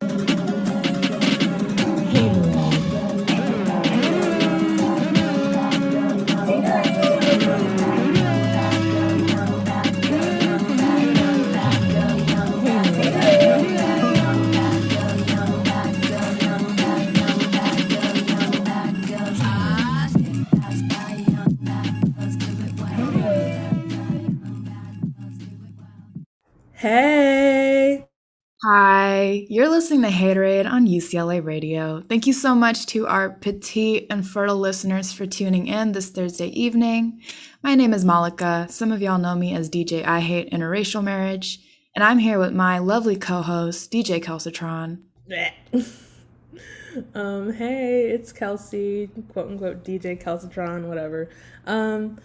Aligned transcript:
Hey. 0.00 0.37
You're 29.50 29.70
listening 29.70 30.02
to 30.02 30.08
Haterade 30.08 30.70
on 30.70 30.86
UCLA 30.86 31.42
Radio. 31.42 32.02
Thank 32.02 32.26
you 32.26 32.34
so 32.34 32.54
much 32.54 32.84
to 32.88 33.06
our 33.06 33.30
petite 33.30 34.06
and 34.10 34.28
fertile 34.28 34.58
listeners 34.58 35.10
for 35.10 35.24
tuning 35.24 35.68
in 35.68 35.92
this 35.92 36.10
Thursday 36.10 36.48
evening. 36.48 37.22
My 37.62 37.74
name 37.74 37.94
is 37.94 38.04
Mallika. 38.04 38.70
Some 38.70 38.92
of 38.92 39.00
y'all 39.00 39.16
know 39.16 39.34
me 39.34 39.54
as 39.54 39.70
DJ 39.70 40.04
I 40.04 40.20
Hate 40.20 40.50
Interracial 40.50 41.02
Marriage, 41.02 41.60
and 41.96 42.04
I'm 42.04 42.18
here 42.18 42.38
with 42.38 42.52
my 42.52 42.76
lovely 42.76 43.16
co-host, 43.16 43.90
DJ 43.90 44.22
Kelsatron. 44.22 44.98
um, 47.14 47.54
hey, 47.54 48.10
it's 48.10 48.32
Kelsey, 48.32 49.08
quote 49.32 49.50
unquote 49.50 49.82
DJ 49.82 50.22
Kelsatron, 50.22 50.88
whatever. 50.88 51.30
Um, 51.66 52.18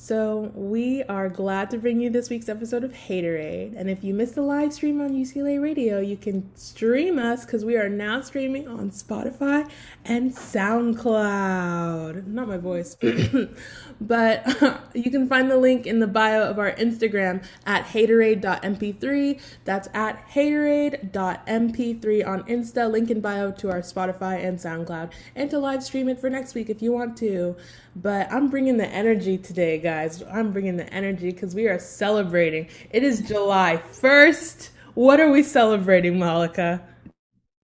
so, 0.00 0.52
we 0.54 1.02
are 1.02 1.28
glad 1.28 1.70
to 1.70 1.76
bring 1.76 2.00
you 2.00 2.08
this 2.08 2.30
week's 2.30 2.48
episode 2.48 2.84
of 2.84 2.92
Haterade. 2.92 3.74
And 3.76 3.90
if 3.90 4.04
you 4.04 4.14
missed 4.14 4.36
the 4.36 4.42
live 4.42 4.72
stream 4.72 5.00
on 5.00 5.10
UCLA 5.10 5.60
Radio, 5.60 5.98
you 5.98 6.16
can 6.16 6.54
stream 6.54 7.18
us 7.18 7.44
because 7.44 7.64
we 7.64 7.76
are 7.76 7.88
now 7.88 8.20
streaming 8.20 8.68
on 8.68 8.90
Spotify 8.92 9.68
and 10.04 10.30
SoundCloud. 10.30 12.28
Not 12.28 12.46
my 12.46 12.58
voice. 12.58 12.96
but 14.00 14.90
you 14.94 15.10
can 15.10 15.28
find 15.28 15.50
the 15.50 15.56
link 15.56 15.86
in 15.86 16.00
the 16.00 16.06
bio 16.06 16.42
of 16.42 16.58
our 16.58 16.72
Instagram 16.72 17.44
at 17.66 17.86
haterade.mp3. 17.86 19.40
That's 19.64 19.88
at 19.94 20.28
haterade.mp3 20.30 22.26
on 22.26 22.42
Insta. 22.44 22.90
Link 22.90 23.10
in 23.10 23.20
bio 23.20 23.50
to 23.52 23.70
our 23.70 23.80
Spotify 23.80 24.44
and 24.44 24.58
SoundCloud. 24.58 25.10
And 25.34 25.50
to 25.50 25.58
live 25.58 25.82
stream 25.82 26.08
it 26.08 26.20
for 26.20 26.30
next 26.30 26.54
week 26.54 26.70
if 26.70 26.80
you 26.82 26.92
want 26.92 27.16
to. 27.18 27.56
But 27.96 28.30
I'm 28.32 28.48
bringing 28.48 28.76
the 28.76 28.86
energy 28.88 29.36
today, 29.38 29.78
guys. 29.78 30.22
I'm 30.30 30.52
bringing 30.52 30.76
the 30.76 30.92
energy 30.92 31.32
because 31.32 31.54
we 31.54 31.66
are 31.66 31.78
celebrating. 31.78 32.68
It 32.90 33.02
is 33.02 33.20
July 33.20 33.82
1st. 33.92 34.70
What 34.94 35.20
are 35.20 35.30
we 35.30 35.42
celebrating, 35.42 36.14
Mallika? 36.14 36.82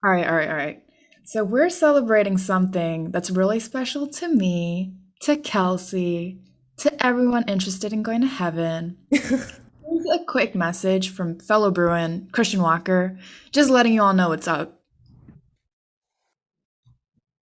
All 0.04 0.10
right, 0.10 0.26
all 0.26 0.34
right, 0.34 0.48
all 0.48 0.56
right. 0.56 0.82
So 1.24 1.42
we're 1.42 1.70
celebrating 1.70 2.36
something 2.36 3.10
that's 3.10 3.30
really 3.30 3.58
special 3.58 4.06
to 4.08 4.28
me, 4.28 4.92
to 5.20 5.36
Kelsey, 5.36 6.38
to 6.78 7.04
everyone 7.04 7.44
interested 7.48 7.92
in 7.92 8.02
going 8.02 8.20
to 8.20 8.26
heaven. 8.26 8.98
Here's 9.10 10.20
a 10.20 10.24
quick 10.26 10.54
message 10.54 11.10
from 11.10 11.38
fellow 11.38 11.70
Bruin, 11.70 12.28
Christian 12.32 12.60
Walker, 12.62 13.18
just 13.52 13.70
letting 13.70 13.92
you 13.92 14.02
all 14.02 14.12
know 14.12 14.30
what's 14.30 14.48
up. 14.48 14.80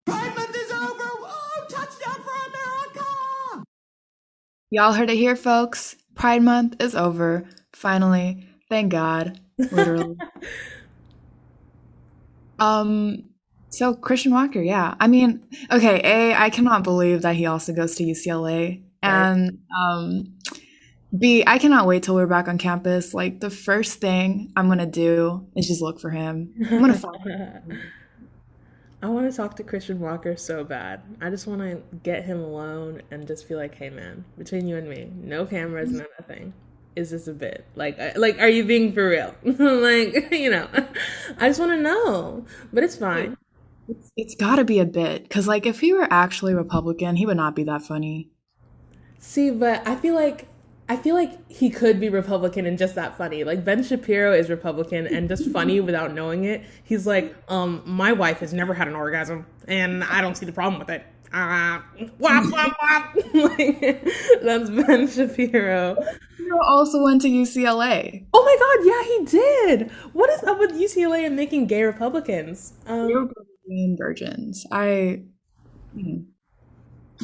Pride 0.06 0.34
Month 0.36 0.56
is 0.56 0.70
over! 0.70 1.04
Whoa! 1.04 1.66
Touchdown 1.68 2.14
for 2.14 2.30
America! 2.48 3.64
Y'all 4.70 4.92
heard 4.92 5.10
it 5.10 5.16
here, 5.16 5.36
folks. 5.36 5.96
Pride 6.14 6.42
Month 6.42 6.76
is 6.80 6.94
over. 6.94 7.44
Finally. 7.72 8.48
Thank 8.68 8.90
God. 8.92 9.38
Literally. 9.58 10.16
um, 12.58 13.24
so 13.72 13.94
Christian 13.94 14.32
Walker, 14.32 14.60
yeah. 14.60 14.94
I 15.00 15.08
mean, 15.08 15.42
okay, 15.70 16.00
A, 16.04 16.34
I 16.34 16.50
cannot 16.50 16.84
believe 16.84 17.22
that 17.22 17.36
he 17.36 17.46
also 17.46 17.72
goes 17.72 17.94
to 17.96 18.04
UCLA. 18.04 18.82
And 19.02 19.58
um 19.76 20.34
B, 21.18 21.42
I 21.46 21.58
cannot 21.58 21.86
wait 21.86 22.04
till 22.04 22.14
we're 22.14 22.26
back 22.26 22.48
on 22.48 22.58
campus. 22.58 23.12
Like 23.12 23.40
the 23.40 23.50
first 23.50 24.00
thing 24.00 24.52
I'm 24.56 24.68
gonna 24.68 24.86
do 24.86 25.46
is 25.56 25.66
just 25.66 25.82
look 25.82 26.00
for 26.00 26.10
him. 26.10 26.54
I'm 26.70 26.80
gonna 26.80 26.94
follow 26.94 27.18
him. 27.18 27.80
I 29.02 29.08
want 29.08 29.28
to 29.28 29.36
talk 29.36 29.56
to 29.56 29.64
Christian 29.64 29.98
Walker 29.98 30.36
so 30.36 30.62
bad. 30.62 31.02
I 31.20 31.28
just 31.28 31.48
want 31.48 31.60
to 31.60 31.82
get 32.04 32.24
him 32.24 32.40
alone 32.40 33.02
and 33.10 33.26
just 33.26 33.48
feel 33.48 33.58
like, 33.58 33.74
hey 33.74 33.90
man, 33.90 34.24
between 34.38 34.68
you 34.68 34.76
and 34.76 34.88
me, 34.88 35.10
no 35.16 35.44
cameras, 35.44 35.90
no 35.90 36.04
nothing. 36.20 36.54
Is 36.94 37.10
this 37.10 37.26
a 37.26 37.32
bit? 37.32 37.66
Like, 37.74 37.98
like, 38.16 38.38
are 38.38 38.48
you 38.48 38.64
being 38.64 38.92
for 38.92 39.08
real? 39.08 39.34
like, 39.44 40.30
you 40.30 40.50
know, 40.50 40.68
I 41.36 41.48
just 41.48 41.58
want 41.58 41.72
to 41.72 41.78
know, 41.78 42.44
but 42.72 42.84
it's 42.84 42.96
fine. 42.96 43.36
It's, 43.88 44.12
it's 44.16 44.34
got 44.34 44.56
to 44.56 44.64
be 44.64 44.78
a 44.78 44.84
bit 44.84 45.24
because, 45.24 45.48
like, 45.48 45.66
if 45.66 45.80
he 45.80 45.92
were 45.92 46.06
actually 46.10 46.54
Republican, 46.54 47.16
he 47.16 47.26
would 47.26 47.36
not 47.36 47.56
be 47.56 47.64
that 47.64 47.82
funny. 47.82 48.30
See, 49.18 49.50
but 49.50 49.86
I 49.86 49.96
feel 49.96 50.14
like 50.14 50.48
I 50.88 50.96
feel 50.96 51.14
like 51.14 51.50
he 51.50 51.70
could 51.70 52.00
be 52.00 52.08
Republican 52.08 52.66
and 52.66 52.76
just 52.76 52.96
that 52.96 53.16
funny. 53.16 53.44
Like 53.44 53.64
Ben 53.64 53.82
Shapiro 53.82 54.34
is 54.34 54.50
Republican 54.50 55.06
and 55.06 55.28
just 55.28 55.50
funny 55.50 55.80
without 55.88 56.12
knowing 56.12 56.44
it. 56.44 56.62
He's 56.84 57.06
like, 57.06 57.34
um, 57.48 57.82
my 57.86 58.12
wife 58.12 58.40
has 58.40 58.52
never 58.52 58.74
had 58.74 58.88
an 58.88 58.94
orgasm, 58.94 59.46
and 59.66 60.04
I 60.04 60.20
don't 60.20 60.36
see 60.36 60.44
the 60.44 60.52
problem 60.52 60.78
with 60.78 60.90
it. 60.90 61.06
Uh, 61.32 61.80
wop, 62.18 62.44
wop, 62.52 62.76
wop. 62.82 63.14
like, 63.32 64.06
that's 64.42 64.68
Ben 64.68 65.08
Shapiro. 65.08 65.96
He 66.36 66.50
also 66.50 67.02
went 67.02 67.22
to 67.22 67.28
UCLA. 67.28 68.26
Oh 68.34 68.44
my 68.44 68.56
God, 68.60 68.86
yeah, 68.86 69.02
he 69.04 69.38
did. 69.38 69.90
What 70.12 70.28
is 70.28 70.42
up 70.42 70.58
with 70.58 70.72
UCLA 70.72 71.24
and 71.24 71.34
making 71.36 71.68
gay 71.68 71.84
Republicans? 71.84 72.74
Um, 72.86 73.32
Republican 73.64 73.96
virgins. 73.96 74.66
I. 74.70 75.22
Hmm. 75.94 76.18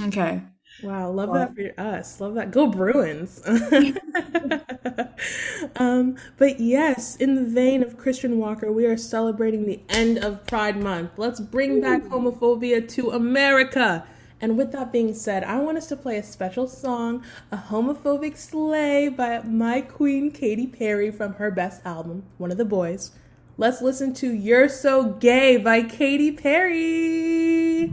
Okay. 0.04 0.42
Wow, 0.82 1.10
love 1.10 1.32
that 1.32 1.56
for 1.56 1.80
us. 1.80 2.20
Love 2.20 2.34
that. 2.34 2.52
Go 2.52 2.68
Bruins. 2.68 3.42
um, 5.76 6.16
but 6.36 6.60
yes, 6.60 7.16
in 7.16 7.34
the 7.34 7.44
vein 7.44 7.82
of 7.82 7.96
Christian 7.96 8.38
Walker, 8.38 8.70
we 8.70 8.86
are 8.86 8.96
celebrating 8.96 9.66
the 9.66 9.80
end 9.88 10.18
of 10.18 10.46
Pride 10.46 10.80
Month. 10.80 11.12
Let's 11.16 11.40
bring 11.40 11.80
back 11.80 12.04
homophobia 12.04 12.86
to 12.90 13.10
America. 13.10 14.06
And 14.40 14.56
with 14.56 14.70
that 14.70 14.92
being 14.92 15.14
said, 15.14 15.42
I 15.42 15.58
want 15.58 15.78
us 15.78 15.88
to 15.88 15.96
play 15.96 16.16
a 16.16 16.22
special 16.22 16.68
song, 16.68 17.24
A 17.50 17.56
Homophobic 17.56 18.36
Slay 18.36 19.08
by 19.08 19.42
my 19.42 19.80
queen 19.80 20.30
Katy 20.30 20.68
Perry 20.68 21.10
from 21.10 21.34
her 21.34 21.50
best 21.50 21.84
album, 21.84 22.22
One 22.36 22.52
of 22.52 22.56
the 22.56 22.64
Boys. 22.64 23.10
Let's 23.60 23.82
listen 23.82 24.14
to 24.14 24.32
You're 24.32 24.68
So 24.68 25.14
Gay 25.14 25.56
by 25.56 25.82
Katy 25.82 26.30
Perry. 26.30 27.92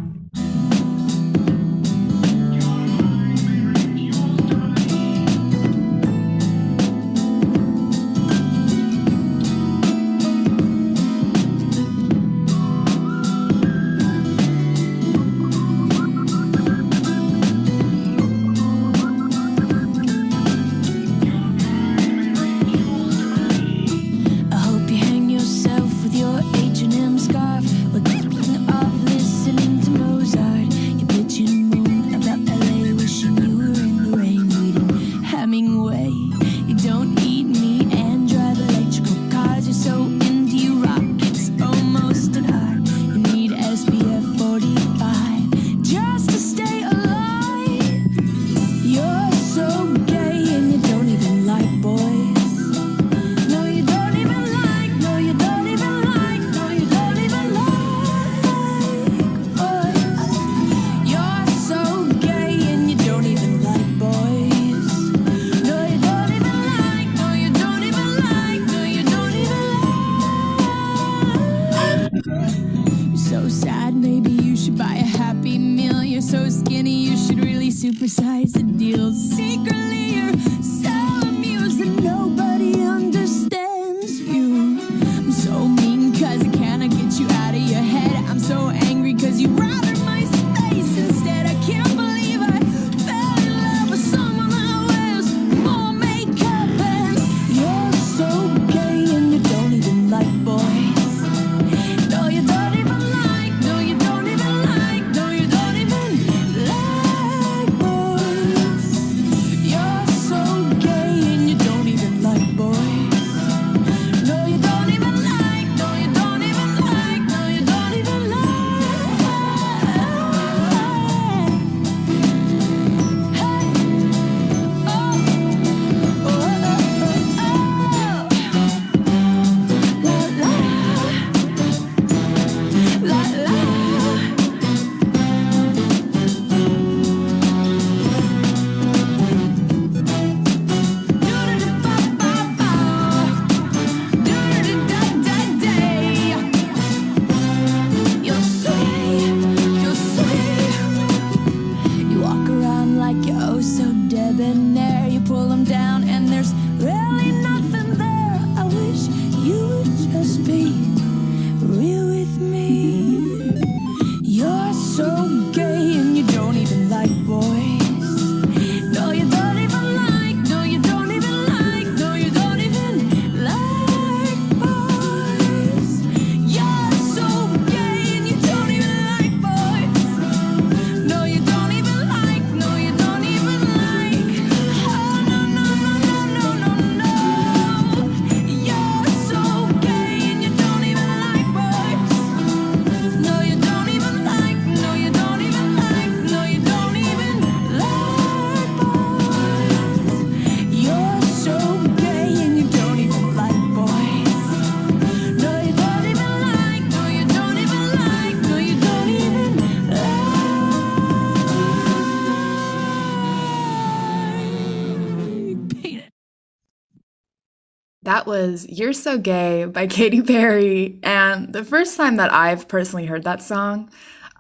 Was 218.46 218.68
You're 218.70 218.94
So 218.94 219.18
Gay 219.18 219.66
by 219.66 219.88
Katy 219.96 220.22
Perry. 220.22 221.00
And 221.04 221.52
the 221.54 221.64
first 221.64 221.98
time 221.98 222.18
that 222.18 222.32
I've 222.34 222.68
personally 222.68 223.06
heard 223.06 223.24
that 223.24 223.42
song, 223.42 223.90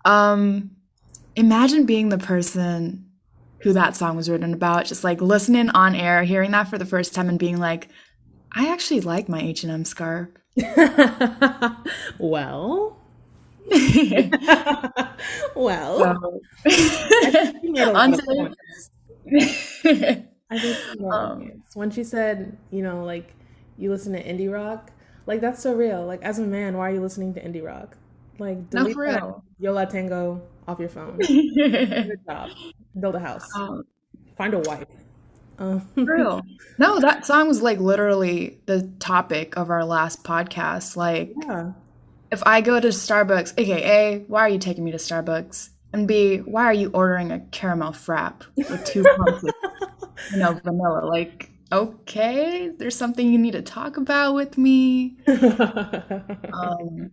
um, 0.03 0.71
imagine 1.35 1.85
being 1.85 2.09
the 2.09 2.17
person 2.17 3.09
who 3.61 3.73
that 3.73 3.95
song 3.95 4.15
was 4.15 4.29
written 4.29 4.53
about, 4.53 4.85
just 4.85 5.03
like 5.03 5.21
listening 5.21 5.69
on 5.71 5.95
air, 5.95 6.23
hearing 6.23 6.51
that 6.51 6.67
for 6.67 6.77
the 6.77 6.85
first 6.85 7.13
time 7.13 7.29
and 7.29 7.39
being 7.39 7.57
like, 7.57 7.89
I 8.53 8.71
actually 8.71 9.01
like 9.01 9.27
my 9.27 9.41
H&M 9.41 9.85
scarf. 9.85 10.29
well, 12.19 12.97
well, 15.55 16.19
So, 17.75 17.95
on 17.95 17.95
on 17.95 18.11
to- 18.13 18.55
I 20.51 20.59
think 20.59 20.77
she 20.77 20.89
made 20.89 20.99
a 20.99 21.03
lot 21.05 21.23
of 21.23 21.41
um, 21.41 21.63
when 21.73 21.89
she 21.89 22.03
said, 22.03 22.57
you 22.71 22.83
know, 22.83 23.03
like 23.03 23.33
you 23.77 23.89
listen 23.89 24.13
to 24.13 24.23
indie 24.23 24.51
rock, 24.51 24.91
like 25.25 25.41
that's 25.41 25.61
so 25.61 25.73
real. 25.73 26.05
Like 26.05 26.21
as 26.23 26.39
a 26.39 26.43
man, 26.43 26.77
why 26.77 26.89
are 26.89 26.93
you 26.93 27.01
listening 27.01 27.33
to 27.33 27.41
indie 27.41 27.63
rock? 27.63 27.97
Like 28.39 28.57
no, 28.57 28.81
delete 28.81 28.93
for 28.95 29.03
real. 29.03 29.43
Yola 29.59 29.85
Tango 29.85 30.41
off 30.67 30.79
your 30.79 30.89
phone. 30.89 31.17
Good 31.19 32.19
job. 32.27 32.49
Build 32.99 33.15
a 33.15 33.19
house. 33.19 33.47
Um, 33.55 33.83
Find 34.37 34.53
a 34.53 34.59
wife. 34.59 34.85
Um, 35.57 35.87
real. 35.95 36.41
No, 36.77 36.99
that 36.99 37.25
song 37.25 37.47
was 37.47 37.61
like 37.61 37.79
literally 37.79 38.59
the 38.65 38.91
topic 38.99 39.55
of 39.55 39.69
our 39.69 39.85
last 39.85 40.25
podcast. 40.25 40.97
Like, 40.97 41.31
yeah. 41.47 41.71
if 42.29 42.43
I 42.45 42.59
go 42.59 42.81
to 42.81 42.89
Starbucks, 42.89 43.53
aka, 43.57 44.25
why 44.27 44.41
are 44.41 44.49
you 44.49 44.59
taking 44.59 44.83
me 44.83 44.91
to 44.91 44.97
Starbucks? 44.97 45.69
And 45.93 46.05
B, 46.05 46.39
why 46.39 46.65
are 46.65 46.73
you 46.73 46.91
ordering 46.93 47.31
a 47.31 47.39
caramel 47.39 47.93
frap 47.93 48.41
with 48.57 48.83
two 48.83 49.03
pumps 49.03 49.43
of, 49.43 49.53
you 50.33 50.39
know, 50.39 50.59
vanilla? 50.61 51.05
Like, 51.05 51.49
okay, 51.71 52.69
there's 52.77 52.95
something 52.95 53.31
you 53.31 53.37
need 53.37 53.51
to 53.53 53.61
talk 53.61 53.97
about 53.97 54.33
with 54.35 54.57
me. 54.57 55.17
Um, 56.53 57.11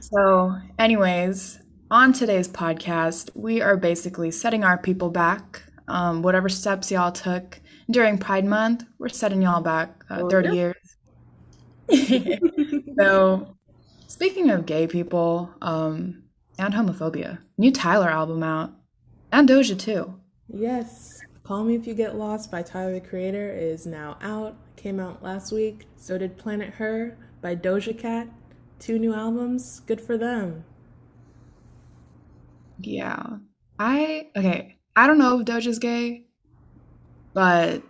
so, 0.00 0.54
anyways, 0.78 1.58
on 1.90 2.12
today's 2.12 2.48
podcast, 2.48 3.30
we 3.34 3.60
are 3.60 3.76
basically 3.76 4.30
setting 4.30 4.64
our 4.64 4.78
people 4.78 5.10
back. 5.10 5.62
Um, 5.88 6.22
whatever 6.22 6.48
steps 6.48 6.90
y'all 6.90 7.12
took 7.12 7.60
during 7.90 8.16
Pride 8.16 8.44
Month, 8.46 8.84
we're 8.98 9.08
setting 9.08 9.42
y'all 9.42 9.60
back 9.60 10.04
uh, 10.08 10.20
Oh, 10.22 10.30
30 10.30 10.48
yeah. 10.48 10.54
years. 10.54 12.40
So, 12.98 13.56
speaking 14.06 14.50
of 14.50 14.66
gay 14.66 14.86
people 14.86 15.50
um, 15.60 16.22
and 16.58 16.72
homophobia, 16.74 17.38
new 17.58 17.70
Tyler 17.72 18.08
album 18.08 18.42
out, 18.42 18.72
and 19.32 19.48
Doja 19.48 19.78
too. 19.78 20.14
Yes. 20.48 21.20
Call 21.50 21.64
Me 21.64 21.74
If 21.74 21.84
You 21.84 21.94
Get 21.94 22.14
Lost 22.14 22.48
by 22.48 22.62
Tyler 22.62 22.92
the 22.92 23.00
Creator 23.00 23.50
is 23.50 23.84
now 23.84 24.16
out. 24.22 24.54
Came 24.76 25.00
out 25.00 25.20
last 25.20 25.50
week. 25.50 25.88
So 25.96 26.16
did 26.16 26.38
Planet 26.38 26.74
Her 26.74 27.18
by 27.42 27.56
Doja 27.56 27.98
Cat. 27.98 28.28
Two 28.78 29.00
new 29.00 29.12
albums. 29.12 29.80
Good 29.80 30.00
for 30.00 30.16
them. 30.16 30.64
Yeah. 32.78 33.38
I, 33.80 34.28
okay, 34.36 34.76
I 34.94 35.08
don't 35.08 35.18
know 35.18 35.40
if 35.40 35.44
Doja's 35.44 35.80
gay, 35.80 36.26
but 37.34 37.82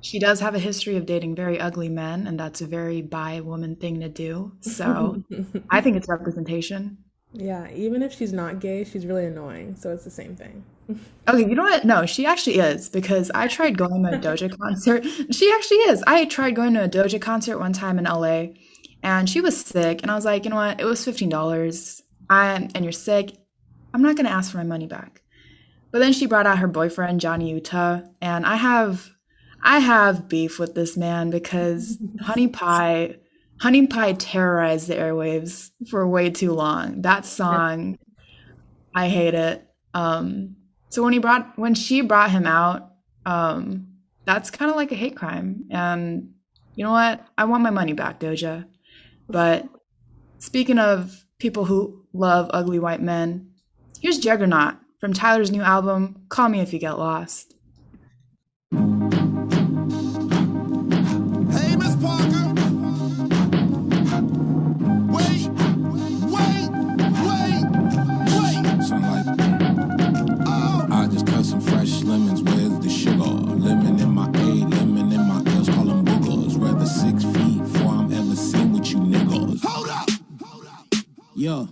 she 0.00 0.18
does 0.18 0.40
have 0.40 0.54
a 0.54 0.58
history 0.58 0.96
of 0.96 1.04
dating 1.04 1.34
very 1.34 1.60
ugly 1.60 1.90
men, 1.90 2.26
and 2.26 2.40
that's 2.40 2.62
a 2.62 2.66
very 2.66 3.02
bi 3.02 3.40
woman 3.40 3.76
thing 3.76 4.00
to 4.00 4.08
do. 4.08 4.52
So, 4.62 5.22
I 5.70 5.82
think 5.82 5.98
it's 5.98 6.08
representation. 6.08 6.96
yeah, 7.34 7.70
even 7.74 8.02
if 8.02 8.14
she's 8.14 8.32
not 8.32 8.58
gay, 8.58 8.84
she's 8.84 9.04
really 9.04 9.26
annoying. 9.26 9.76
So 9.76 9.92
it's 9.92 10.04
the 10.04 10.10
same 10.10 10.34
thing. 10.34 10.64
Okay, 11.28 11.40
you 11.40 11.54
know 11.54 11.64
what? 11.64 11.84
No, 11.84 12.06
she 12.06 12.26
actually 12.26 12.58
is 12.58 12.88
because 12.88 13.30
I 13.34 13.48
tried 13.48 13.76
going 13.76 14.02
to 14.04 14.14
a 14.14 14.18
Doja 14.18 14.56
concert. 14.56 15.04
She 15.32 15.52
actually 15.52 15.78
is. 15.78 16.04
I 16.06 16.24
tried 16.26 16.54
going 16.54 16.74
to 16.74 16.84
a 16.84 16.88
Doja 16.88 17.20
concert 17.20 17.58
one 17.58 17.72
time 17.72 17.98
in 17.98 18.04
LA 18.04 18.48
and 19.02 19.28
she 19.28 19.40
was 19.40 19.60
sick 19.60 20.02
and 20.02 20.10
I 20.10 20.14
was 20.14 20.24
like, 20.24 20.44
"You 20.44 20.50
know 20.50 20.56
what? 20.56 20.80
It 20.80 20.84
was 20.84 21.04
$15. 21.04 22.02
I'm 22.30 22.68
and 22.74 22.84
you're 22.84 22.92
sick. 22.92 23.36
I'm 23.92 24.02
not 24.02 24.16
going 24.16 24.26
to 24.26 24.32
ask 24.32 24.52
for 24.52 24.58
my 24.58 24.64
money 24.64 24.86
back." 24.86 25.22
But 25.90 25.98
then 26.00 26.12
she 26.12 26.26
brought 26.26 26.46
out 26.46 26.58
her 26.58 26.68
boyfriend 26.68 27.20
Johnny 27.20 27.50
Utah 27.50 28.00
and 28.20 28.46
I 28.46 28.56
have 28.56 29.10
I 29.62 29.80
have 29.80 30.28
beef 30.28 30.58
with 30.58 30.74
this 30.74 30.96
man 30.96 31.30
because 31.30 31.98
Honey 32.20 32.48
Pie 32.48 33.16
Honey 33.60 33.86
Pie 33.86 34.12
terrorized 34.12 34.88
the 34.88 34.94
airwaves 34.94 35.70
for 35.90 36.06
way 36.06 36.30
too 36.30 36.52
long. 36.52 37.02
That 37.02 37.24
song 37.26 37.98
I 38.94 39.08
hate 39.08 39.34
it. 39.34 39.66
Um, 39.94 40.56
so 40.96 41.02
when 41.02 41.12
he 41.12 41.18
brought 41.18 41.58
when 41.58 41.74
she 41.74 42.00
brought 42.00 42.30
him 42.30 42.46
out, 42.46 42.92
um, 43.26 43.86
that's 44.24 44.50
kind 44.50 44.70
of 44.70 44.78
like 44.78 44.92
a 44.92 44.94
hate 44.94 45.14
crime. 45.14 45.66
And 45.70 46.32
you 46.74 46.84
know 46.84 46.90
what? 46.92 47.22
I 47.36 47.44
want 47.44 47.62
my 47.62 47.68
money 47.68 47.92
back, 47.92 48.18
Doja. 48.18 48.64
But 49.28 49.68
speaking 50.38 50.78
of 50.78 51.26
people 51.38 51.66
who 51.66 52.06
love 52.14 52.50
ugly 52.54 52.78
white 52.78 53.02
men, 53.02 53.50
here's 54.00 54.16
Juggernaut 54.16 54.76
from 54.98 55.12
Tyler's 55.12 55.50
new 55.50 55.60
album, 55.60 56.24
Call 56.30 56.48
Me 56.48 56.60
If 56.60 56.72
You 56.72 56.78
Get 56.78 56.98
Lost. 56.98 57.55
Yo. 81.38 81.68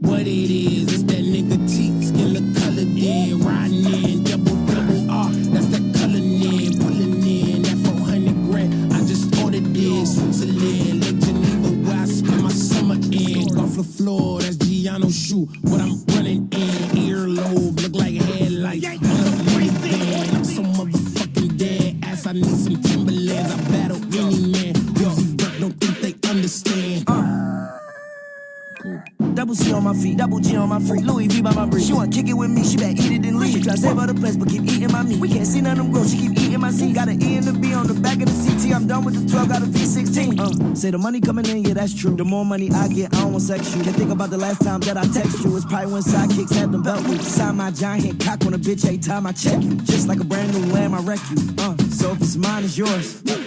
What 0.00 0.22
it 0.22 0.26
is, 0.26 0.92
it's 0.92 1.04
that 1.04 1.22
nigga 1.22 1.56
T, 1.70 2.02
skin 2.02 2.34
the 2.34 2.60
color 2.60 2.82
then, 2.82 3.38
riding 3.38 3.86
in, 3.86 4.24
double 4.24 4.56
double 4.66 5.08
R, 5.08 5.30
that's 5.30 5.68
that 5.68 5.94
color 5.94 6.18
in, 6.18 6.76
pulling 6.80 7.22
in, 7.22 7.62
that 7.62 7.78
400 7.86 8.50
grand, 8.50 8.92
I 8.92 8.98
just 9.06 9.40
ordered 9.40 9.72
this, 9.72 10.16
Switzerland, 10.16 11.04
Lake 11.04 11.20
Geneva, 11.20 11.68
where 11.88 12.02
I 12.02 12.04
spend 12.06 12.42
my 12.42 12.48
summer 12.50 12.96
in, 12.96 13.56
off 13.56 13.76
the 13.76 13.84
floor, 13.84 14.40
that's 14.40 14.56
Giano 14.56 15.08
shoe, 15.08 15.46
what 15.62 15.80
I'm 15.80 16.03
kick 32.08 32.28
it 32.28 32.34
with 32.34 32.50
me, 32.50 32.64
she 32.64 32.76
better 32.76 32.90
eat 32.90 33.12
it 33.12 33.26
and 33.26 33.38
leave. 33.38 33.54
She 33.54 33.62
try 33.62 33.74
to 33.74 33.80
save 33.80 33.96
her 33.96 34.06
the 34.06 34.14
but 34.14 34.48
keep 34.48 34.62
eating 34.62 34.90
my 34.92 35.02
meat. 35.02 35.18
We 35.18 35.28
can't 35.28 35.46
see 35.46 35.60
none 35.60 35.78
of 35.78 35.84
them 35.84 35.92
grow, 35.92 36.04
she 36.04 36.18
keep 36.18 36.32
eating 36.32 36.60
my 36.60 36.70
seed. 36.70 36.94
Got 36.94 37.08
an 37.08 37.22
E 37.22 37.36
and 37.36 37.48
a 37.48 37.52
B 37.52 37.74
on 37.74 37.86
the 37.86 37.94
back 37.94 38.20
of 38.20 38.26
the 38.26 38.36
CT. 38.44 38.74
I'm 38.74 38.86
done 38.86 39.04
with 39.04 39.14
the 39.14 39.30
12, 39.30 39.48
got 39.48 39.62
a 39.62 39.66
V16. 39.66 40.40
Uh, 40.40 40.74
say 40.74 40.90
the 40.90 40.98
money 40.98 41.20
coming 41.20 41.46
in, 41.46 41.64
yeah, 41.64 41.74
that's 41.74 41.94
true. 41.94 42.16
The 42.16 42.24
more 42.24 42.44
money 42.44 42.70
I 42.70 42.88
get, 42.88 43.14
I 43.14 43.20
don't 43.20 43.32
want 43.32 43.42
sex 43.42 43.74
you. 43.74 43.82
Can't 43.82 43.96
think 43.96 44.10
about 44.10 44.30
the 44.30 44.38
last 44.38 44.62
time 44.62 44.80
that 44.80 44.96
I 44.96 45.04
text 45.06 45.44
you. 45.44 45.56
It's 45.56 45.66
probably 45.66 45.92
when 45.92 46.02
sidekicks 46.02 46.54
had 46.54 46.72
them 46.72 46.82
belt 46.82 47.06
loops. 47.06 47.28
Sign 47.28 47.56
my 47.56 47.70
giant 47.70 48.20
cock 48.20 48.44
on 48.46 48.54
a 48.54 48.58
bitch 48.58 48.84
every 48.84 48.98
time 48.98 49.26
I 49.26 49.32
check 49.32 49.62
you. 49.62 49.74
Just 49.76 50.08
like 50.08 50.20
a 50.20 50.24
brand 50.24 50.52
new 50.52 50.72
lamb, 50.72 50.94
I 50.94 51.00
wreck 51.00 51.20
you. 51.30 51.36
Uh, 51.58 51.76
so 51.90 52.12
if 52.12 52.20
it's 52.20 52.36
mine, 52.36 52.64
it's 52.64 52.78
yours. 52.78 53.43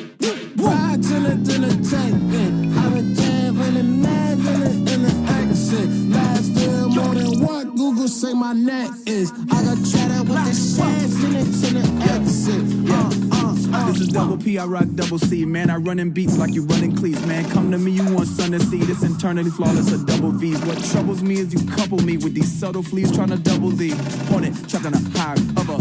Net 9.32 9.38
is. 9.38 9.52
I 9.52 9.64
got 9.64 10.28
with 10.28 10.46
the 10.46 10.54
shades 10.54 11.24
in 11.24 11.36
it 11.36 11.46
the 11.74 12.04
exit. 12.14 12.90
Uh, 12.90 12.94
uh, 13.36 13.78
uh. 13.78 13.92
This 13.92 14.02
is 14.02 14.08
double 14.10 14.38
P, 14.38 14.58
I 14.58 14.66
rock 14.66 14.86
double 14.96 15.20
C, 15.20 15.46
man. 15.46 15.70
I 15.70 15.78
run 15.78 16.00
in 16.00 16.12
beats 16.12 16.38
like 16.38 16.54
you 16.54 16.64
running 16.64 16.96
cleats, 16.96 17.26
man. 17.26 17.50
Come 17.52 17.72
to 17.72 17.78
me, 17.78 17.92
you 17.92 18.04
want 18.14 18.28
sun 18.28 18.52
to 18.52 18.60
see. 18.60 18.80
This 18.80 19.04
internally 19.04 19.52
flawless, 19.52 19.92
a 19.92 20.06
double 20.06 20.32
V's. 20.32 20.60
What 20.62 20.84
troubles 20.92 21.22
me 21.22 21.40
is 21.40 21.54
you 21.54 21.76
couple 21.76 22.00
me 22.00 22.18
with 22.18 22.34
these 22.34 22.52
subtle 22.52 22.84
fleas 22.84 23.12
trying 23.16 23.30
to 23.30 23.38
double 23.38 23.70
the 23.70 23.92
hornet, 24.30 24.54
chucking 24.68 24.94
a 24.94 25.18
high 25.18 25.34
of 25.34 25.70
a 25.70 25.78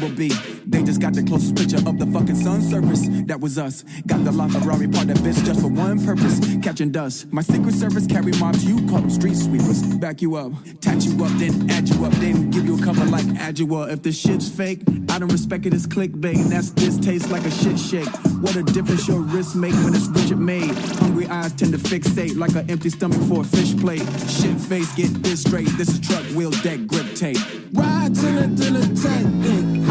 bumblebee. 0.00 0.30
They 0.66 0.82
just 0.82 1.00
got 1.00 1.12
the 1.14 1.22
closest 1.22 1.56
picture 1.56 1.76
of 1.76 1.98
the 1.98 2.06
fucking 2.06 2.36
sun 2.36 2.62
surface. 2.62 3.06
That 3.26 3.40
was 3.40 3.58
us. 3.58 3.84
Got 4.06 4.24
the 4.24 4.30
LaFerrari 4.30 4.92
part 4.92 5.08
that 5.08 5.18
bitch 5.18 5.44
just 5.44 5.60
for 5.60 5.68
one 5.68 6.04
purpose, 6.04 6.40
catching 6.62 6.90
dust. 6.90 7.32
My 7.32 7.42
secret 7.42 7.74
service 7.74 8.06
carry 8.06 8.32
mobs, 8.38 8.64
you 8.64 8.76
call 8.88 9.00
them 9.00 9.10
street 9.10 9.36
sweepers. 9.36 9.82
Back 9.96 10.22
you 10.22 10.36
up, 10.36 10.52
tat 10.80 11.04
you 11.04 11.12
up, 11.24 11.32
then 11.32 11.70
add 11.70 11.88
you 11.88 12.04
up, 12.04 12.12
then 12.14 12.50
give 12.50 12.64
you 12.64 12.78
a 12.78 12.82
cover 12.82 13.04
like 13.06 13.24
Adjua. 13.24 13.92
If 13.92 14.02
the 14.02 14.12
shit's 14.12 14.48
fake, 14.48 14.82
I 15.08 15.18
don't 15.18 15.32
respect 15.32 15.66
it 15.66 15.74
as 15.74 15.86
clickbait. 15.86 16.36
And 16.36 16.52
that's 16.52 16.70
this 16.70 16.98
tastes 16.98 17.30
like 17.30 17.44
a 17.44 17.50
shit 17.50 17.78
shake. 17.78 18.08
What 18.40 18.56
a 18.56 18.62
difference 18.62 19.06
your 19.08 19.20
wrist 19.20 19.56
make 19.56 19.74
when 19.84 19.94
it's 19.94 20.08
Richard 20.08 20.38
Mille. 20.38 20.74
Hungry 21.02 21.26
eyes 21.26 21.52
tend 21.52 21.72
to 21.72 21.78
fixate 21.78 22.36
like 22.36 22.54
an 22.54 22.70
empty 22.70 22.90
stomach 22.90 23.20
for 23.28 23.42
a 23.42 23.44
fish 23.44 23.76
plate. 23.76 24.06
Shit 24.28 24.58
face, 24.60 24.92
get 24.94 25.22
this 25.22 25.42
straight. 25.42 25.68
This 25.76 25.88
is 25.88 26.00
truck 26.00 26.24
wheel 26.36 26.50
deck 26.62 26.86
grip 26.86 27.14
tape. 27.14 27.38
Ride 27.72 28.14
the, 28.14 28.42
to 28.62 28.70
the 28.72 29.00
tank, 29.00 29.89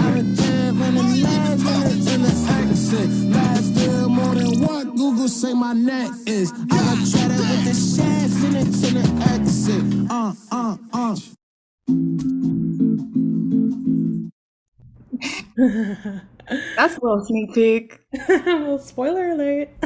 yeah. 0.96 1.27
Have 1.27 1.53
a 1.53 1.60
jab 1.60 1.60
in 1.60 1.60
the 1.60 1.65
mag 1.65 1.91
in 1.91 2.03
the, 2.03 2.13
in 2.13 2.22
the 2.22 2.34
accent. 2.51 3.31
Last 3.34 3.69
say 5.29 5.53
my 5.53 5.74
neck 5.74 6.12
is. 6.25 6.51
I 6.51 6.65
got 6.65 6.98
cheddar 7.08 7.36
with 7.36 7.63
the 7.63 7.74
shaft 7.74 8.43
in 8.43 8.55
it 8.55 8.65
to 8.65 8.88
the 8.98 9.05
exit. 9.31 9.84
Uh, 10.10 10.34
uh, 10.51 10.77
uh. 10.93 11.15
That's 16.75 16.98
a 16.98 17.00
little 17.01 17.24
sneak 17.25 17.53
peek. 17.53 18.00
well, 18.27 18.79
spoiler 18.79 19.29
alert. 19.29 19.69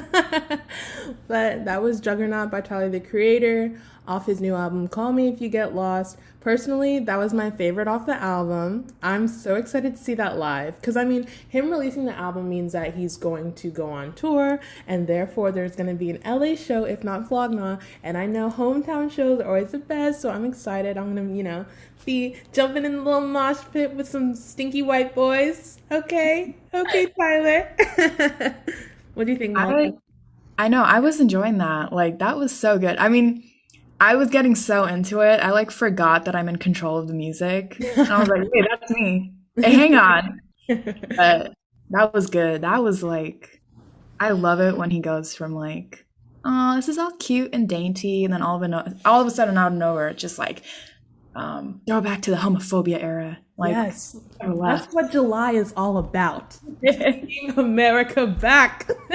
but 1.28 1.66
that 1.66 1.84
was 1.84 2.00
Juggernaut 2.00 2.50
by 2.50 2.62
Tyler 2.62 2.90
the 2.90 3.00
Creator 3.00 3.80
off 4.08 4.26
his 4.26 4.42
new 4.42 4.56
album 4.56 4.88
Call 4.88 5.12
Me 5.14 5.28
If 5.28 5.42
You 5.42 5.50
Get 5.50 5.76
Lost. 5.76 6.18
Personally, 6.44 7.00
that 7.00 7.18
was 7.18 7.34
my 7.34 7.50
favorite 7.50 7.88
off 7.88 8.06
the 8.06 8.22
album. 8.22 8.88
I'm 9.02 9.30
so 9.30 9.56
excited 9.56 9.96
to 9.96 10.04
see 10.04 10.14
that 10.16 10.38
live 10.38 10.76
because 10.76 10.98
I 10.98 11.06
mean, 11.06 11.26
him 11.48 11.72
releasing 11.72 12.04
the 12.04 12.14
album 12.14 12.50
means 12.50 12.74
that 12.74 12.96
he's 12.96 13.16
going 13.16 13.54
to 13.54 13.70
go 13.70 13.90
on 13.90 14.12
tour 14.12 14.60
and 14.86 15.08
therefore 15.08 15.54
there's 15.54 15.78
going 15.78 15.88
to 15.88 15.94
be 15.94 16.10
an 16.10 16.20
LA 16.26 16.56
show, 16.56 16.84
if 16.84 17.02
not 17.02 17.30
Flog 17.30 17.54
Gnaw. 17.54 17.78
And 18.04 18.18
I 18.18 18.26
know 18.26 18.50
hometown 18.50 19.10
shows 19.10 19.40
are 19.40 19.48
always 19.48 19.72
the 19.72 19.78
best, 19.78 20.20
so 20.20 20.32
I'm 20.32 20.44
excited. 20.44 20.98
I'm 20.98 21.16
going 21.16 21.30
to, 21.30 21.34
you 21.34 21.44
know, 21.44 21.66
be 22.04 22.36
jumping 22.52 22.84
in 22.84 22.98
the 22.98 23.02
little 23.02 23.22
mosh 23.22 23.60
pit 23.72 23.94
with 23.94 24.10
some 24.10 24.36
stinky 24.36 24.82
white 24.82 25.16
boys. 25.16 25.80
Okay, 25.90 26.58
okay, 26.74 27.06
Tyler. 27.18 27.74
what 29.14 29.28
do 29.28 29.32
you 29.32 29.38
think? 29.38 29.58
I, 29.58 29.94
I 30.58 30.68
know 30.68 30.84
I 30.84 31.00
was 31.00 31.22
enjoying 31.22 31.60
that. 31.60 31.94
Like 31.94 32.20
that 32.20 32.36
was 32.36 32.54
so 32.54 32.78
good. 32.78 32.98
I 32.98 33.08
mean, 33.08 33.46
I 34.00 34.16
was 34.16 34.30
getting 34.30 34.56
so 34.56 34.86
into 34.86 35.22
it. 35.22 35.40
I 35.40 35.52
like 35.52 35.72
forgot 35.72 36.26
that 36.26 36.36
I'm 36.36 36.50
in 36.50 36.58
control 36.58 36.98
of 36.98 37.08
the 37.08 37.14
music. 37.14 37.78
And 37.96 38.10
I 38.10 38.20
was 38.20 38.28
like, 38.28 38.42
"Wait, 38.52 38.66
that's 38.70 38.92
me." 38.92 39.34
Hey, 39.56 39.74
hang 39.74 39.96
on. 39.96 40.42
But 40.68 41.54
that 41.92 42.14
was 42.14 42.28
good. 42.28 42.62
That 42.62 42.84
was 42.84 43.04
like, 43.04 43.62
I 44.20 44.32
love 44.32 44.60
it 44.60 44.78
when 44.78 44.90
he 44.90 45.00
goes 45.00 45.36
from 45.36 45.54
like, 45.54 46.06
"Oh, 46.44 46.76
this 46.76 46.90
is 46.90 46.98
all 46.98 47.12
cute 47.18 47.54
and 47.54 47.70
dainty," 47.70 48.24
and 48.26 48.34
then 48.34 48.42
all 48.42 48.62
of 48.62 48.70
a 48.70 48.96
all 49.06 49.22
of 49.22 49.28
a 49.28 49.32
sudden 49.32 49.58
out 49.58 49.72
of 49.72 49.78
nowhere, 49.78 50.14
just 50.14 50.38
like 50.38 50.64
um, 51.36 51.82
throw 51.88 52.02
back 52.02 52.22
to 52.24 52.32
the 52.32 52.38
homophobia 52.38 53.02
era. 53.02 53.40
Like, 53.58 53.72
yes, 53.72 54.18
that's 54.40 54.94
what 54.94 55.12
July 55.12 55.52
is 55.52 55.74
all 55.78 55.98
about. 55.98 56.58
America 57.58 58.26
back. 58.26 58.90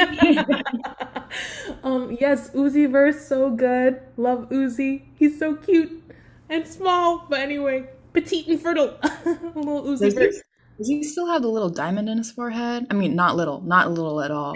um, 1.82 2.16
yes, 2.20 2.50
Uzi 2.50 2.90
verse 2.90 3.26
so 3.26 3.50
good. 3.50 4.00
Love 4.16 4.48
Uzi. 4.50 5.02
He's 5.14 5.38
so 5.38 5.56
cute 5.56 6.02
and 6.48 6.66
small, 6.66 7.26
but 7.28 7.40
anyway, 7.40 7.88
petite 8.12 8.46
and 8.46 8.60
fertile. 8.60 8.96
little 9.54 9.82
Uzi 9.82 10.14
verse. 10.14 10.40
Does 10.78 10.87
he 10.87 11.02
still 11.02 11.26
have 11.26 11.42
the 11.42 11.48
little 11.48 11.70
diamond 11.70 12.08
in 12.08 12.18
his 12.18 12.30
forehead? 12.30 12.87
I 12.90 12.94
mean, 12.94 13.16
not 13.16 13.34
little, 13.34 13.60
not 13.62 13.90
little 13.90 14.20
at 14.20 14.30
all. 14.30 14.54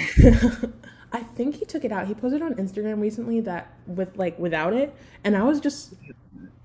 I 1.12 1.20
think 1.20 1.56
he 1.56 1.64
took 1.64 1.84
it 1.84 1.90
out. 1.90 2.06
He 2.06 2.14
posted 2.14 2.42
on 2.42 2.54
Instagram 2.54 3.00
recently 3.00 3.40
that 3.40 3.72
with 3.86 4.16
like 4.16 4.38
without 4.38 4.72
it, 4.72 4.94
and 5.24 5.36
I 5.36 5.42
was 5.42 5.60
just 5.60 5.94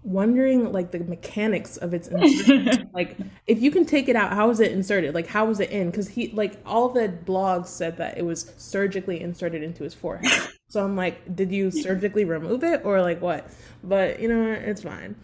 wondering 0.07 0.71
like 0.71 0.91
the 0.91 0.99
mechanics 0.99 1.75
of 1.75 1.93
its 1.93 2.07
insertion. 2.07 2.89
like 2.93 3.17
if 3.45 3.61
you 3.61 3.69
can 3.69 3.85
take 3.85 4.07
it 4.07 4.15
out 4.15 4.31
how 4.31 4.49
is 4.49 4.61
it 4.61 4.71
inserted? 4.71 5.13
Like 5.13 5.27
how 5.27 5.45
was 5.45 5.59
it 5.59 5.69
in? 5.69 5.91
Because 5.91 6.07
he 6.07 6.29
like 6.29 6.59
all 6.65 6.89
the 6.89 7.09
blogs 7.09 7.67
said 7.67 7.97
that 7.97 8.17
it 8.17 8.25
was 8.25 8.53
surgically 8.57 9.19
inserted 9.21 9.61
into 9.61 9.83
his 9.83 9.93
forehead. 9.93 10.31
So 10.69 10.83
i'm 10.83 10.97
like 10.97 11.33
did 11.33 11.49
you 11.49 11.71
surgically 11.71 12.25
remove 12.25 12.61
it 12.61 12.81
or 12.83 13.01
like 13.01 13.21
what? 13.21 13.49
But 13.85 14.19
you 14.19 14.27
know 14.27 14.51
it's 14.51 14.83
fine. 14.83 15.15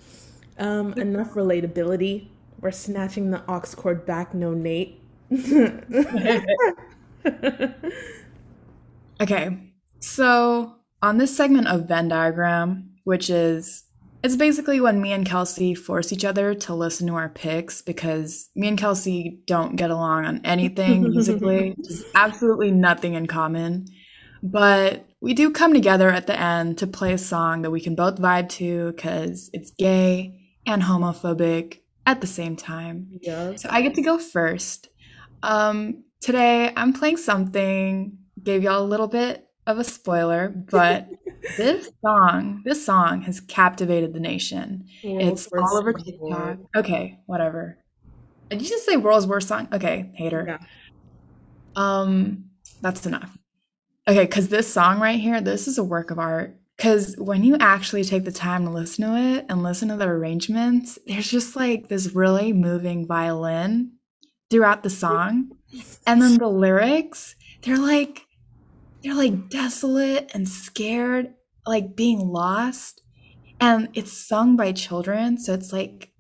Um 0.58 0.94
enough 0.94 1.32
relatability. 1.32 2.28
We're 2.62 2.72
snatching 2.72 3.32
the 3.32 3.44
aux 3.50 3.76
cord 3.76 4.06
back 4.06 4.34
no 4.34 4.54
nate. 4.54 5.02
Okay. 9.22 9.58
So 10.00 10.76
on 11.02 11.18
this 11.18 11.36
segment 11.36 11.68
of 11.68 11.88
venn 11.90 12.08
diagram 12.08 12.90
which 13.04 13.30
is 13.30 13.84
it's 14.24 14.38
basically 14.38 14.80
when 14.80 15.02
me 15.02 15.12
and 15.12 15.26
Kelsey 15.26 15.76
force 15.76 16.14
each 16.14 16.24
other 16.24 16.54
to 16.56 16.74
listen 16.74 17.08
to 17.08 17.16
our 17.16 17.28
picks 17.28 17.82
because 17.82 18.50
me 18.56 18.70
and 18.70 18.78
Kelsey 18.78 19.42
don't 19.46 19.76
get 19.76 19.92
along 19.92 20.26
on 20.26 20.42
anything 20.46 21.04
musically, 21.10 21.76
just 21.84 22.06
absolutely 22.16 22.72
nothing 22.72 23.16
in 23.16 23.28
common. 23.28 23.86
But 24.42 25.06
we 25.20 25.34
do 25.34 25.52
come 25.52 25.74
together 25.74 26.10
at 26.10 26.28
the 26.28 26.40
end 26.40 26.78
to 26.78 26.88
play 26.88 27.12
a 27.12 27.18
song 27.18 27.64
that 27.64 27.72
we 27.72 27.82
can 27.82 27.96
both 27.96 28.16
vibe 28.16 28.48
to 28.50 28.94
because 28.94 29.50
it's 29.52 29.72
gay 29.72 30.40
and 30.66 30.82
homophobic 30.82 31.80
at 32.06 32.22
the 32.22 32.28
same 32.28 32.56
time. 32.56 33.08
yeah 33.22 33.56
So 33.58 33.68
I 33.70 33.82
get 33.82 33.96
to 33.96 34.02
go 34.02 34.18
first. 34.18 34.88
Um, 35.42 36.06
today 36.22 36.72
I'm 36.78 36.94
playing 36.94 37.18
something, 37.18 38.18
gave 38.42 38.64
y'all 38.64 38.84
a 38.84 38.88
little 38.88 39.08
bit 39.08 39.50
of 39.66 39.80
a 39.80 39.84
spoiler, 39.84 40.50
but 40.50 41.10
this 41.58 41.92
song, 42.02 42.62
this 42.66 42.86
song 42.86 43.22
has 43.22 43.40
captivated 43.40 44.14
the 44.14 44.20
nation. 44.20 44.86
it's 45.02 45.48
all 45.48 45.78
over 45.78 45.94
TikTok. 45.94 46.58
Okay, 46.76 47.20
whatever. 47.26 47.78
Did 48.50 48.62
you 48.62 48.70
just 48.70 48.86
say 48.86 48.98
world's 48.98 49.28
worst 49.28 49.48
song? 49.48 49.68
Okay, 49.74 50.12
hater. 50.16 50.46
Yeah. 50.48 50.60
Um, 51.76 52.46
that's 52.82 53.06
enough. 53.06 53.38
Okay, 54.08 54.26
because 54.26 54.50
this 54.50 54.72
song 54.72 55.00
right 55.00 55.20
here, 55.20 55.42
this 55.42 55.68
is 55.68 55.78
a 55.78 55.84
work 55.84 56.12
of 56.12 56.20
art. 56.20 56.60
Because 56.76 57.16
when 57.18 57.44
you 57.44 57.56
actually 57.60 58.04
take 58.04 58.26
the 58.26 58.32
time 58.32 58.66
to 58.66 58.72
listen 58.72 59.06
to 59.06 59.16
it 59.16 59.46
and 59.48 59.64
listen 59.64 59.90
to 59.90 59.96
the 59.96 60.08
arrangements, 60.08 60.98
there's 61.06 61.30
just 61.30 61.56
like 61.56 61.88
this 61.88 62.14
really 62.14 62.52
moving 62.52 63.08
violin 63.08 63.94
throughout 64.50 64.84
the 64.84 64.90
song. 64.90 65.52
And 66.06 66.22
then 66.22 66.38
the 66.38 66.50
lyrics, 66.50 67.36
they're 67.64 67.80
like, 67.80 68.28
they're 69.04 69.14
like 69.14 69.50
desolate 69.50 70.32
and 70.34 70.48
scared, 70.48 71.34
like 71.68 71.96
being 71.96 72.20
lost. 72.20 73.02
And 73.60 73.90
it's 73.94 74.12
sung 74.12 74.56
by 74.56 74.72
children. 74.72 75.38
So 75.38 75.54
it's 75.54 75.74
like, 75.74 76.12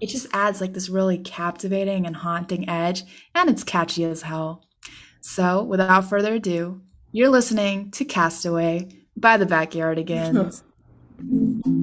it 0.00 0.06
just 0.06 0.26
adds 0.32 0.60
like 0.60 0.72
this 0.72 0.88
really 0.88 1.18
captivating 1.18 2.06
and 2.06 2.16
haunting 2.16 2.68
edge. 2.68 3.04
And 3.34 3.50
it's 3.50 3.64
catchy 3.64 4.04
as 4.04 4.22
hell. 4.22 4.64
So 5.20 5.62
without 5.62 6.08
further 6.08 6.34
ado, 6.34 6.80
you're 7.12 7.28
listening 7.28 7.90
to 7.92 8.04
Castaway 8.04 8.88
by 9.16 9.36
the 9.36 9.46
Backyardigans. 9.46 10.62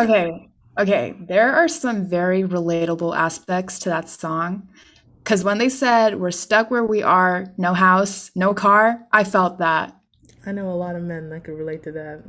Okay, 0.00 0.48
okay. 0.78 1.14
There 1.20 1.52
are 1.54 1.68
some 1.68 2.06
very 2.08 2.42
relatable 2.42 3.16
aspects 3.16 3.78
to 3.80 3.88
that 3.90 4.08
song. 4.08 4.68
Because 5.22 5.44
when 5.44 5.58
they 5.58 5.68
said, 5.68 6.18
we're 6.18 6.30
stuck 6.30 6.70
where 6.70 6.84
we 6.84 7.02
are, 7.02 7.52
no 7.58 7.74
house, 7.74 8.30
no 8.34 8.54
car, 8.54 9.06
I 9.12 9.24
felt 9.24 9.58
that. 9.58 9.94
I 10.46 10.52
know 10.52 10.70
a 10.70 10.74
lot 10.74 10.96
of 10.96 11.02
men 11.02 11.28
that 11.30 11.44
could 11.44 11.58
relate 11.58 11.82
to 11.82 11.92
that. 11.92 12.22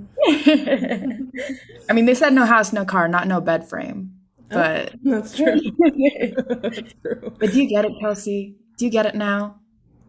I 1.89 1.93
mean, 1.93 2.05
they 2.05 2.13
said 2.13 2.33
no 2.33 2.45
house, 2.45 2.73
no 2.73 2.83
car, 2.83 3.07
not 3.07 3.27
no 3.27 3.39
bed 3.39 3.69
frame. 3.69 4.11
Oh, 4.51 4.55
but 4.55 4.93
That's 5.03 5.35
true. 5.35 5.61
That's 5.79 6.93
true. 7.01 7.35
but 7.39 7.51
do 7.51 7.61
you 7.61 7.69
get 7.69 7.85
it, 7.85 7.93
Kelsey? 8.01 8.57
Do 8.77 8.85
you 8.85 8.91
get 8.91 9.05
it 9.05 9.15
now? 9.15 9.60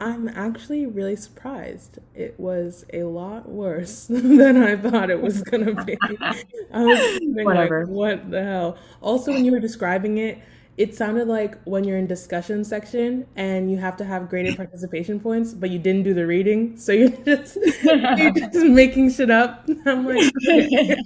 I'm 0.03 0.27
actually 0.29 0.85
really 0.85 1.15
surprised. 1.15 2.01
It 2.13 2.35
was 2.37 2.85
a 2.93 3.05
lot 3.05 3.49
worse 3.49 4.07
than 4.11 4.61
I 4.61 4.75
thought 4.75 5.11
it 5.11 5.23
was 5.23 5.43
gonna 5.43 5.85
be. 5.85 5.97
I 6.73 6.85
was 6.85 7.21
Whatever. 7.23 7.87
like, 7.87 7.89
what 7.89 8.31
the 8.31 8.43
hell? 8.43 8.79
Also, 9.01 9.33
when 9.33 9.45
you 9.45 9.53
were 9.53 9.61
describing 9.61 10.19
it, 10.19 10.41
it 10.77 10.97
sounded 10.97 11.29
like 11.29 11.63
when 11.65 11.85
you're 11.85 11.99
in 11.99 12.09
discussion 12.09 12.65
section 12.65 13.29
and 13.37 13.71
you 13.71 13.77
have 13.77 13.97
to 13.99 14.05
have 14.05 14.29
graded 14.29 14.57
participation 14.57 15.21
points, 15.21 15.55
but 15.55 15.71
you 15.71 15.79
didn't 15.79 16.03
do 16.03 16.15
the 16.15 16.27
reading, 16.27 16.77
so 16.77 16.91
you're 16.91 17.09
just 17.25 17.57
you're 17.85 18.33
just 18.33 18.57
making 18.57 19.09
shit 19.09 19.31
up. 19.31 19.69
I'm 19.87 20.05
like, 20.05 20.33
okay. 20.49 20.97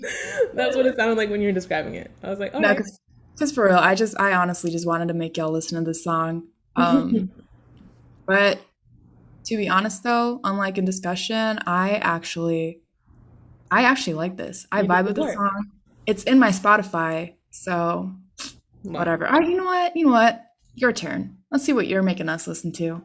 that's 0.54 0.74
what 0.74 0.86
it 0.86 0.96
sounded 0.96 1.18
like 1.18 1.28
when 1.28 1.42
you 1.42 1.48
were 1.48 1.52
describing 1.52 1.96
it. 1.96 2.10
I 2.22 2.30
was 2.30 2.38
like, 2.38 2.52
oh, 2.54 2.60
No, 2.60 2.74
because 2.74 3.52
for 3.52 3.66
real, 3.66 3.76
I 3.76 3.94
just, 3.94 4.18
I 4.18 4.32
honestly 4.32 4.70
just 4.70 4.86
wanted 4.86 5.08
to 5.08 5.14
make 5.14 5.36
y'all 5.36 5.52
listen 5.52 5.78
to 5.78 5.84
this 5.84 6.02
song. 6.02 6.44
Um, 6.76 7.30
but 8.26 8.58
to 9.46 9.56
be 9.56 9.68
honest, 9.68 10.02
though, 10.02 10.40
unlike 10.44 10.76
in 10.76 10.84
discussion, 10.84 11.58
I 11.66 11.94
actually, 12.02 12.80
I 13.70 13.84
actually 13.84 14.14
like 14.14 14.36
this. 14.36 14.66
I 14.72 14.82
You 14.82 14.88
vibe 14.88 15.06
with 15.06 15.16
the 15.16 15.32
song. 15.32 15.70
It's 16.04 16.24
in 16.24 16.38
my 16.38 16.50
Spotify, 16.50 17.34
so 17.50 18.12
whatever. 18.82 19.26
I, 19.26 19.40
you 19.40 19.56
know 19.56 19.64
what? 19.64 19.96
You 19.96 20.06
know 20.06 20.12
what? 20.12 20.42
Your 20.74 20.92
turn. 20.92 21.38
Let's 21.50 21.64
see 21.64 21.72
what 21.72 21.86
you're 21.86 22.02
making 22.02 22.28
us 22.28 22.46
listen 22.46 22.72
to. 22.72 23.02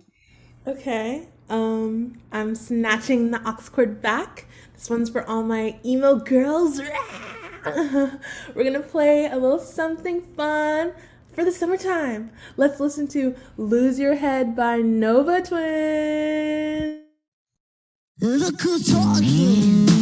Okay. 0.68 1.28
Um, 1.50 2.20
I'm 2.32 2.56
snatching 2.56 3.32
the 3.32 3.42
aux 3.48 3.70
cord 3.72 4.02
back. 4.02 4.48
This 4.74 4.90
one's 4.90 5.10
for 5.10 5.28
all 5.28 5.44
my 5.44 5.80
emo 5.86 6.16
girls. 6.16 6.80
We're 7.66 8.20
gonna 8.56 8.80
play 8.80 9.28
a 9.28 9.38
little 9.38 9.60
something 9.60 10.22
fun 10.22 10.94
for 11.34 11.44
the 11.46 11.52
summertime. 11.52 12.32
Let's 12.58 12.80
listen 12.80 13.08
to 13.10 13.36
Lose 13.58 14.00
Your 14.00 14.16
Head 14.16 14.56
by 14.56 14.78
Nova 14.78 15.42
Twin. 15.42 17.04
Look 18.20 18.62
who's 18.62 18.92
talking. 18.92 20.01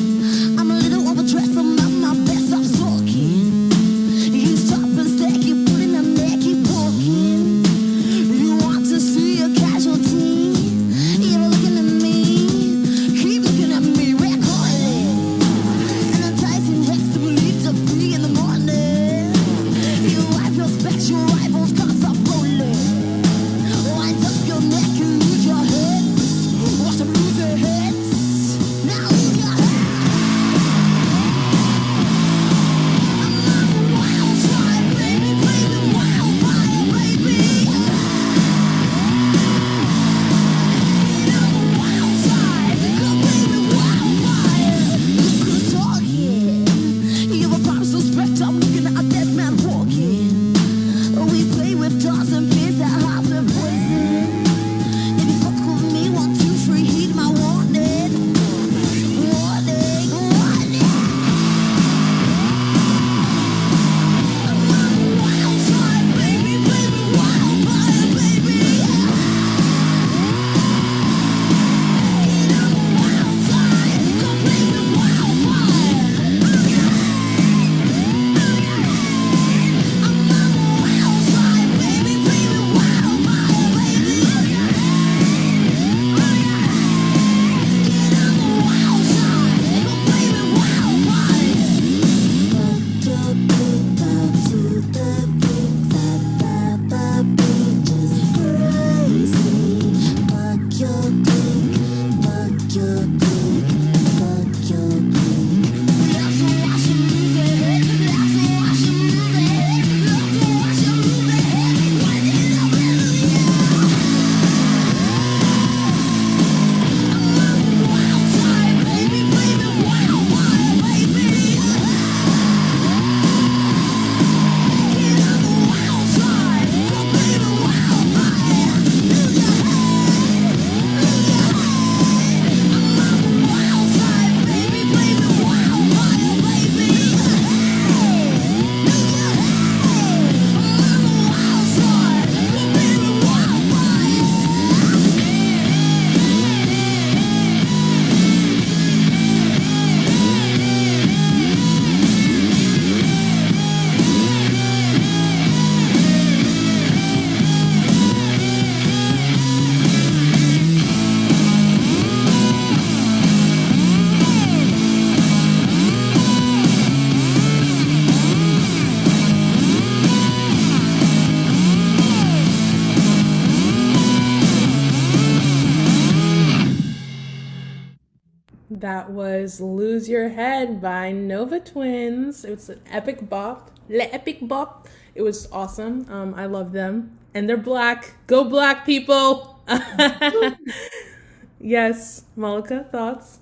Lose 180.09 180.13
Your 180.13 180.29
Head 180.29 180.81
by 180.81 181.11
Nova 181.11 181.59
Twins. 181.59 182.43
It 182.43 182.49
was 182.49 182.69
an 182.69 182.81
epic 182.89 183.29
bop. 183.29 183.69
Le 183.89 184.05
epic 184.05 184.39
bop. 184.41 184.87
It 185.13 185.21
was 185.21 185.47
awesome. 185.51 186.07
Um, 186.09 186.33
I 186.33 186.47
love 186.47 186.71
them. 186.71 187.19
And 187.35 187.47
they're 187.47 187.57
black. 187.57 188.15
Go 188.25 188.43
black 188.43 188.87
people. 188.87 189.61
yes. 191.59 192.23
Mallika, 192.35 192.89
thoughts? 192.89 193.37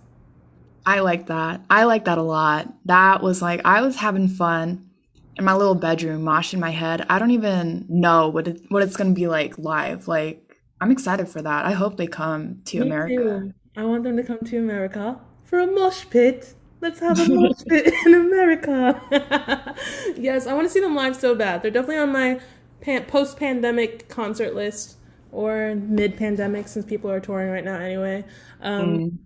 I 0.86 1.00
like 1.00 1.28
that. 1.28 1.62
I 1.70 1.86
like 1.86 2.04
that 2.04 2.18
a 2.18 2.22
lot. 2.22 2.68
That 2.84 3.24
was 3.24 3.42
like 3.42 3.62
I 3.64 3.80
was 3.80 3.96
having 3.96 4.28
fun 4.28 4.90
in 5.38 5.46
my 5.46 5.54
little 5.54 5.76
bedroom, 5.76 6.24
moshing 6.24 6.60
my 6.60 6.72
head. 6.72 7.06
I 7.10 7.18
don't 7.18 7.32
even 7.32 7.86
know 7.88 8.28
what 8.28 8.50
it, 8.50 8.62
what 8.68 8.84
it's 8.84 8.98
gonna 8.98 9.12
be 9.12 9.28
like 9.28 9.58
live. 9.58 10.10
Like 10.10 10.58
I'm 10.82 10.92
excited 10.92 11.30
for 11.30 11.42
that. 11.42 11.66
I 11.66 11.72
hope 11.72 11.96
they 11.96 12.08
come 12.08 12.62
to 12.66 12.82
Me 12.82 12.88
America. 12.88 13.16
too. 13.16 13.54
I 13.78 13.86
want 13.86 14.04
them 14.04 14.18
to 14.18 14.24
come 14.24 14.40
to 14.40 14.58
America 14.58 15.18
for 15.46 15.60
a 15.60 15.68
mosh 15.68 16.06
pit. 16.10 16.56
Let's 16.80 17.00
have 17.00 17.20
a 17.20 17.34
mosh 17.34 17.64
pit 17.68 17.94
in 18.06 18.14
America. 18.14 19.76
yes, 20.18 20.46
I 20.46 20.54
want 20.54 20.68
to 20.68 20.70
see 20.70 20.80
them 20.80 20.96
live 20.96 21.16
so 21.16 21.34
bad. 21.34 21.62
They're 21.62 21.72
definitely 21.72 21.98
on 21.98 22.12
my 22.12 22.40
pan- 22.82 23.06
post 23.06 23.38
pandemic 23.38 24.10
concert 24.10 24.54
list 24.54 24.98
or 25.32 25.76
mid 25.76 26.18
pandemic 26.18 26.68
since 26.68 26.86
people 26.86 27.10
are 27.10 27.20
touring 27.20 27.50
right 27.50 27.64
now 27.64 27.78
anyway. 27.78 28.26
Um, 28.62 29.20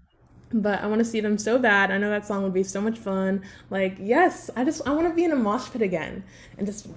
but 0.54 0.82
I 0.82 0.88
want 0.88 1.00
to 1.00 1.06
see 1.06 1.20
them 1.20 1.38
so 1.38 1.58
bad. 1.58 1.92
I 1.92 1.98
know 1.98 2.10
that 2.10 2.26
song 2.26 2.44
would 2.44 2.54
be 2.54 2.64
so 2.64 2.82
much 2.82 2.98
fun. 2.98 3.42
Like, 3.70 3.98
yes, 4.00 4.50
I 4.56 4.64
just 4.64 4.86
I 4.88 4.92
want 4.92 5.08
to 5.08 5.14
be 5.14 5.24
in 5.24 5.32
a 5.32 5.36
mosh 5.36 5.70
pit 5.72 5.82
again 5.82 6.24
and 6.58 6.66
just 6.68 6.88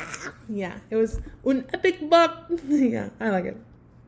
yeah. 0.48 0.78
It 0.90 0.96
was 0.96 1.20
an 1.44 1.66
epic 1.72 2.08
buck. 2.08 2.50
yeah, 2.68 3.10
I 3.20 3.30
like 3.30 3.46
it. 3.46 3.56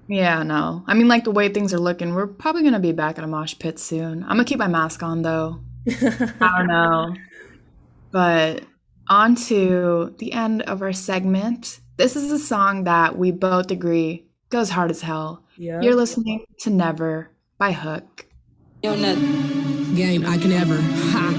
Yeah, 0.09 0.43
no. 0.45 0.85
I 0.87 0.95
mean, 0.95 1.09
like 1.09 1.25
the 1.25 1.33
way 1.33 1.49
things 1.49 1.75
are 1.75 1.81
looking, 1.81 2.15
we're 2.15 2.29
probably 2.29 2.63
gonna 2.63 2.79
be 2.81 2.93
back 2.93 3.19
in 3.19 3.25
a 3.25 3.29
mosh 3.29 3.59
pit 3.59 3.79
soon. 3.79 4.23
I'm 4.23 4.31
gonna 4.31 4.45
keep 4.45 4.59
my 4.59 4.69
mask 4.69 5.03
on 5.03 5.23
though. 5.23 5.61
I 5.89 6.55
don't 6.59 6.67
know. 6.67 7.15
But 8.11 8.65
on 9.09 9.35
to 9.37 10.15
the 10.19 10.33
end 10.33 10.63
of 10.63 10.83
our 10.83 10.93
segment. 10.93 11.81
This 11.97 12.17
is 12.17 12.31
a 12.31 12.39
song 12.39 12.85
that 12.85 13.17
we 13.17 13.31
both 13.31 13.71
agree 13.71 14.27
goes 14.51 14.71
hard 14.71 14.91
as 14.91 15.01
hell. 15.01 15.43
Yeah. 15.57 15.81
You're 15.81 15.95
listening 15.95 16.45
to 16.61 16.71
Never 16.71 17.31
by 17.59 17.73
Hook. 17.73 18.27
Game, 18.83 20.27
I 20.27 20.39
can 20.39 20.51
never. 20.51 20.77
Ha. 20.77 21.33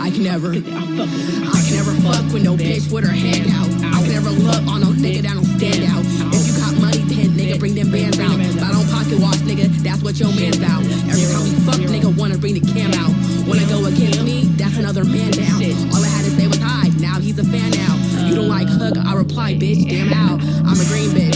I 0.00 0.10
can 0.10 0.24
never. 0.24 0.50
I 0.50 0.54
can 0.60 1.74
never 1.74 1.92
fuck 2.02 2.32
with 2.32 2.44
no 2.44 2.56
bitch 2.56 2.92
with 2.92 3.04
her 3.04 3.12
hand 3.12 3.46
out. 3.52 3.68
I 3.94 4.02
can 4.02 4.12
never 4.12 4.30
look 4.30 4.66
on 4.66 4.80
no 4.80 4.88
nigga 4.88 5.22
that 5.22 5.34
don't 5.34 5.44
stand 5.44 5.84
out. 5.84 6.04
If 6.34 6.46
you 6.46 6.54
got 6.58 6.74
money, 6.80 6.98
then 7.06 7.36
nigga 7.38 7.58
bring 7.58 7.74
them 7.74 7.90
bands 7.90 8.18
out. 8.18 8.38
If 8.40 8.62
I 8.62 8.72
don't 8.72 8.88
pocket 8.90 9.18
watch, 9.20 9.38
nigga, 9.46 9.68
that's 9.82 10.02
what 10.02 10.18
your 10.18 10.30
man's 10.34 10.60
out. 10.62 10.82
Every 11.08 11.26
time 11.32 11.44
we 11.44 11.54
fuck, 11.64 11.80
nigga 11.80 12.16
wanna 12.18 12.38
bring 12.38 12.54
the 12.54 12.60
cam 12.72 12.92
out. 12.94 13.05
Another 14.86 15.04
man 15.04 15.32
down. 15.32 15.58
All 15.90 15.98
I 15.98 16.06
had 16.06 16.24
to 16.26 16.30
say 16.30 16.46
was 16.46 16.62
hi, 16.62 16.86
now 17.02 17.18
he's 17.18 17.36
a 17.40 17.44
fan 17.44 17.70
now. 17.74 17.98
You 18.22 18.36
don't 18.36 18.46
like 18.46 18.68
hook, 18.68 18.94
I 18.96 19.14
reply, 19.14 19.54
bitch, 19.54 19.82
damn 19.90 20.12
out. 20.12 20.38
I'm 20.62 20.78
a 20.78 20.86
green 20.86 21.10
bitch. 21.10 21.34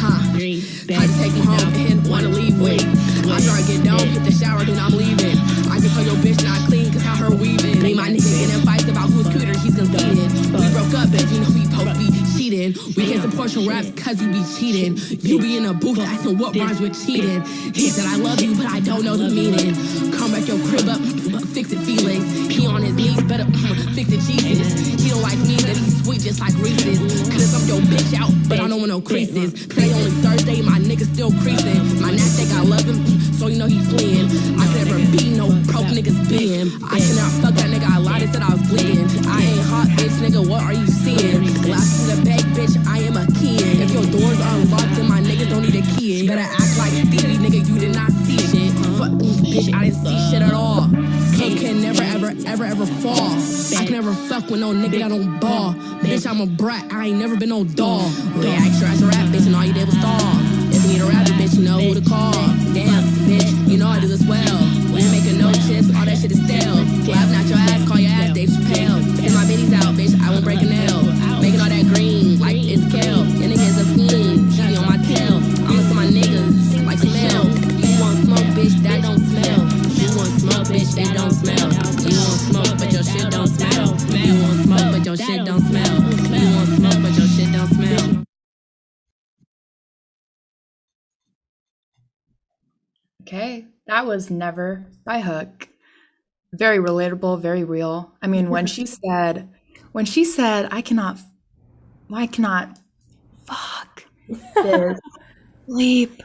Huh. 0.00 0.32
Try 0.32 1.06
to 1.06 1.14
take 1.20 1.32
me 1.32 1.40
home 1.40 1.72
and 1.84 2.08
wanna 2.08 2.28
leave 2.28 2.58
with. 2.58 2.80
I 3.28 3.40
start 3.40 3.66
get 3.66 3.84
down, 3.84 4.00
hit 4.00 4.24
the 4.24 4.32
shower, 4.32 4.64
then 4.64 4.78
I'm 4.78 4.92
leaving. 4.92 5.36
I 5.68 5.80
can 5.80 5.90
tell 5.92 6.04
your 6.04 6.16
bitch 6.24 6.42
not 6.44 6.64
clean, 6.68 6.90
cause 6.92 7.02
how 7.02 7.16
her 7.16 7.30
weaving. 7.34 7.82
Me, 7.82 7.92
my 7.92 8.08
nigga 8.08 8.24
get 8.40 8.54
in 8.54 8.60
fights 8.64 8.88
about 8.88 9.10
who's 9.10 9.28
cuter, 9.28 9.52
he's 9.60 9.76
conceited. 9.76 10.32
We 10.32 10.64
broke 10.72 10.96
up, 10.96 11.12
and 11.12 11.28
you 11.28 11.40
know 11.44 11.52
we 11.52 11.68
both 11.68 11.92
be 12.00 12.08
cheating. 12.36 12.72
We 12.96 13.12
can't 13.12 13.22
support 13.22 13.54
your 13.54 13.68
raps 13.68 13.92
cause 13.96 14.20
you 14.20 14.32
be 14.32 14.44
cheating. 14.56 14.96
You 15.20 15.38
be 15.38 15.56
in 15.56 15.66
a 15.66 15.72
booth 15.72 16.00
asking 16.00 16.38
what 16.38 16.56
rhymes 16.56 16.80
with 16.80 16.96
cheating. 17.04 17.44
He 17.72 17.88
said 17.88 18.06
I 18.06 18.16
love 18.16 18.40
you, 18.40 18.56
but 18.56 18.66
I 18.66 18.80
don't 18.80 19.04
know 19.04 19.16
the 19.16 19.28
meaning. 19.28 19.76
Come 20.12 20.32
back 20.32 20.48
your 20.48 20.60
crib 20.68 20.88
up, 20.88 21.00
fix 21.40 21.72
it 21.72 21.78
feelings. 21.80 22.26
He 22.48 22.66
on 22.66 22.82
his 22.82 22.94
knees, 22.94 23.22
better 23.24 23.44
uh-huh, 23.44 23.74
fix 23.94 24.10
it 24.12 24.20
Jesus. 24.20 24.74
He 25.00 25.08
don't 25.10 25.22
like 25.22 25.38
me, 25.38 25.56
that 25.64 25.76
he's 25.76 26.04
sweet 26.04 26.20
just 26.20 26.40
like 26.40 26.54
Reese's. 26.58 27.00
Cause 27.30 27.54
I'm 27.54 27.64
your 27.68 27.80
bitch 27.88 28.12
out, 28.18 28.32
but 28.48 28.60
I 28.60 28.68
don't 28.68 28.78
want 28.78 28.90
no 28.90 29.00
creases. 29.00 29.52
Today 29.68 29.92
only 29.92 30.10
Thursday, 30.20 30.60
my 30.62 30.78
nigga 30.78 31.06
still 31.08 31.32
creasing. 31.40 32.00
My 32.00 32.10
nasty, 32.10 32.44
I 32.52 32.62
love 32.62 32.84
him, 32.84 33.00
so 33.38 33.46
you 33.48 33.58
know 33.58 33.66
he 33.66 33.80
fleeing. 33.80 34.28
I 34.60 34.66
can 34.68 34.84
never 34.84 34.98
be 35.10 35.32
no 35.32 35.48
broke 35.70 35.88
niggas 35.88 36.20
being. 36.28 36.68
I 36.84 37.00
cannot 37.00 37.32
fuck 37.40 37.54
that 37.54 37.68
nigga, 37.72 37.88
I 37.88 37.98
lied 37.98 38.22
and 38.22 38.32
said 38.32 38.42
I 38.42 38.52
was 38.52 38.62
bleeding. 38.68 39.08
I 39.26 39.40
ain't 39.40 39.64
hot, 39.72 39.88
bitch, 39.96 40.16
nigga, 40.20 40.46
what 40.46 40.62
are 40.62 40.74
you 40.74 40.86
seeing? 40.86 41.42
Last 41.68 42.10
in 42.10 42.18
the 42.18 42.18
bag, 42.28 42.44
bitch, 42.52 42.76
I 42.86 42.98
am 43.08 43.16
a 43.16 43.26
kid. 43.40 43.80
If 43.80 43.92
your 43.92 44.06
doors 44.12 44.40
are 44.40 44.56
unlocked, 44.60 44.94
then 44.96 45.08
my 45.08 45.20
niggas 45.20 45.48
don't 45.48 45.62
need 45.62 45.76
a 45.80 45.86
key. 45.96 46.28
Better 46.28 46.44
act 46.44 46.76
like 46.78 46.92
Stevie, 46.92 47.40
nigga, 47.40 47.66
you 47.66 47.78
did 47.78 47.94
not 47.94 48.10
see 48.24 48.38
shit. 48.38 48.72
Fuck, 48.98 49.12
bitch, 49.40 49.72
I 49.74 49.88
didn't 49.88 50.04
see 50.04 50.18
shit 50.30 50.42
at 50.42 50.52
all. 50.52 50.91
Hook 51.42 51.58
can 51.58 51.82
never, 51.82 52.02
ever, 52.02 52.30
ever, 52.46 52.64
ever 52.64 52.86
fall. 52.86 53.18
I 53.74 53.82
can 53.82 53.90
never 53.90 54.14
fuck 54.14 54.48
with 54.48 54.60
no 54.60 54.72
nigga 54.72 55.00
that 55.00 55.08
don't 55.08 55.40
ball. 55.40 55.74
Bitch, 55.98 56.24
I'm 56.24 56.40
a 56.40 56.46
brat, 56.46 56.92
I 56.92 57.08
ain't 57.08 57.18
never 57.18 57.36
been 57.36 57.48
no 57.48 57.64
doll. 57.64 58.06
Extra 58.38 58.88
as 58.88 59.02
a 59.02 59.06
rap, 59.06 59.26
bitch, 59.34 59.46
and 59.46 59.56
all 59.56 59.64
you 59.64 59.72
did 59.72 59.86
was 59.86 59.98
stall. 59.98 60.38
If 60.70 60.86
you 60.86 60.92
need 60.92 61.00
a 61.00 61.06
rapper, 61.06 61.32
bitch, 61.32 61.58
you 61.58 61.64
know 61.64 61.80
who 61.80 61.94
to 61.94 62.08
call. 62.08 62.32
Damn, 62.70 63.02
bitch, 63.26 63.68
you 63.68 63.76
know 63.76 63.88
I 63.88 63.98
do 63.98 64.06
this 64.06 64.24
well. 64.24 64.58
We 64.94 65.02
ain't 65.02 65.10
making 65.10 65.38
no 65.38 65.50
chips, 65.66 65.90
all 65.98 66.06
that 66.06 66.18
shit 66.18 66.30
is 66.30 66.44
stale. 66.46 66.81
Okay, 93.32 93.64
that 93.86 94.04
was 94.04 94.30
Never 94.30 94.84
by 95.06 95.20
Hook. 95.20 95.66
Very 96.52 96.76
relatable, 96.76 97.40
very 97.40 97.64
real. 97.64 98.12
I 98.20 98.26
mean, 98.26 98.50
when 98.50 98.66
she 98.66 98.84
said, 99.06 99.48
when 99.92 100.04
she 100.04 100.22
said, 100.22 100.68
I 100.70 100.82
cannot, 100.82 101.18
I 102.12 102.26
cannot, 102.26 102.78
fuck 103.46 104.04
this, 104.54 104.98
sleep, 105.66 106.22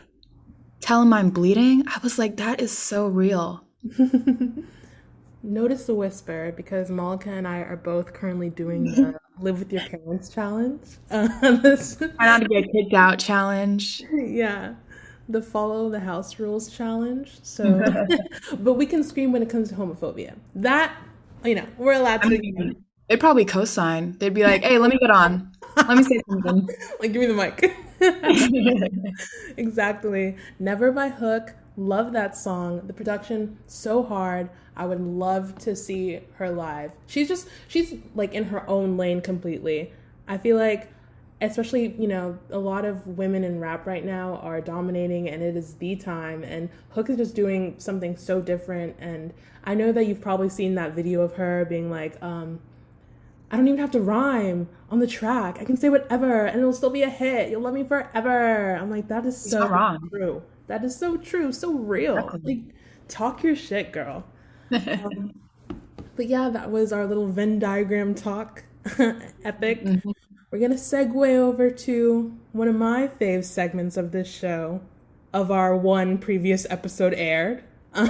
tell 0.82 1.02
him 1.02 1.14
I'm 1.14 1.30
bleeding. 1.30 1.86
I 1.88 1.98
was 2.04 2.20
like, 2.20 2.36
that 2.38 2.60
is 2.60 2.78
so 2.78 3.08
real. 3.08 3.64
Notice 5.44 5.86
the 5.86 5.96
whisper 5.96 6.52
because 6.58 6.90
Mallika 6.90 7.28
and 7.28 7.48
I 7.48 7.60
are 7.60 7.78
both 7.78 8.12
currently 8.12 8.50
doing 8.50 8.84
the 8.84 9.18
live 9.40 9.60
with 9.60 9.72
your 9.72 9.84
parents 9.84 10.28
challenge. 10.28 10.82
Uh, 11.10 11.28
this, 11.62 11.96
Try 11.96 12.10
not 12.20 12.42
to 12.42 12.50
get 12.50 12.66
kicked 12.70 12.94
out 12.94 13.18
challenge. 13.18 14.04
yeah, 14.12 14.76
the 15.30 15.42
follow 15.42 15.90
the 15.90 16.00
house 16.00 16.40
rules 16.40 16.70
challenge. 16.70 17.40
So, 17.44 17.84
but 18.60 18.74
we 18.74 18.86
can 18.86 19.04
scream 19.04 19.32
when 19.32 19.42
it 19.42 19.50
comes 19.50 19.70
to 19.70 19.76
homophobia. 19.76 20.36
That 20.56 20.96
you 21.44 21.56
know 21.56 21.66
we're 21.78 21.94
allowed 21.94 22.24
to. 22.24 22.28
I 22.28 22.38
mean, 22.38 22.84
they'd 23.08 23.20
probably 23.20 23.46
co-sign. 23.46 24.18
They'd 24.20 24.34
be 24.34 24.44
like, 24.44 24.64
"Hey, 24.64 24.78
let 24.78 24.92
me 24.92 24.98
get 25.00 25.12
on. 25.12 25.52
Let 25.76 25.98
me 25.98 26.04
say 26.04 26.22
something." 26.30 26.68
like, 27.00 27.14
give 27.14 27.22
me 27.22 27.28
the 27.28 27.34
mic. 27.34 27.74
exactly. 29.58 30.38
Never 30.60 30.92
by 30.92 31.10
Hook. 31.10 31.54
Love 31.76 32.12
that 32.14 32.36
song. 32.36 32.82
The 32.88 32.94
production 32.94 33.58
so 33.68 34.04
hard. 34.04 34.50
I 34.76 34.86
would 34.86 35.02
love 35.02 35.58
to 35.60 35.76
see 35.76 36.22
her 36.36 36.52
live. 36.52 36.94
She's 37.08 37.28
just 37.28 37.48
she's 37.68 37.96
like 38.16 38.34
in 38.34 38.46
her 38.46 38.68
own 38.70 38.98
lane 38.98 39.22
completely. 39.22 39.92
I 40.28 40.38
feel 40.38 40.58
like 40.58 40.92
especially, 41.40 41.96
you 42.00 42.08
know, 42.08 42.38
a 42.50 42.58
lot 42.58 42.86
of 42.86 43.06
women 43.06 43.44
in 43.44 43.60
rap 43.60 43.86
right 43.86 44.04
now 44.04 44.38
are 44.38 44.60
dominating 44.60 45.30
and 45.30 45.44
it 45.44 45.56
is 45.56 45.76
the 45.76 45.96
time 45.96 46.44
and 46.44 46.70
Hook 46.90 47.10
is 47.10 47.18
just 47.18 47.36
doing 47.36 47.76
something 47.78 48.18
so 48.18 48.42
different 48.42 48.96
and 49.00 49.34
I 49.64 49.76
know 49.76 49.92
that 49.92 50.08
you've 50.08 50.22
probably 50.22 50.50
seen 50.50 50.76
that 50.76 50.94
video 50.94 51.22
of 51.22 51.34
her 51.34 51.66
being 51.66 51.92
like 51.92 52.22
um 52.24 52.60
I 53.52 53.56
don't 53.56 53.68
even 53.68 53.80
have 53.80 53.92
to 53.92 54.02
rhyme 54.02 54.68
on 54.90 55.00
the 55.00 55.08
track. 55.08 55.58
I 55.62 55.64
can 55.64 55.78
say 55.78 55.90
whatever 55.90 56.46
and 56.46 56.60
it'll 56.60 56.74
still 56.74 56.90
be 56.90 57.04
a 57.04 57.10
hit. 57.10 57.50
You'll 57.50 57.62
love 57.62 57.74
me 57.74 57.84
forever. 57.84 58.76
I'm 58.76 58.90
like, 58.90 59.08
that 59.08 59.26
is 59.26 59.38
so 59.40 59.68
wrong. 59.70 60.10
true. 60.10 60.44
That 60.66 60.84
is 60.84 60.98
so 60.98 61.16
true, 61.18 61.54
so 61.54 61.72
real. 61.72 62.40
Like, 62.44 62.60
talk 63.08 63.44
your 63.44 63.56
shit, 63.56 63.92
girl. 63.92 64.26
Um, 64.70 65.32
but 66.18 66.28
yeah, 66.28 66.50
that 66.50 66.72
was 66.72 66.92
our 66.92 67.06
little 67.06 67.28
Venn 67.28 67.60
diagram 67.60 68.16
talk. 68.16 68.64
Epic. 69.46 69.86
We're 70.50 70.60
gonna 70.60 70.76
segue 70.76 71.36
over 71.36 71.70
to 71.70 72.38
one 72.54 72.70
of 72.70 72.76
my 72.76 73.10
fave 73.10 73.44
segments 73.44 73.98
of 73.98 74.14
this 74.14 74.34
show, 74.34 74.80
of 75.34 75.52
our 75.52 75.76
one 75.76 76.20
previous 76.20 76.66
episode 76.70 77.14
aired. 77.14 77.66
um, 77.94 78.08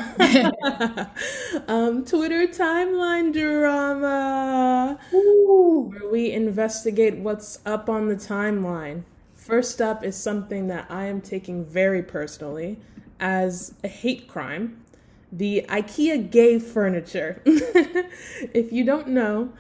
Twitter 2.05 2.45
timeline 2.45 3.33
drama, 3.33 4.99
where 5.11 6.11
we 6.11 6.31
investigate 6.31 7.17
what's 7.17 7.57
up 7.65 7.89
on 7.89 8.07
the 8.07 8.15
timeline. 8.15 9.01
First 9.33 9.81
up 9.81 10.03
is 10.03 10.15
something 10.15 10.67
that 10.67 10.85
I 10.91 11.05
am 11.05 11.21
taking 11.21 11.65
very 11.65 12.03
personally 12.03 12.77
as 13.19 13.73
a 13.83 13.87
hate 13.87 14.27
crime 14.27 14.83
the 15.31 15.65
IKEA 15.67 16.29
gay 16.31 16.59
furniture. 16.59 17.41
if 17.45 18.71
you 18.71 18.83
don't 18.83 19.09
know, 19.09 19.51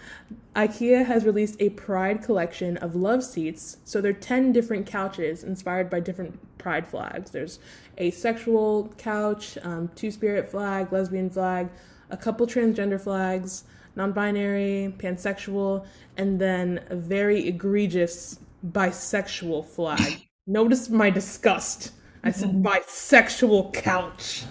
IKEA 0.55 1.05
has 1.05 1.25
released 1.25 1.55
a 1.59 1.69
pride 1.69 2.23
collection 2.23 2.77
of 2.77 2.95
love 2.95 3.23
seats. 3.23 3.77
So 3.83 4.01
there 4.01 4.11
are 4.11 4.15
10 4.15 4.53
different 4.53 4.87
couches 4.87 5.43
inspired 5.43 5.89
by 5.89 5.99
different 5.99 6.39
pride 6.57 6.87
flags. 6.87 7.31
There's 7.31 7.59
a 7.97 8.11
sexual 8.11 8.93
couch, 8.97 9.57
um, 9.61 9.89
two 9.95 10.09
spirit 10.09 10.49
flag, 10.49 10.91
lesbian 10.91 11.29
flag, 11.29 11.69
a 12.09 12.17
couple 12.17 12.47
transgender 12.47 12.99
flags, 12.99 13.65
non 13.95 14.13
binary, 14.13 14.93
pansexual, 14.97 15.85
and 16.15 16.39
then 16.39 16.83
a 16.89 16.95
very 16.95 17.47
egregious 17.47 18.39
bisexual 18.65 19.65
flag. 19.65 20.27
Notice 20.47 20.89
my 20.89 21.09
disgust. 21.09 21.91
I 22.23 22.31
said 22.31 22.51
bisexual 22.63 23.73
couch. 23.73 24.43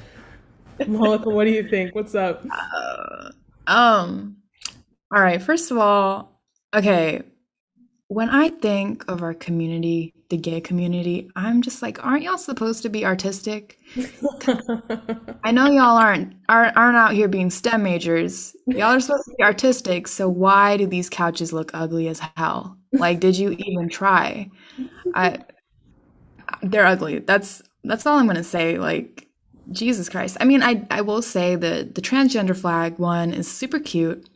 Mallika, 0.80 1.32
what 1.32 1.44
do 1.44 1.50
you 1.50 1.68
think? 1.68 1.94
What's 1.94 2.14
up? 2.14 2.44
Um, 3.66 4.36
all 5.14 5.22
right, 5.22 5.42
first 5.42 5.70
of 5.70 5.78
all, 5.78 6.40
okay, 6.74 7.22
when 8.08 8.30
I 8.30 8.48
think 8.50 9.04
of 9.08 9.22
our 9.22 9.34
community 9.34 10.14
the 10.28 10.36
gay 10.36 10.60
community. 10.60 11.30
I'm 11.36 11.62
just 11.62 11.82
like, 11.82 12.04
aren't 12.04 12.24
y'all 12.24 12.38
supposed 12.38 12.82
to 12.82 12.88
be 12.88 13.04
artistic? 13.04 13.78
I 15.44 15.52
know 15.52 15.66
y'all 15.66 15.96
aren't 15.96 16.34
aren't 16.48 16.76
aren't 16.76 16.96
out 16.96 17.12
here 17.12 17.28
being 17.28 17.50
STEM 17.50 17.82
majors. 17.82 18.54
Y'all 18.66 18.94
are 18.94 19.00
supposed 19.00 19.24
to 19.26 19.34
be 19.38 19.44
artistic. 19.44 20.08
So 20.08 20.28
why 20.28 20.76
do 20.76 20.86
these 20.86 21.08
couches 21.08 21.52
look 21.52 21.70
ugly 21.74 22.08
as 22.08 22.20
hell? 22.36 22.76
Like, 22.92 23.20
did 23.20 23.36
you 23.36 23.52
even 23.52 23.88
try? 23.88 24.50
I 25.14 25.38
they're 26.62 26.86
ugly. 26.86 27.20
That's 27.20 27.62
that's 27.84 28.06
all 28.06 28.18
I'm 28.18 28.26
gonna 28.26 28.44
say. 28.44 28.78
Like, 28.78 29.25
Jesus 29.72 30.08
Christ. 30.08 30.36
I 30.40 30.44
mean, 30.44 30.62
I 30.62 30.86
I 30.90 31.00
will 31.00 31.22
say 31.22 31.56
that 31.56 31.94
the 31.94 32.02
transgender 32.02 32.56
flag 32.56 32.98
one 32.98 33.32
is 33.32 33.50
super 33.50 33.78
cute. 33.78 34.28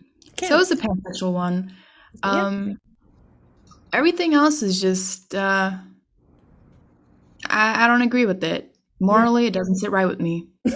So 0.43 0.59
is 0.59 0.71
the 0.71 0.77
pansexual 0.77 1.33
one. 1.33 1.75
Um, 2.23 2.79
everything 3.93 4.35
else 4.35 4.63
is 4.63 4.81
just 4.81 5.35
uh, 5.35 5.73
I 7.49 7.85
I 7.85 7.87
don't 7.87 8.03
agree 8.03 8.27
with 8.27 8.43
it. 8.43 8.75
Morally, 9.01 9.47
it 9.47 9.53
doesn't 9.53 9.77
sit 9.77 9.91
right 9.91 10.07
with 10.07 10.21
me. 10.21 10.49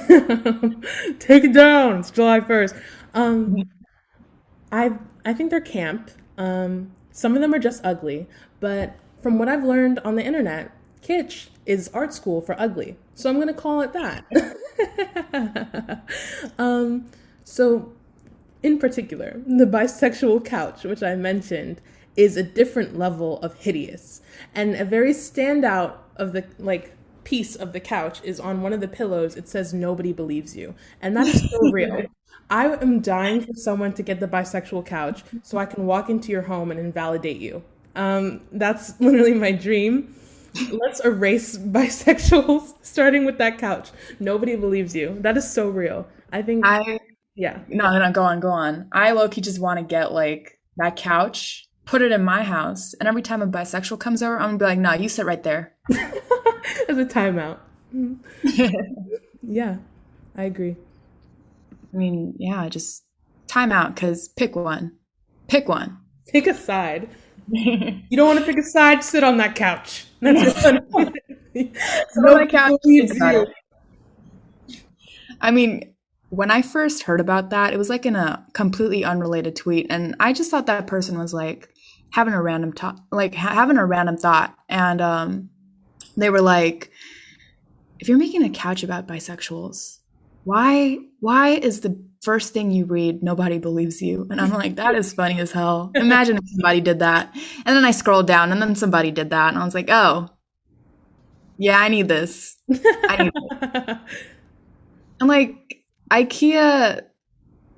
Take 1.18 1.44
it 1.44 1.52
down. 1.52 1.98
It's 1.98 2.10
July 2.10 2.40
first. 2.40 2.74
Um, 3.12 3.64
I 4.72 4.92
I 5.24 5.34
think 5.34 5.50
they're 5.50 5.60
camp. 5.60 6.10
Um, 6.38 6.92
some 7.10 7.34
of 7.36 7.42
them 7.42 7.54
are 7.54 7.58
just 7.58 7.84
ugly, 7.84 8.26
but 8.60 8.96
from 9.22 9.38
what 9.38 9.48
I've 9.48 9.64
learned 9.64 9.98
on 10.00 10.16
the 10.16 10.24
internet, 10.24 10.72
kitsch 11.02 11.48
is 11.66 11.90
art 11.94 12.12
school 12.12 12.40
for 12.40 12.58
ugly. 12.58 12.96
So 13.14 13.30
I'm 13.30 13.38
gonna 13.38 13.54
call 13.54 13.80
it 13.80 13.92
that. 13.92 14.24
um, 16.58 17.06
so 17.44 17.92
in 18.62 18.78
particular, 18.78 19.42
the 19.46 19.66
bisexual 19.66 20.44
couch, 20.44 20.84
which 20.84 21.02
I 21.02 21.14
mentioned, 21.14 21.80
is 22.16 22.36
a 22.36 22.42
different 22.42 22.98
level 22.98 23.38
of 23.40 23.54
hideous. 23.54 24.20
And 24.54 24.74
a 24.74 24.84
very 24.84 25.12
standout 25.12 25.96
of 26.16 26.32
the 26.32 26.44
like 26.58 26.96
piece 27.24 27.56
of 27.56 27.72
the 27.72 27.80
couch 27.80 28.20
is 28.22 28.38
on 28.38 28.62
one 28.62 28.72
of 28.72 28.80
the 28.80 28.88
pillows. 28.88 29.36
It 29.36 29.48
says 29.48 29.74
nobody 29.74 30.12
believes 30.12 30.56
you. 30.56 30.74
And 31.00 31.16
that 31.16 31.26
is 31.26 31.50
so 31.50 31.60
real. 31.70 32.02
I 32.50 32.66
am 32.66 33.00
dying 33.00 33.40
for 33.40 33.54
someone 33.54 33.94
to 33.94 34.02
get 34.02 34.20
the 34.20 34.28
bisexual 34.28 34.86
couch 34.86 35.24
so 35.42 35.58
I 35.58 35.66
can 35.66 35.86
walk 35.86 36.10
into 36.10 36.30
your 36.30 36.42
home 36.42 36.70
and 36.70 36.78
invalidate 36.78 37.40
you. 37.40 37.62
Um, 37.96 38.42
that's 38.52 39.00
literally 39.00 39.34
my 39.34 39.52
dream. 39.52 40.14
Let's 40.70 41.00
erase 41.00 41.56
bisexuals, 41.56 42.74
starting 42.82 43.24
with 43.24 43.38
that 43.38 43.58
couch. 43.58 43.90
Nobody 44.20 44.56
believes 44.56 44.94
you. 44.94 45.16
That 45.20 45.36
is 45.36 45.50
so 45.50 45.68
real. 45.68 46.06
I 46.32 46.42
think, 46.42 46.64
I 46.64 46.98
yeah. 47.34 47.60
no 47.68 47.98
no 47.98 48.12
go 48.12 48.22
on 48.22 48.40
go 48.40 48.50
on. 48.50 48.88
I 48.92 49.10
low 49.12 49.28
key 49.28 49.40
just 49.40 49.60
want 49.60 49.78
to 49.78 49.84
get 49.84 50.12
like 50.12 50.60
that 50.76 50.96
couch, 50.96 51.66
put 51.84 52.02
it 52.02 52.12
in 52.12 52.24
my 52.24 52.42
house, 52.42 52.94
and 52.94 53.08
every 53.08 53.22
time 53.22 53.42
a 53.42 53.46
bisexual 53.46 53.98
comes 53.98 54.22
over, 54.22 54.38
I'm 54.38 54.56
gonna 54.56 54.58
be 54.58 54.64
like, 54.64 54.78
nah, 54.78 54.94
you 54.94 55.08
sit 55.08 55.26
right 55.26 55.42
there. 55.42 55.74
As 56.88 56.98
a 56.98 57.04
timeout. 57.04 57.58
yeah, 59.42 59.76
I 60.36 60.44
agree. 60.44 60.76
I 61.92 61.96
mean, 61.96 62.34
yeah, 62.38 62.68
just 62.68 63.04
time 63.46 63.72
out 63.72 63.94
because 63.94 64.28
pick 64.28 64.56
one, 64.56 64.92
pick 65.48 65.68
one. 65.68 65.98
Pick 66.26 66.46
a 66.46 66.54
side. 66.54 67.08
You 68.10 68.16
don't 68.16 68.26
want 68.26 68.38
to 68.38 68.44
pick 68.44 68.58
a 68.58 68.62
side, 68.62 69.04
sit 69.04 69.24
on 69.24 69.36
that 69.38 69.54
couch. 69.54 70.06
That's 70.20 70.62
what 70.64 70.84
on 70.94 71.12
that 71.54 72.08
Nobody 72.16 72.50
couch, 72.50 72.80
believes 72.82 73.10
think 73.10 73.22
about 73.22 73.48
you. 74.68 74.76
I 75.40 75.50
mean, 75.50 75.94
when 76.30 76.50
I 76.50 76.62
first 76.62 77.04
heard 77.04 77.20
about 77.20 77.50
that, 77.50 77.72
it 77.72 77.76
was 77.76 77.88
like 77.88 78.06
in 78.06 78.16
a 78.16 78.46
completely 78.54 79.04
unrelated 79.04 79.56
tweet, 79.56 79.86
and 79.90 80.16
I 80.18 80.32
just 80.32 80.50
thought 80.50 80.66
that 80.66 80.86
person 80.86 81.18
was 81.18 81.34
like 81.34 81.68
having 82.10 82.34
a 82.34 82.42
random 82.42 82.72
thought, 82.72 82.98
like 83.12 83.34
ha- 83.34 83.54
having 83.54 83.76
a 83.76 83.86
random 83.86 84.16
thought, 84.16 84.56
and 84.68 85.00
um, 85.00 85.50
they 86.16 86.30
were 86.30 86.40
like, 86.40 86.90
"If 88.00 88.08
you're 88.08 88.18
making 88.18 88.42
a 88.42 88.50
couch 88.50 88.82
about 88.82 89.06
bisexuals, 89.06 89.98
why 90.44 90.98
why 91.20 91.50
is 91.50 91.80
the 91.80 91.98
first 92.22 92.52
thing 92.52 92.70
you 92.70 92.86
read 92.86 93.22
nobody 93.22 93.58
believes 93.58 94.00
you?" 94.00 94.26
And 94.30 94.40
I'm 94.40 94.50
like, 94.50 94.76
"That 94.76 94.94
is 94.94 95.12
funny 95.12 95.40
as 95.40 95.52
hell." 95.52 95.90
Imagine 95.94 96.36
if 96.36 96.44
somebody 96.48 96.80
did 96.80 97.00
that, 97.00 97.34
and 97.66 97.76
then 97.76 97.84
I 97.84 97.90
scrolled 97.90 98.26
down, 98.26 98.52
and 98.52 98.60
then 98.60 98.74
somebody 98.74 99.10
did 99.10 99.30
that, 99.30 99.48
and 99.52 99.58
I 99.58 99.64
was 99.64 99.74
like, 99.74 99.90
"Oh, 99.90 100.28
yeah, 101.58 101.78
I 101.78 101.88
need 101.88 102.08
this." 102.08 102.56
I 102.70 103.24
need 103.24 103.32
And 105.20 105.28
like 105.28 105.84
IKEA, 106.10 107.02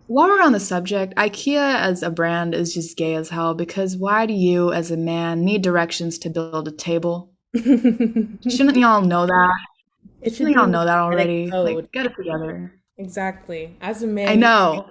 while 0.06 0.28
we're 0.28 0.42
on 0.42 0.52
the 0.52 0.60
subject, 0.60 1.14
IKEA 1.16 1.76
as 1.80 2.02
a 2.02 2.10
brand 2.10 2.54
is 2.54 2.74
just 2.74 2.96
gay 2.96 3.14
as 3.14 3.30
hell 3.30 3.54
because 3.54 3.96
why 3.96 4.26
do 4.26 4.34
you, 4.34 4.72
as 4.72 4.90
a 4.90 4.96
man, 4.96 5.44
need 5.44 5.62
directions 5.62 6.18
to 6.18 6.30
build 6.30 6.68
a 6.68 6.72
table? 6.72 7.32
Shouldn't 7.56 8.76
y'all 8.76 9.02
know 9.02 9.26
that? 9.26 9.66
It 10.26 10.30
should 10.30 10.38
Shouldn't 10.38 10.56
y'all 10.56 10.66
know 10.66 10.84
that 10.84 10.98
already? 10.98 11.50
code. 11.50 11.76
Like, 11.76 11.92
get 11.92 12.06
it 12.06 12.12
together. 12.16 12.72
Exactly. 12.98 13.76
As 13.80 14.02
a 14.02 14.06
man, 14.06 14.28
I 14.28 14.34
know. 14.34 14.90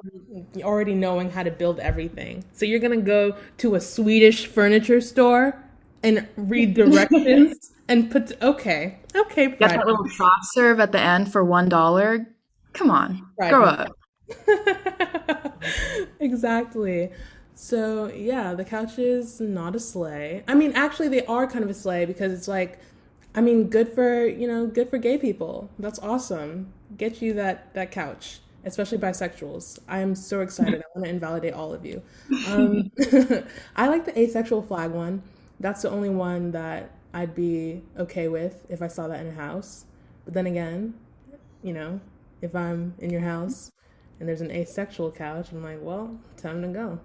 you're 0.54 0.66
already 0.66 0.94
knowing 0.94 1.32
how 1.32 1.44
to 1.44 1.52
build 1.52 1.80
everything. 1.80 2.46
So 2.54 2.66
you're 2.66 2.80
gonna 2.80 2.98
go 3.02 3.36
to 3.58 3.76
a 3.76 3.82
Swedish 3.82 4.46
furniture 4.46 5.02
store 5.02 5.62
and 6.04 6.28
read 6.38 6.74
directions 6.82 7.72
and 7.90 8.10
put. 8.12 8.42
Okay, 8.42 9.00
okay, 9.16 9.48
Get 9.48 9.60
that 9.60 9.86
little 9.86 10.08
soft 10.10 10.46
serve 10.54 10.80
at 10.80 10.92
the 10.92 11.00
end 11.02 11.32
for 11.32 11.44
one 11.44 11.68
dollar. 11.68 12.28
Come 12.74 12.92
on, 12.92 13.22
Right. 13.40 13.52
grow 13.52 13.66
up. 13.66 13.92
exactly. 16.20 17.12
So 17.56 18.08
yeah, 18.08 18.54
the 18.54 18.66
couch 18.66 19.00
is 19.00 19.40
not 19.40 19.76
a 19.76 19.80
sleigh. 19.80 20.44
I 20.48 20.56
mean, 20.56 20.74
actually, 20.76 21.08
they 21.08 21.26
are 21.26 21.48
kind 21.48 21.64
of 21.64 21.70
a 21.70 21.74
sleigh 21.74 22.06
because 22.06 22.32
it's 22.34 22.48
like, 22.48 22.80
I 23.36 23.42
mean, 23.42 23.70
good 23.70 23.90
for 23.90 24.26
you 24.26 24.48
know, 24.48 24.66
good 24.68 24.90
for 24.90 24.98
gay 24.98 25.18
people. 25.18 25.70
That's 25.78 26.00
awesome. 26.00 26.74
Get 26.98 27.22
you 27.22 27.34
that 27.34 27.74
that 27.74 27.92
couch, 27.92 28.40
especially 28.64 28.98
bisexuals. 28.98 29.80
I 29.88 30.00
am 30.00 30.16
so 30.16 30.42
excited. 30.42 30.82
I 30.82 30.86
want 30.96 31.06
to 31.06 31.10
invalidate 31.10 31.54
all 31.54 31.74
of 31.74 31.86
you. 31.86 32.02
Um, 32.48 32.92
I 33.76 33.88
like 33.88 34.06
the 34.06 34.18
asexual 34.18 34.62
flag 34.64 34.92
one. 34.92 35.22
That's 35.60 35.82
the 35.82 35.90
only 35.90 36.10
one 36.10 36.52
that 36.52 36.92
I'd 37.14 37.36
be 37.36 37.82
okay 37.98 38.28
with 38.28 38.66
if 38.70 38.82
I 38.82 38.88
saw 38.88 39.08
that 39.08 39.20
in 39.20 39.28
a 39.28 39.34
house. 39.36 39.86
But 40.24 40.34
then 40.34 40.48
again, 40.48 40.96
you 41.64 41.74
know, 41.74 42.00
if 42.42 42.56
I'm 42.56 42.94
in 43.00 43.10
your 43.10 43.22
house 43.22 43.72
and 44.20 44.30
there's 44.30 44.42
an 44.42 44.52
asexual 44.52 45.12
couch, 45.12 45.52
I'm 45.52 45.64
like, 45.64 45.80
well, 45.82 46.18
time 46.38 46.62
to 46.62 46.68
go. 46.70 47.00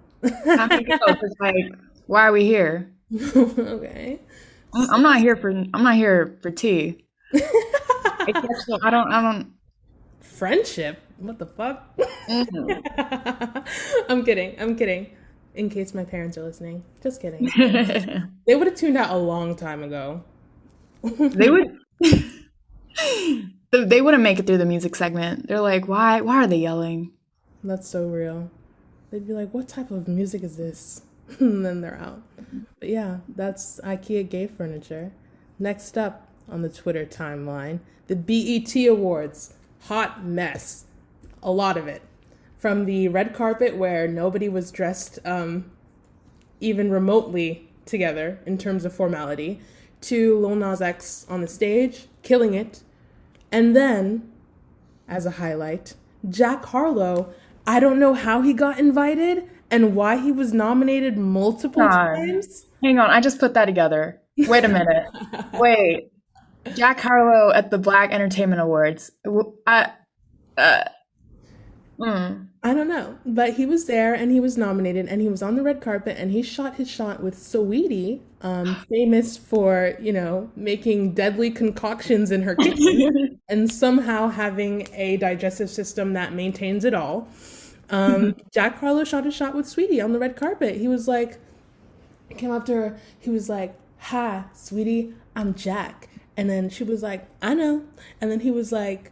Time 0.55 0.69
to 0.69 0.83
go, 0.83 0.97
like, 1.39 1.55
why 2.07 2.27
are 2.27 2.31
we 2.31 2.45
here? 2.45 2.91
okay. 3.35 4.19
I'm 4.73 4.89
I'm 4.91 5.01
not 5.01 5.19
here 5.19 5.35
for. 5.35 5.49
I'm 5.49 5.83
not 5.83 5.95
here 5.95 6.37
for 6.41 6.51
tea. 6.51 7.05
I. 7.33 7.41
I 8.83 8.89
don't. 8.89 9.11
I 9.11 9.21
don't. 9.21 9.53
Friendship? 10.21 10.99
What 11.17 11.37
the 11.37 11.45
fuck? 11.45 11.95
Mm-hmm. 12.27 13.59
I'm 14.09 14.23
kidding. 14.25 14.55
I'm 14.59 14.75
kidding. 14.75 15.15
In 15.53 15.69
case 15.69 15.93
my 15.93 16.03
parents 16.05 16.37
are 16.37 16.43
listening. 16.43 16.83
Just 17.03 17.21
kidding. 17.21 17.49
They 18.47 18.55
would 18.55 18.67
have 18.67 18.75
tuned 18.75 18.97
out 18.97 19.11
a 19.11 19.17
long 19.17 19.55
time 19.55 19.83
ago. 19.83 20.23
they 21.03 21.49
would 21.49 21.77
they 23.71 24.01
wouldn't 24.01 24.23
make 24.23 24.39
it 24.39 24.47
through 24.47 24.57
the 24.57 24.65
music 24.65 24.95
segment 24.95 25.47
they're 25.47 25.61
like 25.61 25.87
why 25.87 26.21
why 26.21 26.35
are 26.43 26.47
they 26.47 26.57
yelling 26.57 27.11
That's 27.63 27.87
so 27.87 28.07
real. 28.07 28.49
They'd 29.11 29.27
be 29.27 29.33
like, 29.33 29.53
what 29.53 29.67
type 29.67 29.91
of 29.91 30.07
music 30.07 30.41
is 30.43 30.57
this? 30.57 31.01
and 31.39 31.65
then 31.65 31.81
they're 31.81 31.99
out. 31.99 32.21
But 32.79 32.89
yeah, 32.89 33.17
that's 33.27 33.79
IKEA 33.83 34.29
gay 34.29 34.47
furniture. 34.47 35.11
Next 35.59 35.97
up 35.97 36.27
on 36.49 36.61
the 36.61 36.69
Twitter 36.69 37.05
timeline, 37.05 37.79
the 38.07 38.15
BET 38.15 38.75
Awards. 38.87 39.53
Hot 39.85 40.23
mess. 40.23 40.85
A 41.41 41.51
lot 41.51 41.77
of 41.77 41.87
it. 41.87 42.03
From 42.57 42.85
the 42.85 43.07
red 43.07 43.33
carpet 43.33 43.75
where 43.75 44.07
nobody 44.07 44.47
was 44.47 44.71
dressed 44.71 45.17
um, 45.25 45.71
even 46.59 46.91
remotely 46.91 47.67
together 47.85 48.39
in 48.45 48.57
terms 48.57 48.85
of 48.85 48.93
formality, 48.93 49.59
to 50.01 50.37
Lil 50.39 50.55
Nas 50.55 50.81
X 50.81 51.25
on 51.29 51.41
the 51.41 51.47
stage, 51.47 52.07
killing 52.21 52.53
it. 52.53 52.83
And 53.51 53.75
then 53.75 54.31
as 55.11 55.25
a 55.25 55.31
highlight. 55.31 55.93
Jack 56.27 56.65
Harlow, 56.65 57.33
I 57.67 57.79
don't 57.79 57.99
know 57.99 58.13
how 58.13 58.41
he 58.41 58.53
got 58.53 58.79
invited 58.79 59.47
and 59.71 59.95
why 59.95 60.17
he 60.17 60.31
was 60.31 60.53
nominated 60.53 61.17
multiple 61.17 61.81
God. 61.81 62.15
times. 62.15 62.65
hang 62.83 62.99
on 62.99 63.09
i 63.09 63.19
just 63.19 63.39
put 63.39 63.53
that 63.53 63.65
together 63.65 64.21
wait 64.37 64.63
a 64.63 64.67
minute 64.67 65.07
wait 65.53 66.11
jack 66.75 66.99
harlow 66.99 67.51
at 67.53 67.71
the 67.71 67.77
black 67.77 68.11
entertainment 68.11 68.61
awards 68.61 69.11
i 69.65 69.91
uh, 70.57 70.83
mm. 71.99 72.47
I 72.63 72.75
don't 72.75 72.87
know, 72.87 73.17
but 73.25 73.55
he 73.55 73.65
was 73.65 73.85
there 73.85 74.13
and 74.13 74.31
he 74.31 74.39
was 74.39 74.55
nominated 74.55 75.07
and 75.07 75.19
he 75.19 75.27
was 75.27 75.41
on 75.41 75.55
the 75.55 75.63
red 75.63 75.81
carpet 75.81 76.17
and 76.19 76.31
he 76.31 76.43
shot 76.43 76.75
his 76.75 76.87
shot 76.89 77.23
with 77.23 77.35
Saweetie, 77.35 78.19
um, 78.41 78.75
famous 78.89 79.35
for, 79.35 79.95
you 79.99 80.13
know, 80.13 80.51
making 80.55 81.13
deadly 81.13 81.49
concoctions 81.49 82.29
in 82.29 82.43
her 82.43 82.55
kitchen 82.55 83.39
and 83.49 83.71
somehow 83.71 84.27
having 84.27 84.87
a 84.93 85.17
digestive 85.17 85.71
system 85.71 86.13
that 86.13 86.33
maintains 86.33 86.85
it 86.85 86.93
all. 86.93 87.27
Um, 87.91 88.37
Jack 88.51 88.79
Harlow 88.79 89.03
shot 89.03 89.27
a 89.27 89.31
shot 89.31 89.53
with 89.53 89.65
Saweetie 89.65 90.03
on 90.03 90.13
the 90.13 90.19
red 90.19 90.35
carpet. 90.35 90.77
He 90.77 90.87
was 90.87 91.07
like, 91.07 91.37
he 92.29 92.35
came 92.35 92.51
up 92.51 92.65
to 92.67 92.73
her, 92.73 92.99
he 93.19 93.29
was 93.29 93.49
like, 93.49 93.75
Hi, 94.05 94.45
sweetie, 94.53 95.13
I'm 95.35 95.53
Jack. 95.53 96.09
And 96.35 96.49
then 96.49 96.69
she 96.69 96.83
was 96.83 97.03
like, 97.03 97.27
I 97.41 97.53
know. 97.53 97.83
And 98.19 98.31
then 98.31 98.39
he 98.39 98.49
was 98.49 98.71
like, 98.71 99.11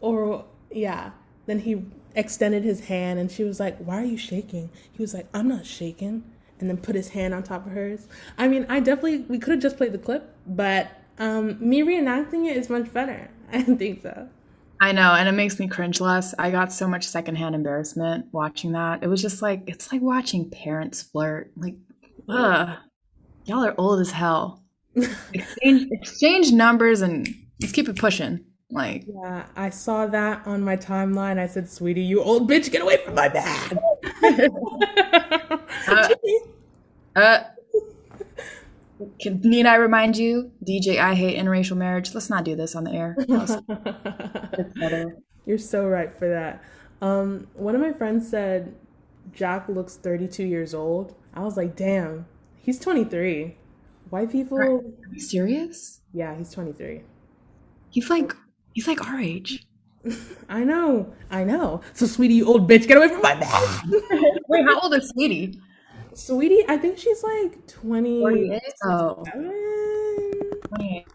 or 0.00 0.44
yeah. 0.70 1.10
Then 1.46 1.60
he 1.60 1.84
extended 2.14 2.62
his 2.62 2.86
hand 2.86 3.18
and 3.18 3.30
she 3.32 3.42
was 3.42 3.58
like, 3.58 3.78
Why 3.78 4.02
are 4.02 4.04
you 4.04 4.18
shaking? 4.18 4.70
He 4.92 5.02
was 5.02 5.14
like, 5.14 5.26
I'm 5.32 5.48
not 5.48 5.66
shaking. 5.66 6.24
And 6.60 6.70
then 6.70 6.76
put 6.76 6.94
his 6.94 7.10
hand 7.10 7.34
on 7.34 7.42
top 7.42 7.66
of 7.66 7.72
hers. 7.72 8.06
I 8.38 8.46
mean, 8.46 8.66
I 8.68 8.80
definitely, 8.80 9.18
we 9.18 9.38
could 9.38 9.54
have 9.54 9.62
just 9.62 9.76
played 9.76 9.92
the 9.92 9.98
clip, 9.98 10.32
but 10.46 10.90
um, 11.18 11.56
me 11.58 11.82
reenacting 11.82 12.46
it 12.48 12.56
is 12.56 12.68
much 12.70 12.92
better. 12.92 13.30
I 13.52 13.62
think 13.62 14.02
so. 14.02 14.28
I 14.84 14.92
know, 14.92 15.14
and 15.14 15.26
it 15.26 15.32
makes 15.32 15.58
me 15.58 15.66
cringe 15.66 15.98
less. 15.98 16.34
I 16.38 16.50
got 16.50 16.70
so 16.70 16.86
much 16.86 17.06
secondhand 17.06 17.54
embarrassment 17.54 18.26
watching 18.32 18.72
that. 18.72 19.02
It 19.02 19.06
was 19.06 19.22
just 19.22 19.40
like 19.40 19.62
it's 19.66 19.90
like 19.90 20.02
watching 20.02 20.50
parents 20.50 21.00
flirt. 21.00 21.50
Like, 21.56 21.76
ugh, 22.28 22.76
y'all 23.46 23.64
are 23.64 23.74
old 23.78 24.00
as 24.00 24.10
hell. 24.10 24.62
exchange, 25.32 25.88
exchange 25.90 26.52
numbers 26.52 27.00
and 27.00 27.26
let's 27.62 27.72
keep 27.72 27.88
it 27.88 27.96
pushing. 27.96 28.44
Like, 28.70 29.06
Yeah, 29.06 29.46
I 29.56 29.70
saw 29.70 30.06
that 30.06 30.46
on 30.46 30.60
my 30.60 30.76
timeline. 30.76 31.38
I 31.38 31.46
said, 31.46 31.64
Saweetie, 31.64 32.06
you 32.06 32.22
old 32.22 32.50
bitch, 32.50 32.70
get 32.70 32.82
away 32.82 32.98
from 32.98 33.14
my 33.14 33.28
bag. 33.30 33.78
uh, 37.16 37.40
can, 39.20 39.40
need 39.42 39.66
I 39.66 39.76
remind 39.76 40.16
you, 40.16 40.52
DJ, 40.66 40.98
I 40.98 41.14
hate 41.14 41.36
interracial 41.38 41.76
marriage. 41.76 42.14
Let's 42.14 42.30
not 42.30 42.44
do 42.44 42.54
this 42.56 42.74
on 42.74 42.84
the 42.84 42.92
air. 42.92 43.16
It's 44.56 44.78
better. 44.78 45.16
You're 45.46 45.58
so 45.58 45.86
right 45.86 46.12
for 46.12 46.28
that. 46.28 46.62
Um, 47.02 47.48
one 47.54 47.74
of 47.74 47.80
my 47.80 47.92
friends 47.92 48.28
said 48.28 48.74
Jack 49.32 49.68
looks 49.68 49.96
32 49.96 50.44
years 50.44 50.74
old. 50.74 51.14
I 51.34 51.40
was 51.40 51.56
like, 51.56 51.76
damn, 51.76 52.26
he's 52.56 52.78
23. 52.78 53.56
White 54.10 54.30
people, 54.30 54.58
Are 54.58 54.80
you 55.12 55.20
serious? 55.20 56.00
yeah, 56.12 56.36
he's 56.36 56.50
23. 56.52 57.02
He's 57.90 58.08
like 58.10 58.32
he's 58.72 58.86
like 58.86 59.04
our 59.06 59.18
age. 59.18 59.66
I 60.48 60.62
know, 60.64 61.12
I 61.30 61.44
know. 61.44 61.80
So, 61.94 62.06
sweetie, 62.06 62.34
you 62.34 62.46
old 62.46 62.70
bitch, 62.70 62.86
get 62.86 62.96
away 62.96 63.08
from 63.08 63.22
my 63.22 63.34
bag. 63.34 63.80
Wait, 64.48 64.64
how 64.66 64.80
old 64.80 64.94
is 64.94 65.12
Saweetie? 65.12 65.58
Sweetie, 66.14 66.64
I 66.68 66.76
think 66.76 66.98
she's 66.98 67.22
like 67.22 67.66
20. 67.66 68.20
48? 68.20 68.62
Oh. 68.84 69.24
28. 70.76 71.06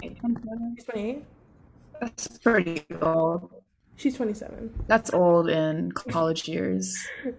She's 0.75 0.85
28. 0.85 1.23
That's 1.99 2.37
pretty 2.39 2.85
old. 3.01 3.49
She's 3.95 4.15
27. 4.15 4.85
That's 4.87 5.13
old 5.13 5.49
in 5.49 5.91
college 5.91 6.47
years. 6.47 6.97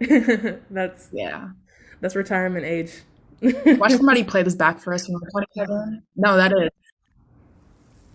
that's 0.70 1.08
Yeah. 1.12 1.50
that's 2.00 2.14
retirement 2.14 2.66
age. 2.66 2.92
Watch 3.42 3.92
somebody 3.96 4.24
play 4.24 4.42
this 4.42 4.54
back 4.54 4.78
for 4.78 4.92
us 4.92 5.08
when 5.08 5.18
we're 5.20 5.30
27. 5.30 6.02
No, 6.16 6.36
that 6.36 6.52
is. 6.52 6.68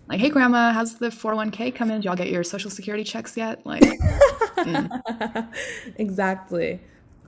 Like, 0.08 0.20
hey, 0.20 0.30
grandma, 0.30 0.72
how's 0.72 0.98
the 0.98 1.08
401k 1.08 1.74
coming? 1.74 1.96
Did 1.96 2.04
y'all 2.04 2.14
get 2.14 2.30
your 2.30 2.44
social 2.44 2.70
security 2.70 3.02
checks 3.02 3.36
yet? 3.36 3.66
Like, 3.66 3.82
mm. 3.82 5.52
exactly. 5.96 6.80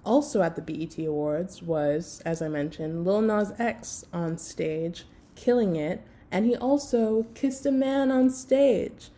Also 0.09 0.41
at 0.41 0.57
the 0.57 0.63
BET 0.63 0.99
Awards 1.07 1.63
was, 1.63 2.23
as 2.25 2.41
I 2.41 2.49
mentioned, 2.49 3.05
Lil 3.05 3.21
Nas 3.21 3.53
X 3.59 4.07
on 4.11 4.39
stage, 4.39 5.05
killing 5.35 5.77
it, 5.77 6.03
and 6.31 6.47
he 6.47 6.57
also 6.57 7.27
kissed 7.35 7.67
a 7.67 7.71
man 7.71 8.11
on 8.11 8.31
stage. 8.31 9.11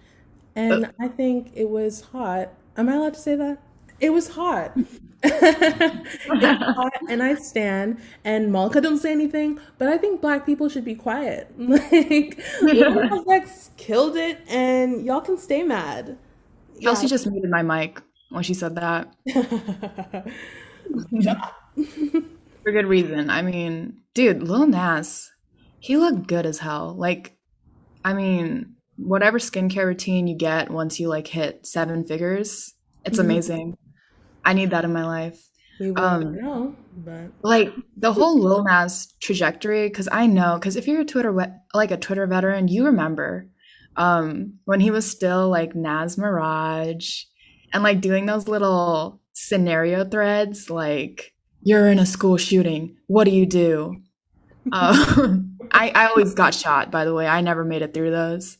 And 0.56 0.86
uh. 0.86 0.90
I 0.98 1.06
think 1.06 1.52
it 1.54 1.70
was 1.70 2.00
hot. 2.00 2.54
Am 2.76 2.88
I 2.88 2.94
allowed 2.94 3.14
to 3.14 3.20
say 3.20 3.36
that? 3.36 3.62
It 4.00 4.10
was 4.10 4.30
hot. 4.30 4.76
Hot, 5.22 6.92
and 7.08 7.22
I 7.22 7.34
stand. 7.34 8.00
And 8.24 8.50
Mallika 8.50 8.82
don't 8.82 8.98
say 8.98 9.12
anything, 9.12 9.60
but 9.78 9.86
I 9.86 9.98
think 9.98 10.20
black 10.20 10.44
people 10.46 10.68
should 10.70 10.84
be 10.84 10.96
quiet. 10.96 11.52
Like 11.58 12.42
Lil 12.62 12.94
Nas 13.10 13.28
X 13.28 13.70
killed 13.76 14.16
it, 14.16 14.40
and 14.48 15.04
y'all 15.04 15.20
can 15.20 15.36
stay 15.36 15.62
mad. 15.62 16.18
Kelsey 16.82 17.06
just 17.06 17.28
muted 17.28 17.50
my 17.50 17.62
mic 17.62 18.02
when 18.30 18.42
she 18.42 18.54
said 18.54 18.74
that 18.74 19.14
for 22.62 22.72
good 22.72 22.86
reason. 22.86 23.30
I 23.30 23.42
mean, 23.42 24.02
dude, 24.14 24.42
Lil 24.42 24.66
Nas, 24.66 25.30
he 25.78 25.96
looked 25.96 26.26
good 26.26 26.46
as 26.46 26.58
hell. 26.58 26.94
Like, 26.98 27.36
I 28.04 28.12
mean, 28.14 28.76
whatever 28.96 29.38
skincare 29.38 29.86
routine 29.86 30.26
you 30.26 30.36
get 30.36 30.70
once 30.70 31.00
you 31.00 31.08
like 31.08 31.26
hit 31.26 31.66
seven 31.66 32.04
figures, 32.04 32.72
it's 33.04 33.18
Mhm. 33.18 33.24
amazing. 33.24 33.76
I 34.44 34.52
need 34.52 34.70
that 34.70 34.84
in 34.84 34.92
my 34.92 35.06
life. 35.06 35.42
We 35.78 35.90
Um, 35.92 36.34
know, 36.34 36.76
but 36.96 37.30
like 37.42 37.72
the 37.96 38.12
whole 38.12 38.38
Lil 38.38 38.64
Nas 38.64 39.14
trajectory, 39.20 39.88
because 39.88 40.08
I 40.12 40.26
know, 40.26 40.54
because 40.54 40.76
if 40.76 40.86
you're 40.86 41.00
a 41.00 41.04
Twitter 41.04 41.32
we- 41.32 41.44
like 41.72 41.90
a 41.90 41.96
Twitter 41.96 42.26
veteran, 42.26 42.68
you 42.68 42.84
remember 42.86 43.48
um, 43.96 44.54
when 44.64 44.80
he 44.80 44.90
was 44.90 45.10
still 45.10 45.48
like 45.48 45.74
Nas 45.74 46.16
Maraj 46.16 47.24
and 47.72 47.82
like 47.82 48.00
doing 48.00 48.24
those 48.24 48.46
little 48.48 49.19
scenario 49.48 50.04
threads, 50.04 50.70
like 50.70 51.32
you're 51.62 51.88
in 51.88 51.98
a 51.98 52.06
school 52.06 52.36
shooting, 52.36 52.96
what 53.06 53.24
do 53.24 53.30
you 53.30 53.46
do? 53.46 53.96
Um, 54.72 55.56
I 55.72 55.90
I 55.94 56.06
always 56.08 56.34
got 56.34 56.52
shot. 56.54 56.90
By 56.90 57.06
the 57.06 57.14
way, 57.14 57.26
I 57.26 57.40
never 57.40 57.64
made 57.64 57.80
it 57.80 57.94
through 57.94 58.10
those. 58.10 58.56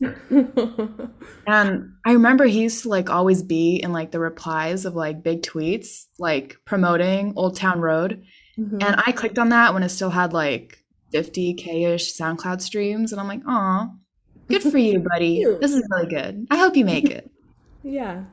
And 1.47 1.93
I 2.05 2.13
remember 2.13 2.45
he 2.45 2.61
used 2.63 2.83
to 2.83 2.89
like 2.89 3.09
always 3.09 3.43
be 3.43 3.75
in 3.77 3.91
like 3.91 4.11
the 4.11 4.19
replies 4.19 4.85
of 4.85 4.95
like 4.95 5.23
big 5.23 5.43
tweets, 5.43 6.05
like 6.19 6.57
promoting 6.65 7.33
Old 7.35 7.55
Town 7.55 7.79
Road. 7.81 8.23
Mhm. 8.57 8.83
And 8.83 9.01
I 9.05 9.11
clicked 9.11 9.37
on 9.39 9.49
that 9.49 9.73
when 9.73 9.83
it 9.83 9.89
still 9.89 10.09
had 10.09 10.33
like 10.33 10.83
50k 11.13 11.87
ish 11.93 12.17
SoundCloud 12.17 12.61
streams. 12.61 13.11
And 13.11 13.21
I'm 13.21 13.27
like, 13.27 13.41
aw, 13.47 13.89
good 14.47 14.63
for 14.63 14.77
you, 14.77 14.99
buddy. 15.11 15.45
This 15.61 15.73
is 15.73 15.87
really 15.91 16.07
good. 16.09 16.47
I 16.49 16.57
hope 16.57 16.75
you 16.75 16.85
make 16.85 17.09
it. 17.09 17.29
yeah, 17.83 18.23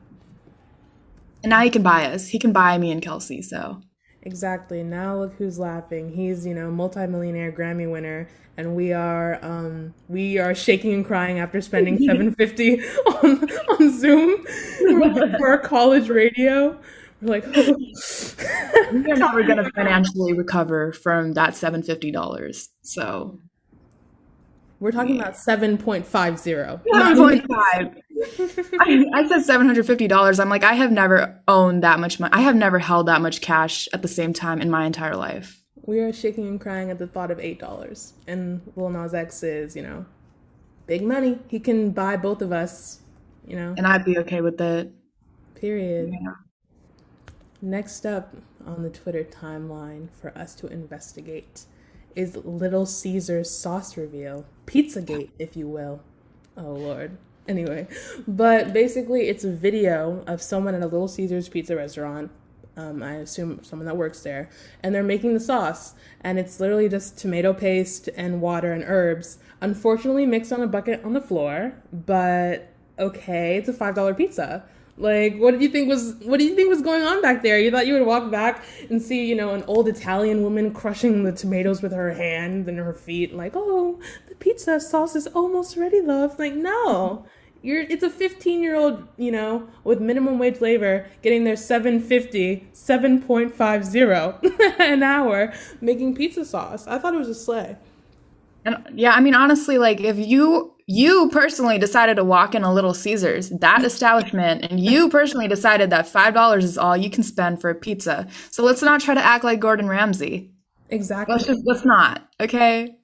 And 1.43 1.51
now 1.51 1.61
he 1.61 1.69
can 1.69 1.83
buy 1.83 2.05
us. 2.05 2.27
He 2.27 2.39
can 2.39 2.51
buy 2.51 2.77
me 2.77 2.91
and 2.91 3.01
Kelsey. 3.01 3.41
So 3.41 3.81
exactly. 4.21 4.83
Now 4.83 5.17
look 5.17 5.33
who's 5.35 5.59
laughing. 5.59 6.11
He's 6.13 6.45
you 6.45 6.53
know 6.53 6.71
multimillionaire 6.71 7.51
Grammy 7.51 7.89
winner, 7.89 8.27
and 8.57 8.75
we 8.75 8.91
are 8.93 9.39
um 9.43 9.93
we 10.07 10.37
are 10.37 10.53
shaking 10.53 10.93
and 10.93 11.05
crying 11.05 11.39
after 11.39 11.61
spending 11.61 11.97
seven 12.05 12.33
fifty 12.35 12.81
on 12.81 13.49
on 13.69 13.99
Zoom 13.99 14.45
for 15.37 15.47
our 15.47 15.59
college 15.59 16.09
radio. 16.09 16.77
We're 17.21 17.29
like, 17.29 17.45
we're 18.91 19.15
never 19.15 19.43
going 19.43 19.57
to 19.57 19.69
financially 19.75 20.33
recover 20.33 20.93
from 20.93 21.33
that 21.33 21.53
$750. 21.53 22.67
So 22.81 23.39
we're 24.79 24.91
talking 24.91 25.19
about 25.19 25.35
seven 25.35 25.77
point 25.77 26.05
five 26.05 26.39
zero. 26.39 26.81
7.5. 26.93 28.01
I, 28.79 29.05
I 29.13 29.27
said 29.27 29.41
$750. 29.43 30.39
I'm 30.39 30.49
like, 30.49 30.63
I 30.63 30.73
have 30.73 30.91
never 30.91 31.41
owned 31.47 31.83
that 31.83 31.99
much 31.99 32.19
money. 32.19 32.33
I 32.33 32.41
have 32.41 32.55
never 32.55 32.79
held 32.79 33.07
that 33.07 33.21
much 33.21 33.41
cash 33.41 33.87
at 33.93 34.01
the 34.01 34.07
same 34.07 34.33
time 34.33 34.61
in 34.61 34.69
my 34.69 34.85
entire 34.85 35.15
life. 35.15 35.63
We 35.85 35.99
are 35.99 36.13
shaking 36.13 36.47
and 36.47 36.59
crying 36.59 36.89
at 36.89 36.99
the 36.99 37.07
thought 37.07 37.31
of 37.31 37.39
eight 37.39 37.59
dollars, 37.59 38.13
and 38.27 38.61
Lil 38.75 38.89
Nas 38.89 39.13
X 39.13 39.43
is 39.43 39.75
you 39.75 39.81
know 39.81 40.05
big 40.87 41.01
money. 41.01 41.39
He 41.47 41.59
can 41.59 41.91
buy 41.91 42.15
both 42.15 42.41
of 42.41 42.51
us. 42.51 42.99
You 43.47 43.55
know. 43.55 43.73
And 43.77 43.87
I'd 43.87 44.05
be 44.05 44.17
okay 44.19 44.41
with 44.41 44.61
it. 44.61 44.91
Period. 45.55 46.13
Next 47.61 48.05
up 48.05 48.35
on 48.65 48.83
the 48.83 48.89
Twitter 48.89 49.23
timeline 49.23 50.09
for 50.11 50.37
us 50.37 50.55
to 50.55 50.67
investigate 50.67 51.65
is 52.19 52.35
Little 52.43 52.85
Caesar's 52.85 53.49
sauce 53.49 53.95
reveal. 53.95 54.45
Pizzagate, 54.65 55.29
if 55.39 55.55
you 55.55 55.67
will. 55.67 56.01
Oh, 56.57 56.73
Lord. 56.73 57.17
Anyway, 57.47 57.87
but 58.27 58.73
basically, 58.73 59.29
it's 59.29 59.45
a 59.45 59.51
video 59.51 60.23
of 60.27 60.41
someone 60.41 60.75
at 60.75 60.81
a 60.81 60.87
Little 60.87 61.07
Caesar's 61.07 61.47
pizza 61.47 61.75
restaurant. 61.75 62.29
Um, 62.75 63.01
I 63.01 63.15
assume 63.15 63.63
someone 63.63 63.85
that 63.85 63.97
works 63.97 64.21
there, 64.21 64.49
and 64.83 64.93
they're 64.93 65.01
making 65.01 65.33
the 65.33 65.39
sauce, 65.39 65.93
and 66.21 66.37
it's 66.37 66.59
literally 66.59 66.89
just 66.89 67.17
tomato 67.17 67.53
paste 67.53 68.09
and 68.15 68.41
water 68.41 68.71
and 68.73 68.83
herbs. 68.85 69.39
Unfortunately, 69.61 70.25
mixed 70.25 70.51
on 70.51 70.61
a 70.61 70.67
bucket 70.67 71.03
on 71.03 71.13
the 71.13 71.21
floor, 71.21 71.73
but 71.91 72.71
okay, 72.99 73.57
it's 73.57 73.69
a 73.69 73.73
five 73.73 73.95
dollar 73.95 74.13
pizza. 74.13 74.65
Like, 74.99 75.37
what 75.37 75.51
did 75.51 75.61
you 75.61 75.69
think 75.69 75.87
was 75.87 76.15
what 76.25 76.39
do 76.39 76.45
you 76.45 76.55
think 76.55 76.69
was 76.69 76.81
going 76.81 77.03
on 77.03 77.21
back 77.21 77.41
there? 77.41 77.57
You 77.57 77.71
thought 77.71 77.87
you 77.87 77.93
would 77.93 78.05
walk 78.05 78.29
back 78.29 78.65
and 78.89 79.01
see, 79.01 79.25
you 79.25 79.33
know, 79.33 79.53
an 79.53 79.63
old 79.65 79.87
Italian 79.87 80.43
woman 80.43 80.73
crushing 80.73 81.23
the 81.23 81.31
tomatoes 81.31 81.81
with 81.81 81.93
her 81.93 82.13
hands 82.13 82.67
and 82.67 82.77
her 82.77 82.93
feet, 82.93 83.33
like, 83.33 83.53
oh, 83.55 83.97
the 84.27 84.35
pizza 84.35 84.77
sauce 84.81 85.15
is 85.15 85.25
almost 85.27 85.77
ready, 85.77 86.01
love. 86.01 86.37
Like, 86.37 86.53
no. 86.53 87.25
You're 87.61 87.83
it's 87.83 88.03
a 88.03 88.09
15 88.09 88.61
year 88.61 88.75
old, 88.75 89.07
you 89.15 89.31
know, 89.31 89.69
with 89.85 90.01
minimum 90.01 90.37
wage 90.37 90.59
labor 90.59 91.07
getting 91.21 91.45
their 91.45 91.55
750, 91.55 92.67
7.50 92.73 94.79
an 94.79 95.03
hour 95.03 95.53
making 95.79 96.15
pizza 96.15 96.43
sauce. 96.43 96.87
I 96.87 96.97
thought 96.97 97.13
it 97.13 97.17
was 97.17 97.29
a 97.29 97.35
sleigh. 97.35 97.77
And 98.73 98.99
yeah, 98.99 99.11
I 99.11 99.19
mean, 99.19 99.35
honestly, 99.35 99.77
like 99.77 100.01
if 100.01 100.17
you 100.17 100.73
you 100.87 101.29
personally 101.31 101.77
decided 101.77 102.15
to 102.15 102.23
walk 102.23 102.55
in 102.55 102.63
a 102.63 102.73
Little 102.73 102.95
Caesars, 102.95 103.49
that 103.49 103.83
establishment, 103.83 104.65
and 104.65 104.79
you 104.79 105.09
personally 105.17 105.47
decided 105.47 105.89
that 105.91 106.07
five 106.07 106.33
dollars 106.33 106.63
is 106.63 106.77
all 106.77 106.97
you 106.97 107.09
can 107.09 107.23
spend 107.23 107.61
for 107.61 107.69
a 107.69 107.75
pizza, 107.75 108.27
so 108.51 108.63
let's 108.63 108.81
not 108.81 109.01
try 109.01 109.13
to 109.13 109.23
act 109.23 109.43
like 109.43 109.59
Gordon 109.59 109.87
Ramsay. 109.87 110.51
Exactly. 110.89 111.33
Let's 111.33 111.45
just 111.45 111.61
let's 111.65 111.85
not, 111.85 112.27
okay? 112.39 112.95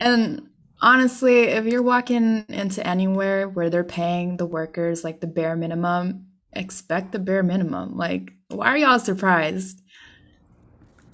And 0.00 0.50
Honestly, 0.82 1.42
if 1.42 1.66
you're 1.66 1.82
walking 1.82 2.44
into 2.48 2.86
anywhere 2.86 3.48
where 3.48 3.68
they're 3.68 3.84
paying 3.84 4.38
the 4.38 4.46
workers 4.46 5.04
like 5.04 5.20
the 5.20 5.26
bare 5.26 5.54
minimum, 5.54 6.26
expect 6.54 7.12
the 7.12 7.18
bare 7.18 7.42
minimum. 7.42 7.98
Like, 7.98 8.32
why 8.48 8.68
are 8.68 8.78
y'all 8.78 8.98
surprised? 8.98 9.82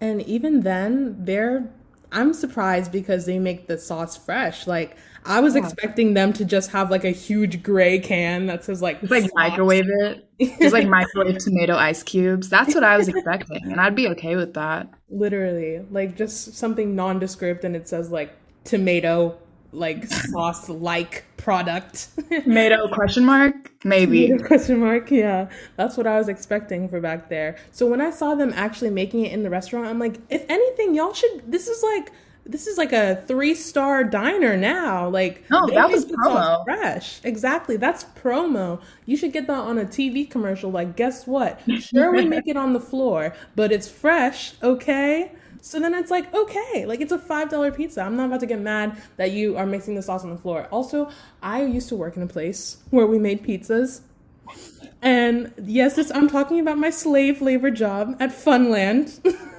And 0.00 0.22
even 0.22 0.60
then, 0.60 1.24
they're 1.24 1.68
I'm 2.12 2.32
surprised 2.32 2.92
because 2.92 3.26
they 3.26 3.38
make 3.38 3.66
the 3.66 3.78
sauce 3.78 4.16
fresh. 4.16 4.66
Like 4.66 4.96
I 5.24 5.40
was 5.40 5.56
expecting 5.56 6.14
them 6.14 6.32
to 6.34 6.44
just 6.44 6.70
have 6.70 6.90
like 6.90 7.04
a 7.04 7.10
huge 7.10 7.62
gray 7.62 7.98
can 7.98 8.46
that 8.46 8.64
says 8.64 8.80
like 8.80 9.02
It's 9.02 9.10
like 9.10 9.24
sauce. 9.24 9.32
microwave 9.34 9.86
it. 9.88 10.28
Just 10.60 10.72
like 10.72 10.86
microwave 10.88 11.38
tomato 11.38 11.76
ice 11.76 12.02
cubes. 12.02 12.48
That's 12.48 12.74
what 12.74 12.84
I 12.84 12.96
was 12.96 13.08
expecting, 13.08 13.62
and 13.64 13.80
I'd 13.80 13.94
be 13.96 14.08
okay 14.08 14.36
with 14.36 14.54
that. 14.54 14.88
literally 15.08 15.80
like 15.90 16.16
just 16.16 16.54
something 16.54 16.94
nondescript 16.94 17.64
and 17.64 17.74
it 17.76 17.88
says 17.88 18.10
like 18.10 18.32
tomato 18.64 19.36
like 19.76 20.06
sauce 20.06 20.68
like 20.68 21.24
product. 21.36 22.08
Tomato 22.42 22.88
question 22.88 23.24
mark? 23.24 23.54
Maybe. 23.84 24.36
Question 24.38 24.80
mark? 24.80 25.10
Yeah, 25.10 25.48
that's 25.76 25.96
what 25.96 26.06
I 26.06 26.18
was 26.18 26.28
expecting 26.28 26.88
for 26.88 27.00
back 27.00 27.28
there. 27.28 27.56
So 27.70 27.86
when 27.86 28.00
I 28.00 28.10
saw 28.10 28.34
them 28.34 28.52
actually 28.56 28.90
making 28.90 29.26
it 29.26 29.32
in 29.32 29.42
the 29.42 29.50
restaurant, 29.50 29.86
I'm 29.86 29.98
like, 29.98 30.18
if 30.30 30.44
anything, 30.48 30.94
y'all 30.94 31.12
should. 31.14 31.50
This 31.50 31.68
is 31.68 31.82
like. 31.82 32.12
This 32.48 32.68
is 32.68 32.78
like 32.78 32.92
a 32.92 33.16
three 33.26 33.56
star 33.56 34.04
diner 34.04 34.56
now. 34.56 35.08
Like 35.08 35.42
No, 35.50 35.66
they 35.66 35.74
that 35.74 35.90
was 35.90 36.06
promo. 36.06 36.62
fresh. 36.64 37.20
Exactly. 37.24 37.76
That's 37.76 38.04
promo. 38.04 38.80
You 39.04 39.16
should 39.16 39.32
get 39.32 39.48
that 39.48 39.58
on 39.58 39.78
a 39.78 39.84
TV 39.84 40.30
commercial. 40.30 40.70
Like, 40.70 40.94
guess 40.96 41.26
what? 41.26 41.60
Sure, 41.80 42.12
we 42.12 42.24
make 42.24 42.46
it 42.46 42.56
on 42.56 42.72
the 42.72 42.78
floor, 42.78 43.34
but 43.56 43.72
it's 43.72 43.88
fresh, 43.88 44.54
okay? 44.62 45.32
So 45.66 45.80
then 45.80 45.94
it's 45.94 46.12
like, 46.12 46.32
okay, 46.32 46.86
like 46.86 47.00
it's 47.00 47.10
a 47.10 47.18
$5 47.18 47.76
pizza. 47.76 48.00
I'm 48.00 48.16
not 48.16 48.26
about 48.26 48.38
to 48.38 48.46
get 48.46 48.60
mad 48.60 49.02
that 49.16 49.32
you 49.32 49.56
are 49.56 49.66
mixing 49.66 49.96
the 49.96 50.02
sauce 50.02 50.22
on 50.22 50.30
the 50.30 50.38
floor. 50.38 50.68
Also, 50.70 51.10
I 51.42 51.64
used 51.64 51.88
to 51.88 51.96
work 51.96 52.16
in 52.16 52.22
a 52.22 52.28
place 52.28 52.76
where 52.90 53.04
we 53.04 53.18
made 53.18 53.42
pizzas. 53.42 54.02
And 55.02 55.52
yes, 55.60 55.98
it's, 55.98 56.12
I'm 56.12 56.28
talking 56.28 56.60
about 56.60 56.78
my 56.78 56.90
slave 56.90 57.42
labor 57.42 57.72
job 57.72 58.16
at 58.20 58.30
Funland. 58.30 59.18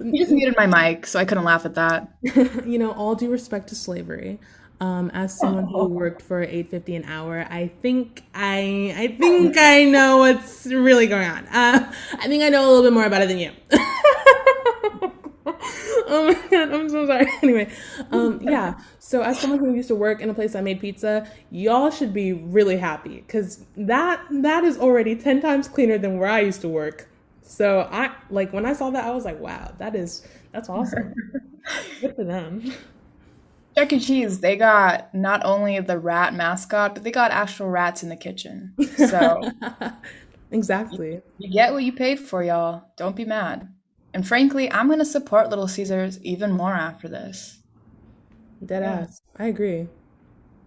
You 0.00 0.20
just 0.20 0.30
muted 0.30 0.54
my 0.56 0.66
mic, 0.66 1.06
so 1.06 1.18
I 1.18 1.24
couldn't 1.24 1.42
laugh 1.42 1.64
at 1.64 1.74
that. 1.74 2.08
you 2.22 2.78
know, 2.78 2.92
all 2.92 3.16
due 3.16 3.32
respect 3.32 3.68
to 3.70 3.74
slavery. 3.74 4.38
Um, 4.80 5.10
as 5.10 5.36
someone 5.36 5.66
who 5.66 5.84
worked 5.88 6.22
for 6.22 6.40
eight 6.40 6.68
fifty 6.68 6.94
an 6.94 7.04
hour, 7.04 7.44
I 7.50 7.66
think 7.82 8.22
I 8.32 8.94
I 8.96 9.16
think 9.18 9.56
I 9.58 9.82
know 9.86 10.18
what's 10.18 10.66
really 10.66 11.08
going 11.08 11.28
on. 11.28 11.48
Uh, 11.48 11.92
I 12.12 12.28
think 12.28 12.44
I 12.44 12.48
know 12.48 12.64
a 12.64 12.68
little 12.68 12.84
bit 12.84 12.92
more 12.92 13.06
about 13.06 13.22
it 13.22 13.28
than 13.28 13.38
you. 13.38 13.50
oh 16.08 16.26
my 16.28 16.48
god, 16.48 16.72
I'm 16.72 16.88
so 16.88 17.06
sorry. 17.06 17.26
Anyway, 17.42 17.70
um, 18.10 18.40
yeah. 18.42 18.78
So 18.98 19.22
as 19.22 19.38
someone 19.38 19.58
who 19.60 19.74
used 19.74 19.88
to 19.88 19.94
work 19.94 20.20
in 20.20 20.30
a 20.30 20.34
place 20.34 20.52
that 20.52 20.64
made 20.64 20.80
pizza, 20.80 21.28
y'all 21.50 21.90
should 21.90 22.12
be 22.12 22.32
really 22.32 22.76
happy 22.76 23.16
because 23.26 23.64
that 23.76 24.20
that 24.30 24.64
is 24.64 24.78
already 24.78 25.16
ten 25.16 25.40
times 25.40 25.68
cleaner 25.68 25.98
than 25.98 26.18
where 26.18 26.28
I 26.28 26.40
used 26.40 26.60
to 26.62 26.68
work. 26.68 27.08
So 27.42 27.88
I 27.90 28.12
like 28.30 28.52
when 28.52 28.66
I 28.66 28.72
saw 28.72 28.90
that, 28.90 29.04
I 29.04 29.10
was 29.10 29.24
like, 29.24 29.40
wow, 29.40 29.72
that 29.78 29.94
is 29.94 30.26
that's 30.52 30.68
awesome. 30.68 31.14
Good 32.00 32.14
for 32.16 32.24
them. 32.24 32.72
Chuck 33.76 33.92
E. 33.92 34.00
Cheese, 34.00 34.40
they 34.40 34.56
got 34.56 35.14
not 35.14 35.44
only 35.44 35.78
the 35.80 35.98
rat 35.98 36.34
mascot, 36.34 36.94
but 36.94 37.04
they 37.04 37.10
got 37.12 37.30
actual 37.30 37.68
rats 37.68 38.02
in 38.02 38.08
the 38.08 38.16
kitchen. 38.16 38.74
So 38.96 39.52
Exactly. 40.50 41.22
you 41.38 41.50
get 41.52 41.72
what 41.72 41.84
you 41.84 41.92
paid 41.92 42.18
for, 42.20 42.42
y'all. 42.42 42.84
Don't 42.96 43.16
be 43.16 43.24
mad. 43.24 43.68
And 44.18 44.26
frankly, 44.26 44.68
I'm 44.72 44.88
gonna 44.88 45.04
support 45.04 45.48
Little 45.48 45.68
Caesars 45.68 46.20
even 46.24 46.50
more 46.50 46.74
after 46.74 47.06
this. 47.06 47.62
Dead 48.66 48.82
ass. 48.82 49.22
I 49.36 49.46
agree. 49.46 49.86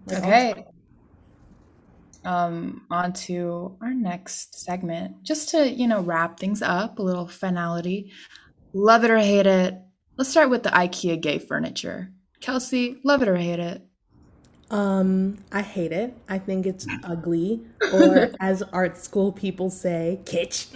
Like, 0.05 0.19
Okay. 0.19 0.65
Um, 2.23 2.85
on 2.89 3.11
to 3.27 3.75
our 3.81 3.93
next 3.93 4.57
segment. 4.57 5.23
Just 5.23 5.49
to, 5.49 5.69
you 5.69 5.85
know, 5.85 5.99
wrap 5.99 6.39
things 6.39 6.61
up, 6.61 6.97
a 6.97 7.01
little 7.01 7.27
finality. 7.27 8.13
Love 8.71 9.03
it 9.03 9.11
or 9.11 9.19
hate 9.19 9.47
it. 9.47 9.77
Let's 10.15 10.29
start 10.29 10.49
with 10.49 10.63
the 10.63 10.69
IKEA 10.69 11.19
gay 11.19 11.37
furniture. 11.37 12.09
Kelsey, 12.39 13.01
love 13.03 13.21
it 13.21 13.27
or 13.27 13.35
hate 13.35 13.59
it. 13.59 13.85
Um, 14.71 15.39
I 15.51 15.61
hate 15.61 15.91
it. 15.91 16.15
I 16.29 16.39
think 16.39 16.65
it's 16.65 16.87
ugly, 17.03 17.61
or 17.93 18.31
as 18.39 18.63
art 18.63 18.97
school 18.97 19.33
people 19.33 19.69
say, 19.69 20.21
kitsch. 20.23 20.67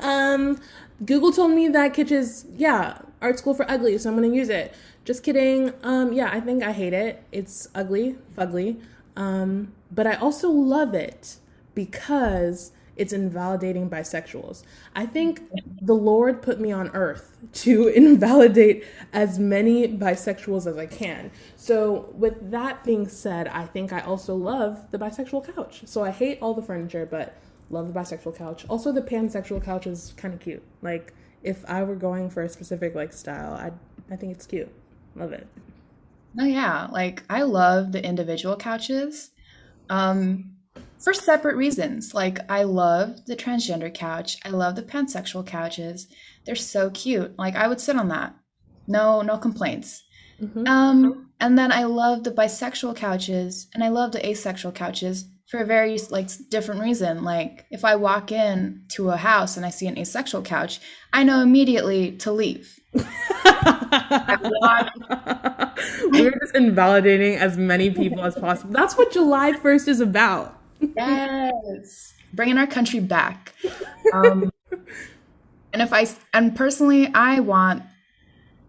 um, 0.02 0.60
Google 1.04 1.32
told 1.32 1.52
me 1.52 1.68
that 1.68 1.94
kitsch 1.94 2.12
is 2.12 2.46
yeah, 2.56 2.98
art 3.20 3.38
school 3.38 3.54
for 3.54 3.68
ugly, 3.70 3.98
so 3.98 4.10
I'm 4.10 4.16
gonna 4.16 4.28
use 4.28 4.48
it. 4.48 4.74
Just 5.04 5.22
kidding. 5.22 5.72
Um, 5.82 6.12
yeah, 6.12 6.30
I 6.32 6.40
think 6.40 6.62
I 6.62 6.72
hate 6.72 6.92
it. 6.92 7.22
It's 7.32 7.68
ugly, 7.74 8.16
fugly. 8.36 8.80
Um, 9.16 9.72
but 9.90 10.06
I 10.06 10.14
also 10.14 10.50
love 10.50 10.94
it 10.94 11.36
because 11.74 12.72
it's 12.96 13.12
invalidating 13.12 13.90
bisexuals. 13.90 14.62
I 14.94 15.04
think 15.06 15.42
the 15.80 15.94
Lord 15.94 16.42
put 16.42 16.60
me 16.60 16.70
on 16.70 16.88
earth 16.90 17.36
to 17.54 17.88
invalidate 17.94 18.84
as 19.12 19.38
many 19.38 19.88
bisexuals 19.88 20.66
as 20.66 20.76
I 20.76 20.86
can. 20.86 21.30
So, 21.56 22.08
with 22.14 22.50
that 22.50 22.84
being 22.84 23.08
said, 23.08 23.48
I 23.48 23.66
think 23.66 23.92
I 23.92 24.00
also 24.00 24.34
love 24.34 24.90
the 24.90 24.98
bisexual 24.98 25.54
couch. 25.54 25.82
So, 25.86 26.04
I 26.04 26.10
hate 26.10 26.38
all 26.40 26.54
the 26.54 26.62
furniture, 26.62 27.06
but 27.06 27.36
love 27.70 27.92
the 27.92 27.98
bisexual 27.98 28.36
couch. 28.36 28.64
Also, 28.68 28.92
the 28.92 29.02
pansexual 29.02 29.62
couch 29.62 29.86
is 29.86 30.14
kind 30.16 30.34
of 30.34 30.40
cute. 30.40 30.62
Like, 30.82 31.12
if 31.42 31.64
I 31.68 31.82
were 31.82 31.96
going 31.96 32.30
for 32.30 32.42
a 32.42 32.48
specific 32.48 32.94
like 32.94 33.12
style, 33.12 33.54
I 33.54 33.72
I 34.12 34.16
think 34.16 34.32
it's 34.32 34.46
cute. 34.46 34.72
Love 35.14 35.32
it. 35.32 35.46
Oh 36.38 36.44
yeah, 36.44 36.88
like 36.90 37.22
I 37.30 37.42
love 37.42 37.92
the 37.92 38.04
individual 38.04 38.56
couches. 38.56 39.30
Um, 39.88 40.54
for 41.04 41.12
separate 41.12 41.56
reasons. 41.56 42.14
Like 42.14 42.38
I 42.50 42.62
love 42.62 43.26
the 43.26 43.36
transgender 43.36 43.92
couch. 43.92 44.38
I 44.44 44.48
love 44.48 44.74
the 44.74 44.82
pansexual 44.82 45.46
couches. 45.46 46.08
They're 46.46 46.56
so 46.56 46.90
cute. 46.90 47.38
Like 47.38 47.54
I 47.54 47.68
would 47.68 47.80
sit 47.80 47.96
on 47.96 48.08
that. 48.08 48.34
No, 48.86 49.20
no 49.20 49.36
complaints. 49.36 50.02
Mhm. 50.40 50.66
Um, 50.66 51.30
and 51.40 51.58
then 51.58 51.70
I 51.70 51.84
love 51.84 52.24
the 52.24 52.32
bisexual 52.32 52.96
couches 52.96 53.68
and 53.74 53.84
I 53.84 53.88
love 53.88 54.12
the 54.12 54.26
asexual 54.26 54.72
couches 54.72 55.28
for 55.54 55.62
a 55.62 55.64
very 55.64 55.96
like 56.10 56.28
different 56.48 56.80
reason. 56.80 57.22
Like 57.22 57.64
if 57.70 57.84
I 57.84 57.94
walk 57.94 58.32
in 58.32 58.82
to 58.88 59.10
a 59.10 59.16
house 59.16 59.56
and 59.56 59.64
I 59.64 59.70
see 59.70 59.86
an 59.86 59.96
asexual 59.96 60.42
couch, 60.42 60.80
I 61.12 61.22
know 61.22 61.42
immediately 61.42 62.16
to 62.16 62.32
leave. 62.32 62.80
We're 62.92 63.00
just 66.40 66.56
invalidating 66.56 67.36
as 67.36 67.56
many 67.56 67.92
people 67.92 68.24
as 68.24 68.34
possible. 68.34 68.72
That's 68.72 68.98
what 68.98 69.12
July 69.12 69.52
1st 69.52 69.86
is 69.86 70.00
about. 70.00 70.58
Yes, 70.80 72.14
bringing 72.32 72.58
our 72.58 72.66
country 72.66 72.98
back. 72.98 73.54
Um, 74.12 74.52
and 75.72 75.80
if 75.82 75.92
I 75.92 76.06
and 76.34 76.54
personally, 76.54 77.10
I 77.14 77.40
want. 77.40 77.82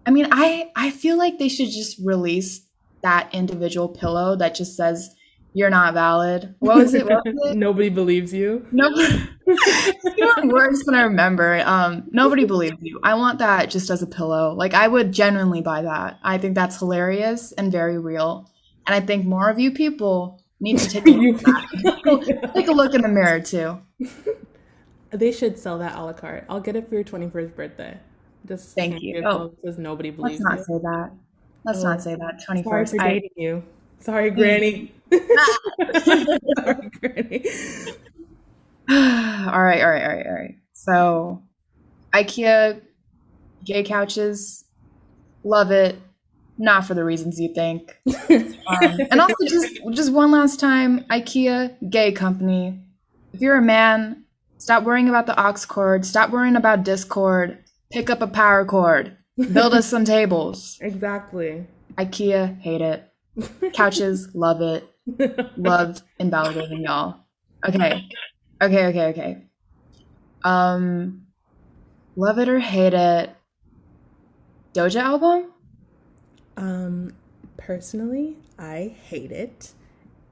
I 0.06 0.12
mean, 0.12 0.28
I 0.32 0.72
I 0.76 0.92
feel 0.92 1.18
like 1.18 1.40
they 1.40 1.50
should 1.50 1.70
just 1.70 2.00
release 2.00 2.62
that 3.04 3.30
individual 3.34 3.90
pillow 3.90 4.36
that 4.38 4.56
just 4.56 4.78
says 4.78 5.15
you're 5.56 5.70
not 5.70 5.94
valid. 5.94 6.54
What 6.60 6.76
was 6.76 6.94
it? 6.94 7.06
What 7.06 7.24
was 7.26 7.52
it? 7.52 7.58
Nobody 7.58 7.90
believes 7.90 8.34
you. 8.34 8.68
Nobody. 8.72 9.24
Even 10.18 10.50
worse 10.50 10.84
than 10.86 10.96
I 10.96 11.04
remember. 11.04 11.62
Um, 11.66 12.04
nobody 12.12 12.44
believes 12.46 12.78
you. 12.82 13.00
I 13.04 13.14
want 13.16 13.40
that 13.40 13.70
just 13.70 13.90
as 13.90 14.02
a 14.02 14.08
pillow. 14.08 14.54
Like 14.54 14.74
I 14.74 14.88
would 14.88 15.12
genuinely 15.14 15.62
buy 15.62 15.82
that. 15.84 16.20
I 16.24 16.38
think 16.38 16.56
that's 16.56 16.78
hilarious 16.78 17.54
and 17.54 17.72
very 17.72 17.98
real. 17.98 18.52
And 18.86 18.94
I 18.96 19.00
think 19.06 19.26
more 19.26 19.50
of 19.50 19.58
you 19.58 19.72
people 19.72 20.44
need 20.60 20.78
to 20.80 20.90
take 20.90 21.08
a 21.08 21.12
look. 21.12 22.26
Take 22.54 22.68
a 22.68 22.72
look 22.72 22.94
in 22.94 23.02
the 23.02 23.08
mirror 23.08 23.40
too. 23.40 23.80
They 25.12 25.32
should 25.32 25.58
sell 25.58 25.78
that 25.80 25.96
a 25.98 26.04
la 26.04 26.14
carte. 26.14 26.46
I'll 26.50 26.60
get 26.60 26.76
it 26.76 26.90
for 26.90 26.96
your 26.96 27.04
21st 27.06 27.56
birthday. 27.56 27.98
Just 28.46 28.76
Thank 28.76 29.02
you. 29.02 29.24
Oh. 29.26 29.54
says 29.64 29.78
nobody 29.78 30.12
Let's 30.16 30.40
not 30.40 30.58
you. 30.58 30.64
say 30.66 30.74
that. 30.82 31.12
Let's 31.64 31.80
Oh. 31.80 31.84
not 31.84 32.02
say 32.02 32.16
that. 32.16 32.42
Twenty 32.46 32.64
Sorry 32.64 32.84
first. 32.84 32.96
for 32.96 33.02
I, 33.02 33.22
you. 33.36 33.64
Sorry, 34.00 34.30
Granny. 34.32 34.94
Sorry, 35.12 36.90
Granny. 37.00 37.46
all 38.90 39.64
right, 39.64 39.82
all 39.82 39.90
right, 39.90 40.04
all 40.04 40.16
right, 40.16 40.26
all 40.26 40.34
right. 40.34 40.56
So, 40.74 41.44
IKEA 42.14 42.82
gay 43.64 43.84
couches, 43.84 44.66
love 45.44 45.72
it. 45.72 46.00
Not 46.58 46.86
for 46.86 46.94
the 46.94 47.04
reasons 47.04 47.40
you 47.40 47.54
think. 47.54 47.98
Um, 48.68 48.98
and 49.12 49.22
also, 49.22 49.36
just 49.48 49.80
just 49.92 50.12
one 50.12 50.32
last 50.32 50.60
time, 50.60 51.02
IKEA 51.12 51.76
gay 51.92 52.12
company. 52.12 52.80
If 53.32 53.40
you're 53.40 53.58
a 53.58 53.62
man, 53.62 54.24
stop 54.58 54.82
worrying 54.82 55.08
about 55.08 55.28
the 55.28 55.40
aux 55.40 55.54
cord. 55.68 56.04
Stop 56.04 56.32
worrying 56.32 56.56
about 56.56 56.84
Discord. 56.84 57.60
Pick 57.92 58.10
up 58.10 58.24
a 58.24 58.28
power 58.28 58.66
cord. 58.66 59.16
Build 59.38 59.76
us 59.76 59.86
some 59.86 60.04
tables. 60.04 60.80
Exactly. 60.82 61.68
IKEA, 61.96 62.60
hate 62.60 62.82
it. 62.82 63.08
Couches, 63.74 64.30
love 64.34 64.62
it. 64.62 64.90
Love 65.58 66.02
invalidating 66.20 66.84
y'all. 66.84 67.20
Okay. 67.68 68.08
Okay, 68.62 68.86
okay, 68.86 69.06
okay. 69.08 69.44
Um 70.44 71.26
love 72.16 72.40
it 72.40 72.50
or 72.50 72.60
hate 72.60 72.94
it. 72.94 73.36
Doja 74.74 75.02
album? 75.02 75.52
Um, 76.58 77.14
personally, 77.58 78.38
I 78.60 78.96
hate 79.08 79.32
it. 79.32 79.72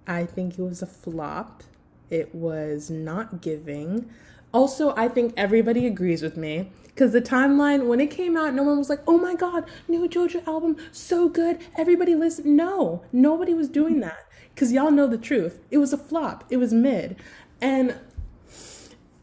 I 0.05 0.25
think 0.25 0.59
it 0.59 0.61
was 0.61 0.81
a 0.81 0.85
flop. 0.85 1.63
It 2.09 2.35
was 2.35 2.89
not 2.89 3.41
giving. 3.41 4.09
Also, 4.53 4.93
I 4.95 5.07
think 5.07 5.33
everybody 5.37 5.87
agrees 5.87 6.21
with 6.21 6.37
me 6.37 6.71
because 6.93 7.11
the 7.11 7.21
timeline 7.21 7.87
when 7.87 7.99
it 7.99 8.11
came 8.11 8.37
out, 8.37 8.53
no 8.53 8.63
one 8.63 8.77
was 8.77 8.89
like, 8.89 9.01
"Oh 9.07 9.17
my 9.17 9.35
god, 9.35 9.65
new 9.87 10.07
Doja 10.07 10.45
album, 10.47 10.77
so 10.91 11.29
good, 11.29 11.59
everybody 11.77 12.15
listen." 12.15 12.55
No, 12.55 13.03
nobody 13.11 13.53
was 13.53 13.69
doing 13.69 13.99
that 14.01 14.27
because 14.53 14.71
y'all 14.71 14.91
know 14.91 15.07
the 15.07 15.17
truth. 15.17 15.59
It 15.71 15.77
was 15.77 15.93
a 15.93 15.97
flop. 15.97 16.45
It 16.49 16.57
was 16.57 16.73
mid, 16.73 17.15
and 17.61 17.95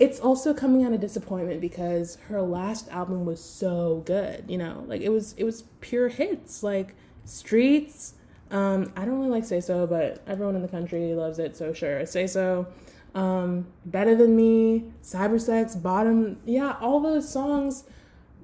it's 0.00 0.18
also 0.18 0.54
coming 0.54 0.82
out 0.82 0.92
a 0.92 0.98
disappointment 0.98 1.60
because 1.60 2.16
her 2.28 2.40
last 2.40 2.88
album 2.88 3.26
was 3.26 3.42
so 3.42 4.02
good. 4.06 4.44
You 4.48 4.58
know, 4.58 4.84
like 4.86 5.02
it 5.02 5.10
was 5.10 5.34
it 5.36 5.44
was 5.44 5.62
pure 5.80 6.08
hits 6.08 6.62
like 6.62 6.94
Streets. 7.26 8.14
Um, 8.50 8.92
I 8.96 9.04
don't 9.04 9.18
really 9.18 9.30
like 9.30 9.44
Say 9.44 9.60
So, 9.60 9.86
but 9.86 10.22
everyone 10.26 10.56
in 10.56 10.62
the 10.62 10.68
country 10.68 11.14
loves 11.14 11.38
it, 11.38 11.56
so 11.56 11.72
sure. 11.72 12.04
Say 12.06 12.26
So, 12.26 12.66
um, 13.14 13.66
Better 13.84 14.14
Than 14.14 14.36
Me, 14.36 14.84
Cybersex, 15.02 15.80
Bottom. 15.80 16.38
Yeah, 16.44 16.76
all 16.80 17.00
those 17.00 17.30
songs, 17.30 17.84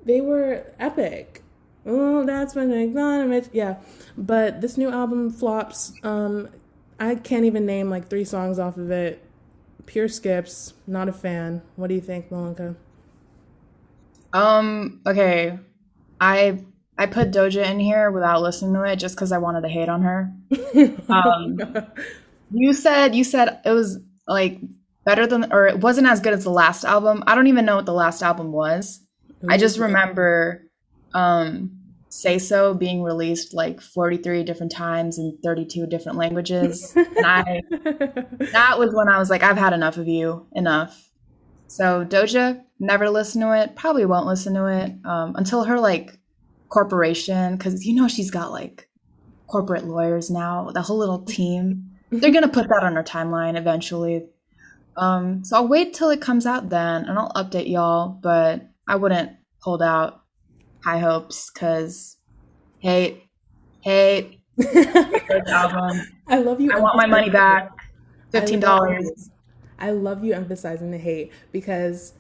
they 0.05 0.21
were 0.21 0.67
epic. 0.79 1.43
Oh, 1.85 2.25
that's 2.25 2.55
when 2.55 2.73
I. 2.73 3.43
Yeah, 3.53 3.77
but 4.17 4.61
this 4.61 4.77
new 4.77 4.91
album 4.91 5.31
flops. 5.31 5.93
Um, 6.03 6.49
I 6.99 7.15
can't 7.15 7.45
even 7.45 7.65
name 7.65 7.91
like 7.91 8.09
three 8.09 8.25
songs 8.25 8.59
off 8.59 8.77
of 8.77 8.91
it. 8.91 9.23
Pure 9.87 10.09
skips. 10.09 10.75
Not 10.87 11.09
a 11.09 11.13
fan. 11.13 11.63
What 11.77 11.89
do 11.89 11.95
you 11.95 12.01
think, 12.01 12.31
Mallika? 12.31 12.75
Um, 14.33 15.01
okay. 15.07 15.59
I 16.21 16.65
I 16.99 17.07
put 17.07 17.31
Doja 17.31 17.65
in 17.71 17.79
here 17.79 18.11
without 18.11 18.43
listening 18.43 18.75
to 18.75 18.83
it 18.85 18.97
just 18.97 19.15
because 19.15 19.33
I 19.33 19.39
wanted 19.39 19.63
to 19.63 19.69
hate 19.69 19.89
on 19.89 20.03
her. 20.03 20.33
Um, 21.09 21.59
you 22.51 22.73
said 22.73 23.15
you 23.15 23.25
said 23.25 23.61
it 23.65 23.71
was 23.71 24.01
like 24.27 24.61
better 25.05 25.27
than 25.27 25.53
or 25.53 25.67
it 25.67 25.81
wasn't 25.81 26.07
as 26.07 26.21
good 26.21 26.33
as 26.33 26.45
the 26.45 26.51
last 26.51 26.85
album. 26.85 27.23
I 27.27 27.35
don't 27.35 27.47
even 27.47 27.65
know 27.65 27.77
what 27.77 27.87
the 27.87 27.93
last 27.93 28.23
album 28.23 28.53
was. 28.53 29.01
I 29.49 29.59
just 29.59 29.79
remember 29.79 30.63
um 31.15 31.77
Say 32.09 32.39
So 32.39 32.73
being 32.73 33.03
released 33.03 33.53
like 33.53 33.81
43 33.81 34.43
different 34.45 34.73
times 34.73 35.19
in 35.19 35.37
32 35.45 35.87
different 35.87 36.17
languages. 36.17 36.95
and 36.97 37.27
I 37.27 37.61
that 38.53 38.79
was 38.79 38.95
when 38.95 39.09
I 39.09 39.19
was 39.19 39.29
like, 39.29 39.43
I've 39.43 39.59
had 39.59 39.75
enough 39.75 39.99
of 39.99 40.09
you. 40.09 40.47
Enough. 40.53 41.11
So 41.67 42.07
Doja, 42.07 42.63
never 42.79 43.11
listen 43.11 43.43
to 43.43 43.53
it. 43.61 43.77
Probably 43.77 44.07
won't 44.07 44.27
listen 44.27 44.55
to 44.55 44.67
it 44.67 44.93
um, 45.05 45.35
until 45.37 45.65
her 45.65 45.79
like 45.79 46.19
corporation, 46.69 47.57
because 47.57 47.85
you 47.85 47.95
know 47.95 48.09
she's 48.09 48.31
got 48.31 48.51
like 48.51 48.89
corporate 49.47 49.85
lawyers 49.85 50.31
now, 50.31 50.71
the 50.71 50.83
whole 50.83 50.99
little 50.99 51.23
team. 51.23 51.91
They're 52.11 52.33
gonna 52.33 52.49
put 52.49 52.69
that 52.69 52.83
on 52.83 52.97
our 52.97 53.05
timeline 53.05 53.57
eventually. 53.57 54.29
Um, 54.97 55.45
so 55.45 55.57
I'll 55.57 55.69
wait 55.69 55.95
till 55.95 56.11
it 56.11 56.21
comes 56.21 56.47
out 56.47 56.71
then, 56.71 57.05
and 57.05 57.19
I'll 57.19 57.33
update 57.33 57.69
y'all. 57.71 58.09
But 58.09 58.69
I 58.89 58.97
wouldn't 58.97 59.33
hold 59.63 59.83
out 59.83 60.23
high 60.85 60.99
hopes 60.99 61.51
because 61.51 62.17
hate, 62.79 63.25
hate, 63.83 64.41
album. 65.49 66.01
I 66.29 66.39
love 66.39 66.61
you. 66.61 66.73
I 66.73 66.81
want 66.81 66.97
my 66.97 67.07
money 67.07 67.31
back. 67.31 67.71
Fifteen 68.33 68.61
dollars. 68.61 69.31
I 69.79 69.91
love 69.91 70.25
you 70.25 70.33
emphasizing 70.33 70.91
the 70.91 70.99
hate 70.99 71.33
because 71.53 72.15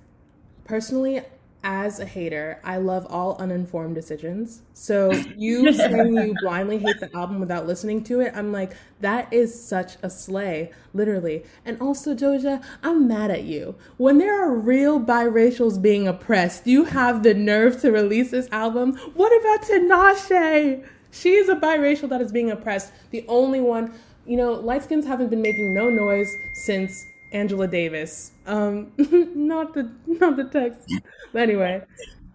personally, 0.64 1.22
as 1.66 1.98
a 1.98 2.06
hater, 2.06 2.60
I 2.62 2.76
love 2.76 3.08
all 3.10 3.36
uninformed 3.40 3.96
decisions. 3.96 4.62
So 4.72 5.10
you 5.36 5.72
saying 5.72 6.14
you 6.14 6.34
blindly 6.40 6.78
hate 6.78 7.00
the 7.00 7.14
album 7.14 7.40
without 7.40 7.66
listening 7.66 8.04
to 8.04 8.20
it, 8.20 8.32
I'm 8.36 8.52
like, 8.52 8.76
that 9.00 9.32
is 9.32 9.60
such 9.60 9.96
a 10.00 10.08
slay, 10.08 10.70
literally. 10.94 11.42
And 11.64 11.78
also, 11.80 12.14
Doja, 12.14 12.62
I'm 12.84 13.08
mad 13.08 13.32
at 13.32 13.42
you. 13.42 13.74
When 13.96 14.18
there 14.18 14.40
are 14.40 14.54
real 14.54 15.00
biracials 15.00 15.82
being 15.82 16.06
oppressed, 16.06 16.68
you 16.68 16.84
have 16.84 17.24
the 17.24 17.34
nerve 17.34 17.80
to 17.80 17.90
release 17.90 18.30
this 18.30 18.48
album. 18.52 18.96
What 19.14 19.32
about 19.40 19.66
Tinashe? 19.68 20.86
She 21.10 21.32
is 21.32 21.48
a 21.48 21.56
biracial 21.56 22.08
that 22.10 22.20
is 22.20 22.30
being 22.30 22.52
oppressed. 22.52 22.92
The 23.10 23.24
only 23.26 23.60
one, 23.60 23.92
you 24.24 24.36
know, 24.36 24.52
light 24.52 24.84
skins 24.84 25.04
haven't 25.04 25.30
been 25.30 25.42
making 25.42 25.74
no 25.74 25.90
noise 25.90 26.32
since 26.54 27.06
Angela 27.32 27.66
Davis. 27.66 28.32
Um, 28.46 28.92
not 28.98 29.74
the 29.74 29.90
not 30.06 30.36
the 30.36 30.44
text. 30.44 30.92
But 31.32 31.42
anyway, 31.42 31.82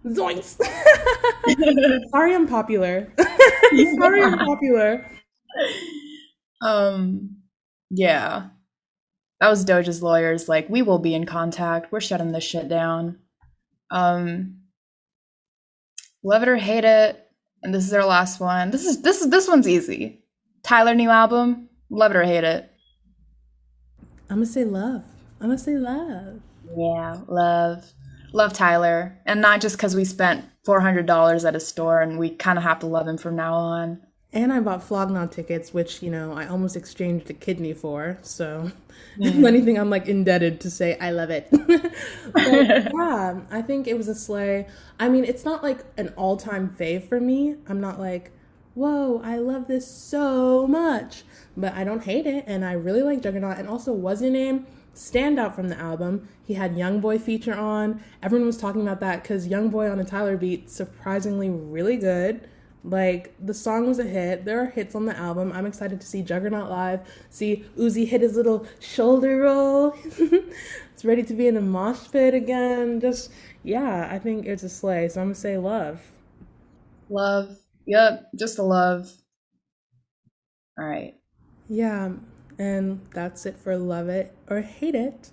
zoinks. 0.06 0.56
Sorry, 2.10 2.34
I'm 2.34 2.46
popular. 2.46 3.12
Sorry, 3.98 4.22
I'm 4.22 4.38
popular. 4.38 5.06
Um, 6.62 7.36
yeah. 7.90 8.48
That 9.40 9.48
was 9.48 9.64
Doja's 9.64 10.02
lawyers. 10.02 10.48
Like, 10.48 10.68
we 10.68 10.82
will 10.82 11.00
be 11.00 11.14
in 11.14 11.26
contact. 11.26 11.90
We're 11.90 12.00
shutting 12.00 12.30
this 12.30 12.44
shit 12.44 12.68
down. 12.68 13.18
Um, 13.90 14.60
love 16.22 16.42
it 16.42 16.48
or 16.48 16.56
hate 16.56 16.84
it. 16.84 17.18
And 17.62 17.74
this 17.74 17.84
is 17.84 17.92
our 17.92 18.04
last 18.04 18.40
one. 18.40 18.70
This 18.70 18.86
is 18.86 19.02
this 19.02 19.20
is 19.20 19.30
this 19.30 19.48
one's 19.48 19.68
easy. 19.68 20.24
Tyler 20.62 20.94
new 20.94 21.10
album. 21.10 21.68
Love 21.90 22.12
it 22.12 22.16
or 22.16 22.24
hate 22.24 22.44
it. 22.44 22.71
I'm 24.32 24.38
gonna 24.38 24.46
say 24.46 24.64
love. 24.64 25.04
I'm 25.42 25.48
gonna 25.48 25.58
say 25.58 25.76
love. 25.76 26.40
Yeah, 26.74 27.20
love, 27.28 27.92
love 28.32 28.54
Tyler, 28.54 29.20
and 29.26 29.42
not 29.42 29.60
just 29.60 29.76
because 29.76 29.94
we 29.94 30.06
spent 30.06 30.46
four 30.64 30.80
hundred 30.80 31.04
dollars 31.04 31.44
at 31.44 31.54
a 31.54 31.60
store 31.60 32.00
and 32.00 32.18
we 32.18 32.30
kind 32.30 32.56
of 32.56 32.64
have 32.64 32.78
to 32.78 32.86
love 32.86 33.06
him 33.06 33.18
from 33.18 33.36
now 33.36 33.52
on. 33.52 34.00
And 34.32 34.50
I 34.50 34.60
bought 34.60 34.82
Flog 34.82 35.10
Gnaw 35.10 35.26
tickets, 35.26 35.74
which 35.74 36.02
you 36.02 36.10
know 36.10 36.32
I 36.32 36.46
almost 36.46 36.76
exchanged 36.76 37.28
a 37.28 37.34
kidney 37.34 37.74
for. 37.74 38.16
So, 38.22 38.72
if 39.20 39.34
mm. 39.34 39.46
anything, 39.46 39.78
I'm 39.78 39.90
like 39.90 40.08
indebted 40.08 40.62
to 40.62 40.70
say 40.70 40.96
I 40.98 41.10
love 41.10 41.28
it. 41.28 41.48
but, 42.32 42.34
yeah, 42.94 43.38
I 43.50 43.60
think 43.60 43.86
it 43.86 43.98
was 43.98 44.08
a 44.08 44.14
sleigh. 44.14 44.66
I 44.98 45.10
mean, 45.10 45.26
it's 45.26 45.44
not 45.44 45.62
like 45.62 45.84
an 45.98 46.08
all-time 46.16 46.74
fave 46.80 47.06
for 47.06 47.20
me. 47.20 47.56
I'm 47.68 47.82
not 47.82 48.00
like, 48.00 48.32
whoa, 48.74 49.20
I 49.24 49.36
love 49.38 49.66
this 49.68 49.86
so 49.86 50.66
much, 50.66 51.24
but 51.56 51.74
I 51.74 51.84
don't 51.84 52.04
hate 52.04 52.26
it, 52.26 52.44
and 52.46 52.64
I 52.64 52.72
really 52.72 53.02
like 53.02 53.22
Juggernaut. 53.22 53.58
And 53.58 53.68
also, 53.68 53.94
WusYaName 53.96 54.64
standout 54.94 55.54
from 55.54 55.68
the 55.68 55.78
album? 55.78 56.28
He 56.44 56.54
had 56.54 56.76
Young 56.76 57.00
Boy 57.00 57.18
feature 57.18 57.54
on. 57.54 58.02
Everyone 58.22 58.46
was 58.46 58.58
talking 58.58 58.82
about 58.82 59.00
that 59.00 59.22
because 59.22 59.46
Young 59.46 59.68
Boy 59.70 59.90
on 59.90 59.98
a 60.00 60.04
Tyler 60.04 60.36
beat 60.36 60.70
surprisingly 60.70 61.50
really 61.50 61.96
good. 61.96 62.48
Like 62.84 63.34
the 63.40 63.54
song 63.54 63.86
was 63.86 64.00
a 64.00 64.04
hit. 64.04 64.44
There 64.44 64.60
are 64.60 64.66
hits 64.66 64.94
on 64.96 65.06
the 65.06 65.16
album. 65.16 65.52
I'm 65.52 65.66
excited 65.66 66.00
to 66.00 66.06
see 66.06 66.20
Juggernaut 66.22 66.68
live. 66.68 67.00
See 67.30 67.64
Uzi 67.78 68.08
hit 68.08 68.22
his 68.22 68.34
little 68.36 68.66
shoulder 68.80 69.38
roll. 69.42 69.94
it's 70.04 71.04
ready 71.04 71.22
to 71.22 71.34
be 71.34 71.46
in 71.46 71.54
the 71.54 71.60
mosh 71.60 72.10
pit 72.10 72.34
again. 72.34 73.00
Just 73.00 73.30
yeah, 73.62 74.08
I 74.10 74.18
think 74.18 74.46
it's 74.46 74.64
a 74.64 74.68
sleigh. 74.68 75.08
So 75.08 75.20
I'm 75.20 75.28
gonna 75.28 75.34
say 75.36 75.56
love. 75.58 76.00
Love. 77.08 77.61
Yep, 77.86 78.30
just 78.34 78.58
a 78.58 78.62
love. 78.62 79.10
All 80.78 80.84
right. 80.86 81.14
Yeah, 81.68 82.12
and 82.58 83.00
that's 83.14 83.46
it 83.46 83.58
for 83.58 83.76
love 83.76 84.08
it 84.08 84.34
or 84.48 84.60
hate 84.62 84.94
it. 84.94 85.30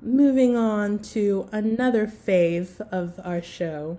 Moving 0.00 0.56
on 0.56 0.98
to 1.14 1.48
another 1.52 2.06
fave 2.06 2.80
of 2.90 3.20
our 3.24 3.40
show, 3.40 3.98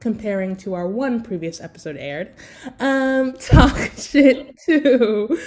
comparing 0.00 0.56
to 0.56 0.74
our 0.74 0.86
one 0.86 1.22
previous 1.22 1.60
episode 1.60 1.96
aired. 1.96 2.32
Um, 2.80 3.32
talk 3.38 3.92
shit 3.96 4.54
too. 4.66 5.38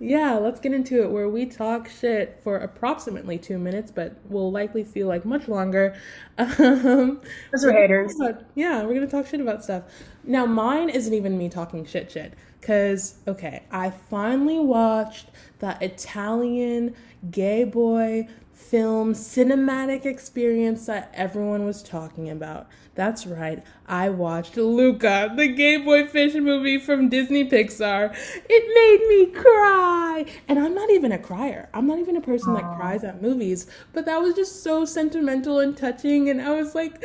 Yeah, 0.00 0.34
let's 0.34 0.60
get 0.60 0.72
into 0.72 1.02
it 1.02 1.10
where 1.10 1.28
we 1.28 1.46
talk 1.46 1.88
shit 1.88 2.40
for 2.42 2.58
approximately 2.58 3.38
two 3.38 3.58
minutes, 3.58 3.90
but 3.90 4.16
will 4.28 4.50
likely 4.52 4.84
feel 4.84 5.08
like 5.08 5.24
much 5.24 5.48
longer. 5.48 5.96
Um, 6.38 7.20
Those 7.52 7.64
are 7.64 7.72
haters. 7.72 8.14
yeah, 8.54 8.82
we're 8.82 8.94
gonna 8.94 9.06
talk 9.06 9.26
shit 9.26 9.40
about 9.40 9.62
stuff. 9.64 9.84
Now, 10.24 10.46
mine 10.46 10.90
isn't 10.90 11.14
even 11.14 11.38
me 11.38 11.48
talking 11.48 11.84
shit 11.84 12.10
shit. 12.10 12.34
Cause 12.62 13.14
okay, 13.26 13.62
I 13.70 13.90
finally 13.90 14.58
watched 14.58 15.30
the 15.60 15.78
Italian 15.80 16.94
gay 17.30 17.64
boy 17.64 18.28
film 18.52 19.14
cinematic 19.14 20.04
experience 20.04 20.84
that 20.86 21.10
everyone 21.14 21.64
was 21.64 21.82
talking 21.82 22.28
about. 22.28 22.68
That's 22.94 23.26
right, 23.26 23.64
I 23.86 24.10
watched 24.10 24.56
Luca, 24.58 25.32
the 25.34 25.48
gay 25.48 25.78
boy 25.78 26.06
fish 26.06 26.34
movie 26.34 26.78
from 26.78 27.08
Disney 27.08 27.48
Pixar. 27.48 28.14
It 28.48 28.64
made 28.74 29.08
me 29.08 29.32
cry. 29.34 30.26
And 30.46 30.58
I'm 30.58 30.74
not 30.74 30.90
even 30.90 31.12
a 31.12 31.18
crier. 31.18 31.70
I'm 31.72 31.86
not 31.86 31.98
even 31.98 32.16
a 32.16 32.20
person 32.20 32.52
that 32.54 32.76
cries 32.76 33.02
at 33.04 33.22
movies, 33.22 33.66
but 33.94 34.04
that 34.04 34.20
was 34.20 34.34
just 34.34 34.62
so 34.62 34.84
sentimental 34.84 35.58
and 35.60 35.74
touching 35.76 36.28
and 36.28 36.42
I 36.42 36.50
was 36.50 36.74
like 36.74 37.02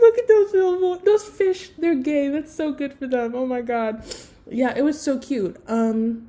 look 0.00 0.18
at 0.18 0.28
those 0.28 0.52
little 0.52 0.96
those 0.98 1.24
fish 1.24 1.70
they're 1.78 1.94
gay 1.94 2.28
that's 2.28 2.54
so 2.54 2.72
good 2.72 2.94
for 2.94 3.06
them 3.06 3.34
oh 3.34 3.46
my 3.46 3.60
god. 3.60 4.04
Yeah 4.50 4.74
it 4.76 4.82
was 4.82 5.00
so 5.00 5.18
cute 5.18 5.56
um 5.68 6.28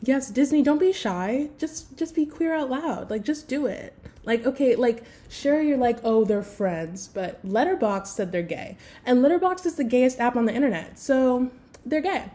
yes 0.00 0.30
disney 0.30 0.62
don't 0.62 0.78
be 0.78 0.92
shy 0.92 1.50
just 1.58 1.96
just 1.96 2.14
be 2.14 2.26
queer 2.26 2.54
out 2.54 2.70
loud 2.70 3.10
like 3.10 3.24
just 3.24 3.48
do 3.48 3.66
it. 3.66 3.96
Like 4.24 4.46
okay 4.46 4.74
like 4.74 5.04
sure 5.28 5.60
you're 5.60 5.76
like 5.76 5.98
oh 6.02 6.24
they're 6.24 6.42
friends 6.42 7.08
but 7.08 7.44
Letterboxd 7.46 8.06
said 8.06 8.32
they're 8.32 8.42
gay 8.42 8.76
and 9.04 9.18
Letterboxd 9.18 9.66
is 9.66 9.74
the 9.74 9.84
gayest 9.84 10.18
app 10.20 10.36
on 10.36 10.46
the 10.46 10.54
internet 10.54 10.98
so 10.98 11.50
they're 11.84 12.00
gay. 12.00 12.30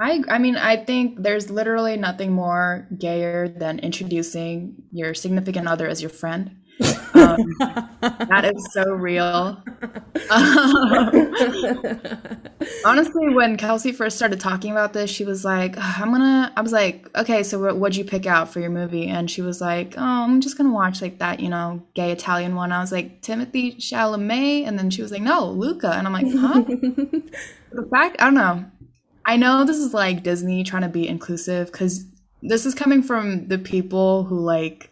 I 0.00 0.22
I 0.28 0.38
mean 0.38 0.56
I 0.56 0.76
think 0.76 1.22
there's 1.22 1.50
literally 1.50 1.96
nothing 1.96 2.32
more 2.32 2.86
gayer 2.98 3.48
than 3.48 3.78
introducing 3.78 4.82
your 4.90 5.14
significant 5.14 5.68
other 5.68 5.86
as 5.86 6.00
your 6.00 6.10
friend. 6.10 6.56
Um, 6.80 7.56
that 8.00 8.50
is 8.54 8.72
so 8.72 8.84
real. 8.92 9.62
Honestly, 12.84 13.28
when 13.34 13.56
Kelsey 13.56 13.92
first 13.92 14.16
started 14.16 14.40
talking 14.40 14.72
about 14.72 14.92
this, 14.92 15.10
she 15.10 15.24
was 15.24 15.44
like, 15.44 15.76
"I'm 15.78 16.10
gonna." 16.10 16.52
I 16.56 16.60
was 16.60 16.72
like, 16.72 17.08
"Okay, 17.16 17.42
so 17.42 17.60
what, 17.60 17.76
what'd 17.76 17.96
you 17.96 18.04
pick 18.04 18.26
out 18.26 18.52
for 18.52 18.60
your 18.60 18.70
movie?" 18.70 19.06
And 19.06 19.30
she 19.30 19.42
was 19.42 19.60
like, 19.60 19.94
"Oh, 19.96 20.02
I'm 20.02 20.40
just 20.40 20.58
gonna 20.58 20.72
watch 20.72 21.00
like 21.00 21.18
that, 21.18 21.40
you 21.40 21.48
know, 21.48 21.82
gay 21.94 22.10
Italian 22.10 22.54
one." 22.54 22.72
I 22.72 22.80
was 22.80 22.92
like, 22.92 23.22
"Timothée 23.22 23.76
Chalamet," 23.76 24.66
and 24.66 24.78
then 24.78 24.90
she 24.90 25.02
was 25.02 25.12
like, 25.12 25.22
"No, 25.22 25.50
Luca," 25.50 25.92
and 25.92 26.06
I'm 26.06 26.12
like, 26.12 26.26
"Huh?" 26.30 26.62
the 27.72 27.88
fact, 27.90 28.16
I 28.18 28.24
don't 28.24 28.34
know. 28.34 28.64
I 29.26 29.36
know 29.36 29.64
this 29.64 29.78
is 29.78 29.94
like 29.94 30.22
Disney 30.22 30.64
trying 30.64 30.82
to 30.82 30.88
be 30.88 31.08
inclusive 31.08 31.72
because 31.72 32.04
this 32.42 32.66
is 32.66 32.74
coming 32.74 33.02
from 33.02 33.48
the 33.48 33.58
people 33.58 34.24
who 34.24 34.38
like 34.38 34.90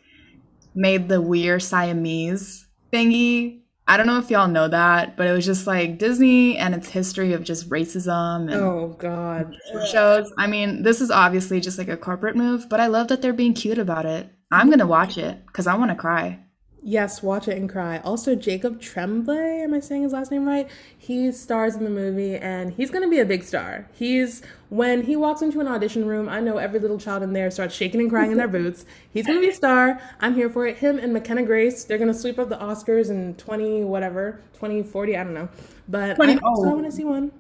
made 0.74 1.08
the 1.08 1.20
weird 1.20 1.62
Siamese 1.62 2.66
thingy. 2.92 3.60
I 3.88 3.96
don't 3.96 4.06
know 4.06 4.18
if 4.18 4.30
y'all 4.30 4.48
know 4.48 4.68
that, 4.68 5.16
but 5.16 5.26
it 5.26 5.32
was 5.32 5.44
just 5.44 5.66
like 5.66 5.98
Disney 5.98 6.56
and 6.56 6.74
its 6.74 6.88
history 6.88 7.32
of 7.32 7.42
just 7.42 7.68
racism 7.68 8.42
and 8.52 8.54
Oh 8.62 8.94
God. 8.98 9.56
shows. 9.90 10.32
I 10.38 10.46
mean, 10.46 10.82
this 10.82 11.00
is 11.00 11.10
obviously 11.10 11.60
just 11.60 11.78
like 11.78 11.88
a 11.88 11.96
corporate 11.96 12.36
move, 12.36 12.68
but 12.68 12.78
I 12.80 12.86
love 12.86 13.08
that 13.08 13.22
they're 13.22 13.32
being 13.32 13.54
cute 13.54 13.78
about 13.78 14.06
it. 14.06 14.28
I'm 14.52 14.70
gonna 14.70 14.86
watch 14.86 15.18
it 15.18 15.44
because 15.46 15.66
I 15.66 15.74
want 15.76 15.90
to 15.90 15.96
cry. 15.96 16.38
Yes, 16.85 17.22
watch 17.22 17.47
it 17.47 17.57
and 17.57 17.70
cry. 17.70 17.99
Also, 17.99 18.35
Jacob 18.35 18.80
Tremblay, 18.80 19.61
am 19.62 19.72
I 19.72 19.78
saying 19.78 20.03
his 20.03 20.12
last 20.12 20.33
name 20.33 20.49
right? 20.49 20.68
He 20.99 21.30
stars 21.30 21.76
in 21.76 21.85
the 21.85 21.91
movie 21.91 22.35
and 22.35 22.72
he's 22.72 22.91
going 22.91 23.05
to 23.05 23.09
be 23.09 23.20
a 23.20 23.24
big 23.24 23.45
star. 23.45 23.89
He's, 23.93 24.43
when 24.68 25.05
he 25.05 25.14
walks 25.14 25.43
into 25.43 25.61
an 25.61 25.68
audition 25.68 26.07
room, 26.07 26.28
I 26.28 26.41
know 26.41 26.57
every 26.57 26.80
little 26.80 26.99
child 26.99 27.22
in 27.22 27.35
there 27.35 27.53
starts 27.53 27.72
shaking 27.76 28.01
and 28.01 28.11
crying 28.11 28.33
in 28.33 28.37
their 28.37 28.49
boots. 28.49 28.85
He's 29.12 29.26
going 29.26 29.39
to 29.39 29.47
be 29.47 29.53
a 29.53 29.55
star. 29.55 30.01
I'm 30.20 30.35
here 30.35 30.51
for 30.51 30.66
it. 30.66 30.78
Him 30.78 30.99
and 30.99 31.12
McKenna 31.12 31.45
Grace, 31.45 31.85
they're 31.85 31.99
going 31.99 32.12
to 32.12 32.18
sweep 32.18 32.41
up 32.41 32.49
the 32.49 32.59
Oscars 32.59 33.11
in 33.11 33.37
20, 33.37 33.85
whatever, 33.85 34.41
2040, 34.55 35.16
I 35.16 35.22
don't 35.22 35.35
know. 35.35 35.49
But 35.89 36.16
20 36.16 36.33
I, 36.35 36.39
oh. 36.43 36.68
I 36.68 36.74
want 36.74 36.87
to 36.87 36.93
see 36.93 37.05
one. 37.05 37.30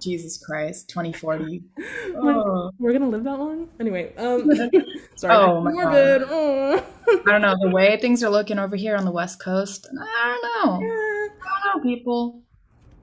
Jesus 0.00 0.36
Christ, 0.38 0.88
2040. 0.88 1.44
Like, 1.44 1.62
Oh. 2.16 2.70
We're 2.78 2.90
going 2.90 3.02
to 3.02 3.08
live 3.08 3.24
that 3.24 3.38
long? 3.38 3.68
Anyway, 3.78 4.14
um, 4.16 4.50
sorry. 5.16 5.34
Oh 5.34 5.60
my 5.60 5.70
morbid. 5.72 6.22
Oh. 6.28 6.84
I 7.08 7.32
don't 7.32 7.42
know 7.42 7.54
the 7.60 7.70
way 7.70 7.98
things 8.00 8.22
are 8.22 8.30
looking 8.30 8.58
over 8.58 8.76
here 8.76 8.96
on 8.96 9.04
the 9.04 9.10
West 9.10 9.40
Coast. 9.40 9.86
I 10.00 10.38
don't 10.42 10.82
know. 10.82 10.86
I 10.86 11.28
don't 11.72 11.84
know, 11.84 11.90
people. 11.90 12.42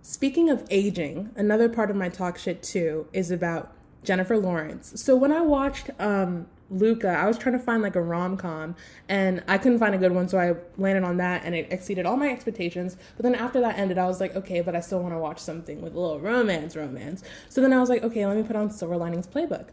Speaking 0.01 0.49
of 0.49 0.65
aging, 0.69 1.31
another 1.35 1.67
part 1.67 1.89
of 1.89 1.95
my 1.97 2.09
talk 2.09 2.37
shit 2.37 2.63
too 2.63 3.07
is 3.11 3.29
about 3.29 3.73
Jennifer 4.03 4.37
Lawrence. 4.37 4.93
So 4.95 5.15
when 5.15 5.31
I 5.33 5.41
watched 5.41 5.89
um 5.99 6.47
Luca, 6.69 7.09
I 7.09 7.25
was 7.27 7.37
trying 7.37 7.57
to 7.57 7.63
find 7.63 7.81
like 7.81 7.95
a 7.95 8.01
rom 8.01 8.37
com 8.37 8.75
and 9.07 9.43
I 9.47 9.57
couldn't 9.57 9.79
find 9.79 9.95
a 9.95 9.97
good 9.97 10.11
one, 10.11 10.27
so 10.27 10.37
I 10.37 10.55
landed 10.77 11.03
on 11.03 11.17
that 11.17 11.43
and 11.45 11.55
it 11.55 11.67
exceeded 11.71 12.05
all 12.05 12.17
my 12.17 12.29
expectations. 12.29 12.97
But 13.15 13.23
then 13.23 13.35
after 13.35 13.59
that 13.61 13.77
ended, 13.77 13.97
I 13.97 14.05
was 14.05 14.19
like, 14.19 14.35
okay, 14.35 14.61
but 14.61 14.75
I 14.75 14.81
still 14.81 14.99
want 14.99 15.13
to 15.13 15.19
watch 15.19 15.39
something 15.39 15.81
with 15.81 15.95
a 15.95 15.99
little 15.99 16.19
romance, 16.19 16.75
romance. 16.75 17.23
So 17.49 17.61
then 17.61 17.73
I 17.73 17.79
was 17.79 17.89
like, 17.89 18.03
okay, 18.03 18.25
let 18.25 18.37
me 18.37 18.43
put 18.43 18.55
on 18.55 18.69
Silver 18.69 18.97
Linings 18.97 19.27
Playbook. 19.27 19.67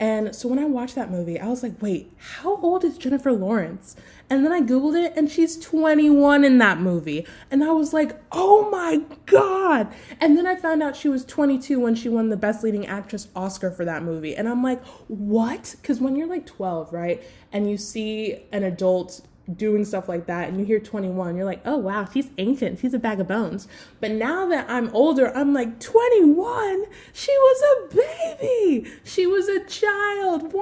And 0.00 0.34
so 0.34 0.48
when 0.48 0.58
I 0.58 0.64
watched 0.64 0.94
that 0.94 1.10
movie, 1.10 1.38
I 1.38 1.48
was 1.48 1.62
like, 1.62 1.80
wait, 1.82 2.10
how 2.16 2.56
old 2.62 2.84
is 2.84 2.96
Jennifer 2.96 3.32
Lawrence? 3.32 3.96
And 4.30 4.42
then 4.42 4.50
I 4.50 4.62
Googled 4.62 4.94
it 4.94 5.12
and 5.14 5.30
she's 5.30 5.58
21 5.58 6.42
in 6.42 6.56
that 6.56 6.80
movie. 6.80 7.26
And 7.50 7.62
I 7.62 7.72
was 7.72 7.92
like, 7.92 8.18
oh 8.32 8.70
my 8.70 9.02
God. 9.26 9.92
And 10.18 10.38
then 10.38 10.46
I 10.46 10.56
found 10.56 10.82
out 10.82 10.96
she 10.96 11.10
was 11.10 11.26
22 11.26 11.78
when 11.78 11.94
she 11.94 12.08
won 12.08 12.30
the 12.30 12.36
Best 12.38 12.64
Leading 12.64 12.86
Actress 12.86 13.28
Oscar 13.36 13.70
for 13.70 13.84
that 13.84 14.02
movie. 14.02 14.34
And 14.34 14.48
I'm 14.48 14.62
like, 14.62 14.82
what? 15.08 15.76
Because 15.82 16.00
when 16.00 16.16
you're 16.16 16.28
like 16.28 16.46
12, 16.46 16.94
right? 16.94 17.22
And 17.52 17.68
you 17.68 17.76
see 17.76 18.44
an 18.52 18.62
adult 18.62 19.20
doing 19.56 19.84
stuff 19.84 20.08
like 20.08 20.26
that 20.26 20.48
and 20.48 20.58
you 20.58 20.64
hear 20.64 20.78
21 20.78 21.36
you're 21.36 21.44
like 21.44 21.60
oh 21.64 21.76
wow 21.76 22.06
she's 22.12 22.30
ancient. 22.38 22.78
She's 22.78 22.94
a 22.94 22.98
bag 22.98 23.20
of 23.20 23.28
bones. 23.28 23.68
But 24.00 24.12
now 24.12 24.46
that 24.48 24.68
i'm 24.68 24.90
older 24.94 25.36
i'm 25.36 25.52
like 25.52 25.80
21 25.80 26.84
she 27.12 27.32
was 27.32 27.62
a 27.62 27.96
baby. 27.96 28.90
She 29.04 29.26
was 29.26 29.48
a 29.48 29.64
child! 29.64 30.52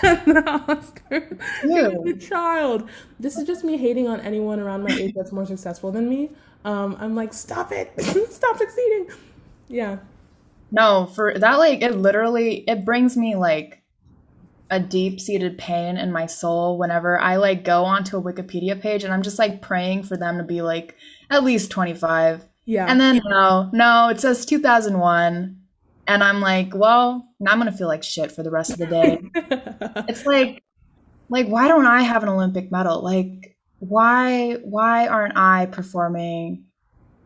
The 0.00 0.42
Oscar. 0.68 1.36
she 1.60 1.68
was 1.68 2.10
a 2.10 2.16
child. 2.16 2.88
This 3.18 3.36
is 3.36 3.46
just 3.46 3.64
me 3.64 3.76
hating 3.76 4.08
on 4.08 4.20
anyone 4.20 4.60
around 4.60 4.82
my 4.82 4.90
age 4.90 5.14
that's 5.14 5.32
more 5.32 5.46
successful 5.46 5.92
than 5.92 6.08
me. 6.08 6.30
Um 6.64 6.96
i'm 7.00 7.14
like 7.14 7.32
stop 7.32 7.72
it. 7.72 7.92
Stop 8.30 8.56
succeeding. 8.58 9.08
Yeah. 9.68 9.98
No, 10.72 11.06
for 11.06 11.36
that, 11.38 11.54
like, 11.58 11.82
it 11.82 11.96
literally, 11.96 12.64
it 12.68 12.84
brings 12.84 13.16
me 13.16 13.34
like 13.34 13.79
a 14.70 14.78
deep-seated 14.78 15.58
pain 15.58 15.96
in 15.96 16.12
my 16.12 16.26
soul 16.26 16.78
whenever 16.78 17.18
I 17.18 17.36
like 17.36 17.64
go 17.64 17.84
onto 17.84 18.16
a 18.16 18.22
Wikipedia 18.22 18.80
page 18.80 19.02
and 19.02 19.12
I'm 19.12 19.22
just 19.22 19.38
like 19.38 19.60
praying 19.60 20.04
for 20.04 20.16
them 20.16 20.38
to 20.38 20.44
be 20.44 20.62
like 20.62 20.96
at 21.28 21.42
least 21.42 21.70
25. 21.72 22.44
yeah 22.66 22.86
And 22.88 23.00
then 23.00 23.20
no, 23.24 23.68
no, 23.72 24.08
it 24.08 24.20
says 24.20 24.46
2001. 24.46 25.56
And 26.06 26.24
I'm 26.24 26.40
like, 26.40 26.74
well, 26.74 27.28
now 27.40 27.52
I'm 27.52 27.58
gonna 27.58 27.72
feel 27.72 27.88
like 27.88 28.02
shit 28.04 28.30
for 28.32 28.42
the 28.42 28.50
rest 28.50 28.70
of 28.70 28.78
the 28.78 28.86
day. 28.86 29.20
it's 30.08 30.24
like, 30.24 30.62
like, 31.28 31.46
why 31.46 31.68
don't 31.68 31.86
I 31.86 32.02
have 32.02 32.22
an 32.22 32.28
Olympic 32.28 32.70
medal? 32.72 33.02
Like, 33.02 33.56
why, 33.78 34.54
why 34.62 35.08
aren't 35.08 35.36
I 35.36 35.66
performing 35.66 36.64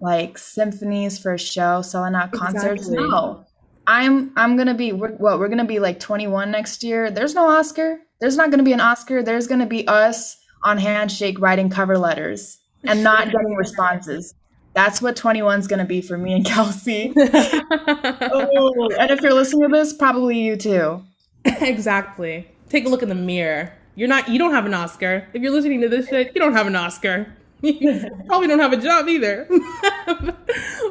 like 0.00 0.38
symphonies 0.38 1.18
for 1.18 1.34
a 1.34 1.38
show, 1.38 1.82
selling 1.82 2.14
out 2.14 2.32
concerts? 2.32 2.88
Exactly. 2.88 3.08
No, 3.08 3.46
I'm, 3.86 4.32
I'm 4.36 4.56
gonna 4.56 4.74
be 4.74 4.92
we're, 4.92 5.12
what? 5.12 5.38
We're 5.38 5.48
gonna 5.48 5.64
be 5.64 5.78
like 5.78 6.00
21 6.00 6.50
next 6.50 6.82
year. 6.82 7.10
There's 7.10 7.34
no 7.34 7.46
Oscar. 7.46 7.98
There's 8.20 8.36
not 8.36 8.50
gonna 8.50 8.62
be 8.62 8.72
an 8.72 8.80
Oscar. 8.80 9.22
There's 9.22 9.46
gonna 9.46 9.66
be 9.66 9.86
us 9.86 10.36
on 10.62 10.78
Handshake 10.78 11.38
writing 11.40 11.68
cover 11.70 11.98
letters 11.98 12.58
and 12.84 13.02
not 13.04 13.26
getting 13.32 13.54
responses. 13.56 14.34
That's 14.72 15.00
what 15.02 15.16
21's 15.16 15.66
gonna 15.66 15.84
be 15.84 16.00
for 16.00 16.16
me 16.18 16.32
and 16.32 16.44
Kelsey. 16.44 17.12
oh, 17.16 18.88
and 18.98 19.10
if 19.10 19.20
you're 19.20 19.34
listening 19.34 19.68
to 19.70 19.76
this, 19.76 19.92
probably 19.92 20.38
you 20.40 20.56
too. 20.56 21.02
exactly. 21.44 22.48
Take 22.70 22.86
a 22.86 22.88
look 22.88 23.02
in 23.02 23.08
the 23.08 23.14
mirror. 23.14 23.72
You're 23.94 24.08
not. 24.08 24.28
You 24.28 24.38
don't 24.38 24.52
have 24.52 24.66
an 24.66 24.74
Oscar. 24.74 25.28
If 25.32 25.42
you're 25.42 25.52
listening 25.52 25.80
to 25.82 25.88
this 25.88 26.08
shit, 26.08 26.32
you 26.34 26.40
don't 26.40 26.54
have 26.54 26.66
an 26.66 26.76
Oscar. 26.76 27.32
You 27.62 28.10
probably 28.26 28.48
don't 28.48 28.58
have 28.58 28.74
a 28.74 28.76
job 28.76 29.08
either. 29.08 29.46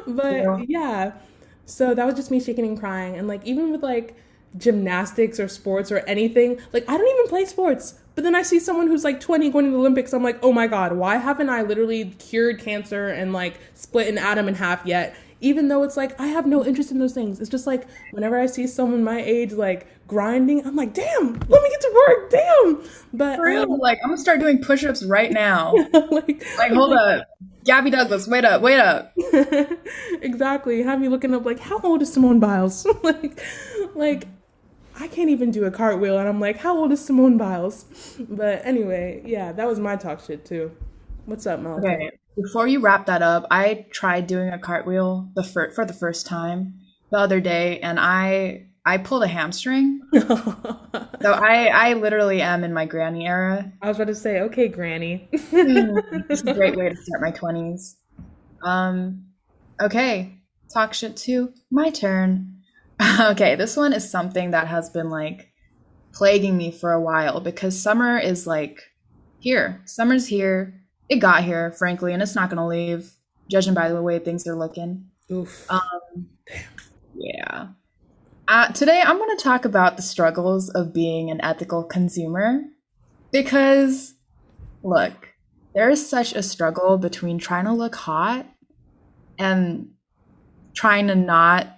but 0.08 0.32
Yeah. 0.32 0.58
yeah. 0.66 1.12
So 1.66 1.94
that 1.94 2.04
was 2.04 2.14
just 2.14 2.30
me 2.30 2.40
shaking 2.40 2.66
and 2.66 2.78
crying, 2.78 3.16
and 3.16 3.26
like 3.28 3.44
even 3.44 3.70
with 3.70 3.82
like 3.82 4.16
gymnastics 4.56 5.40
or 5.40 5.48
sports 5.48 5.90
or 5.90 5.98
anything, 6.00 6.60
like 6.72 6.88
I 6.88 6.96
don't 6.96 7.08
even 7.08 7.28
play 7.28 7.44
sports. 7.44 7.98
But 8.14 8.22
then 8.22 8.34
I 8.34 8.42
see 8.42 8.60
someone 8.60 8.86
who's 8.86 9.02
like 9.02 9.20
20 9.20 9.50
going 9.50 9.64
to 9.64 9.70
the 9.72 9.76
Olympics. 9.76 10.12
I'm 10.12 10.22
like, 10.22 10.38
oh 10.42 10.52
my 10.52 10.66
god, 10.66 10.92
why 10.92 11.16
haven't 11.16 11.48
I 11.48 11.62
literally 11.62 12.04
cured 12.18 12.60
cancer 12.60 13.08
and 13.08 13.32
like 13.32 13.58
split 13.74 14.08
an 14.08 14.18
atom 14.18 14.48
in 14.48 14.54
half 14.54 14.86
yet? 14.86 15.16
Even 15.40 15.68
though 15.68 15.82
it's 15.82 15.96
like 15.96 16.18
I 16.20 16.28
have 16.28 16.46
no 16.46 16.64
interest 16.64 16.90
in 16.90 16.98
those 16.98 17.12
things. 17.12 17.40
It's 17.40 17.50
just 17.50 17.66
like 17.66 17.86
whenever 18.12 18.38
I 18.38 18.46
see 18.46 18.66
someone 18.66 19.02
my 19.02 19.20
age 19.20 19.52
like 19.52 19.86
grinding, 20.06 20.66
I'm 20.66 20.76
like, 20.76 20.94
damn, 20.94 21.32
let 21.48 21.62
me 21.62 21.70
get 21.70 21.80
to 21.80 22.04
work, 22.08 22.30
damn. 22.30 22.82
But 23.12 23.36
For 23.36 23.44
real, 23.44 23.62
um, 23.62 23.78
like 23.78 23.98
I'm 24.02 24.10
gonna 24.10 24.20
start 24.20 24.40
doing 24.40 24.60
push-ups 24.60 25.04
right 25.04 25.30
now. 25.32 25.72
like, 25.92 26.44
Like, 26.58 26.72
hold 26.72 26.92
up, 26.98 27.26
Gabby 27.64 27.90
Douglas, 27.90 28.26
wait 28.28 28.44
up, 28.44 28.60
wait 28.62 28.78
up. 28.78 29.12
exactly. 30.22 30.82
Have 30.82 31.00
me 31.00 31.08
looking 31.08 31.34
up 31.34 31.44
like 31.44 31.60
how 31.60 31.80
old 31.80 32.02
is 32.02 32.12
Simone 32.12 32.40
Biles? 32.40 32.86
like, 33.02 33.40
like 33.94 34.26
I 35.00 35.08
can't 35.08 35.30
even 35.30 35.50
do 35.50 35.64
a 35.64 35.70
cartwheel, 35.70 36.18
and 36.18 36.28
I'm 36.28 36.40
like, 36.40 36.58
how 36.58 36.76
old 36.76 36.92
is 36.92 37.04
Simone 37.04 37.36
Biles? 37.36 37.84
But 38.28 38.64
anyway, 38.64 39.22
yeah, 39.24 39.52
that 39.52 39.66
was 39.66 39.80
my 39.80 39.96
talk 39.96 40.20
shit 40.24 40.44
too. 40.44 40.70
What's 41.26 41.46
up, 41.46 41.60
Mel? 41.60 41.78
Okay, 41.78 42.10
before 42.36 42.68
you 42.68 42.80
wrap 42.80 43.06
that 43.06 43.22
up, 43.22 43.46
I 43.50 43.86
tried 43.92 44.26
doing 44.26 44.50
a 44.50 44.58
cartwheel 44.58 45.30
the 45.34 45.42
fir- 45.42 45.70
for 45.72 45.84
the 45.86 45.94
first 45.94 46.26
time 46.26 46.74
the 47.10 47.18
other 47.18 47.40
day, 47.40 47.80
and 47.80 47.98
I 47.98 48.66
I 48.86 48.98
pulled 48.98 49.22
a 49.22 49.28
hamstring. 49.28 50.00
So 51.24 51.32
I 51.32 51.68
I 51.68 51.94
literally 51.94 52.42
am 52.42 52.64
in 52.64 52.74
my 52.74 52.84
granny 52.84 53.26
era. 53.26 53.72
I 53.80 53.88
was 53.88 53.96
about 53.96 54.08
to 54.08 54.14
say, 54.14 54.40
okay, 54.42 54.68
Granny. 54.68 55.26
It's 55.32 56.42
a 56.42 56.52
great 56.52 56.76
way 56.76 56.90
to 56.90 56.96
start 56.96 57.22
my 57.22 57.30
twenties. 57.30 57.96
Um, 58.62 59.28
okay, 59.80 60.38
talk 60.70 60.92
shit 60.92 61.16
too. 61.16 61.54
My 61.70 61.88
turn. 61.88 62.60
okay, 63.20 63.54
this 63.54 63.74
one 63.74 63.94
is 63.94 64.10
something 64.10 64.50
that 64.50 64.66
has 64.66 64.90
been 64.90 65.08
like 65.08 65.50
plaguing 66.12 66.58
me 66.58 66.70
for 66.70 66.92
a 66.92 67.00
while 67.00 67.40
because 67.40 67.80
summer 67.80 68.18
is 68.18 68.46
like 68.46 68.82
here. 69.38 69.80
Summer's 69.86 70.26
here. 70.26 70.82
It 71.08 71.20
got 71.20 71.42
here, 71.42 71.72
frankly, 71.72 72.12
and 72.12 72.22
it's 72.22 72.34
not 72.34 72.50
gonna 72.50 72.68
leave. 72.68 73.14
Judging 73.50 73.72
by 73.72 73.88
the 73.88 74.02
way 74.02 74.18
things 74.18 74.46
are 74.46 74.58
looking. 74.58 75.06
Oof. 75.32 75.70
Um, 75.70 76.28
yeah. 77.16 77.68
Uh, 78.46 78.68
today, 78.72 79.00
I'm 79.02 79.16
going 79.16 79.36
to 79.36 79.42
talk 79.42 79.64
about 79.64 79.96
the 79.96 80.02
struggles 80.02 80.68
of 80.68 80.92
being 80.92 81.30
an 81.30 81.40
ethical 81.42 81.82
consumer 81.82 82.60
because, 83.32 84.14
look, 84.82 85.30
there 85.74 85.88
is 85.88 86.06
such 86.06 86.34
a 86.34 86.42
struggle 86.42 86.98
between 86.98 87.38
trying 87.38 87.64
to 87.64 87.72
look 87.72 87.94
hot 87.94 88.46
and 89.38 89.88
trying 90.74 91.06
to 91.06 91.14
not 91.14 91.68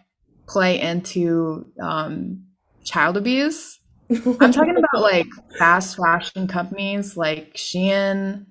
play 0.48 0.80
into 0.80 1.70
um, 1.80 2.46
child 2.84 3.16
abuse. 3.16 3.78
I'm 4.10 4.52
talking 4.52 4.76
about 4.76 5.00
like 5.00 5.26
fast 5.58 5.96
fashion 5.96 6.48
companies 6.48 7.16
like 7.16 7.54
Shein, 7.54 8.46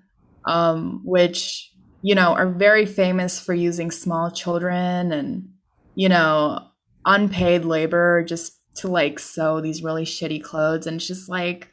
um, 0.45 1.01
which 1.03 1.69
you 2.01 2.15
know 2.15 2.33
are 2.33 2.49
very 2.49 2.85
famous 2.85 3.39
for 3.39 3.53
using 3.53 3.91
small 3.91 4.31
children 4.31 5.11
and 5.11 5.49
you 5.95 6.09
know 6.09 6.59
unpaid 7.05 7.65
labor 7.65 8.23
just 8.23 8.53
to 8.75 8.87
like 8.87 9.19
sew 9.19 9.61
these 9.61 9.83
really 9.83 10.05
shitty 10.05 10.43
clothes, 10.43 10.87
and 10.87 10.97
it's 10.97 11.07
just 11.07 11.29
like 11.29 11.69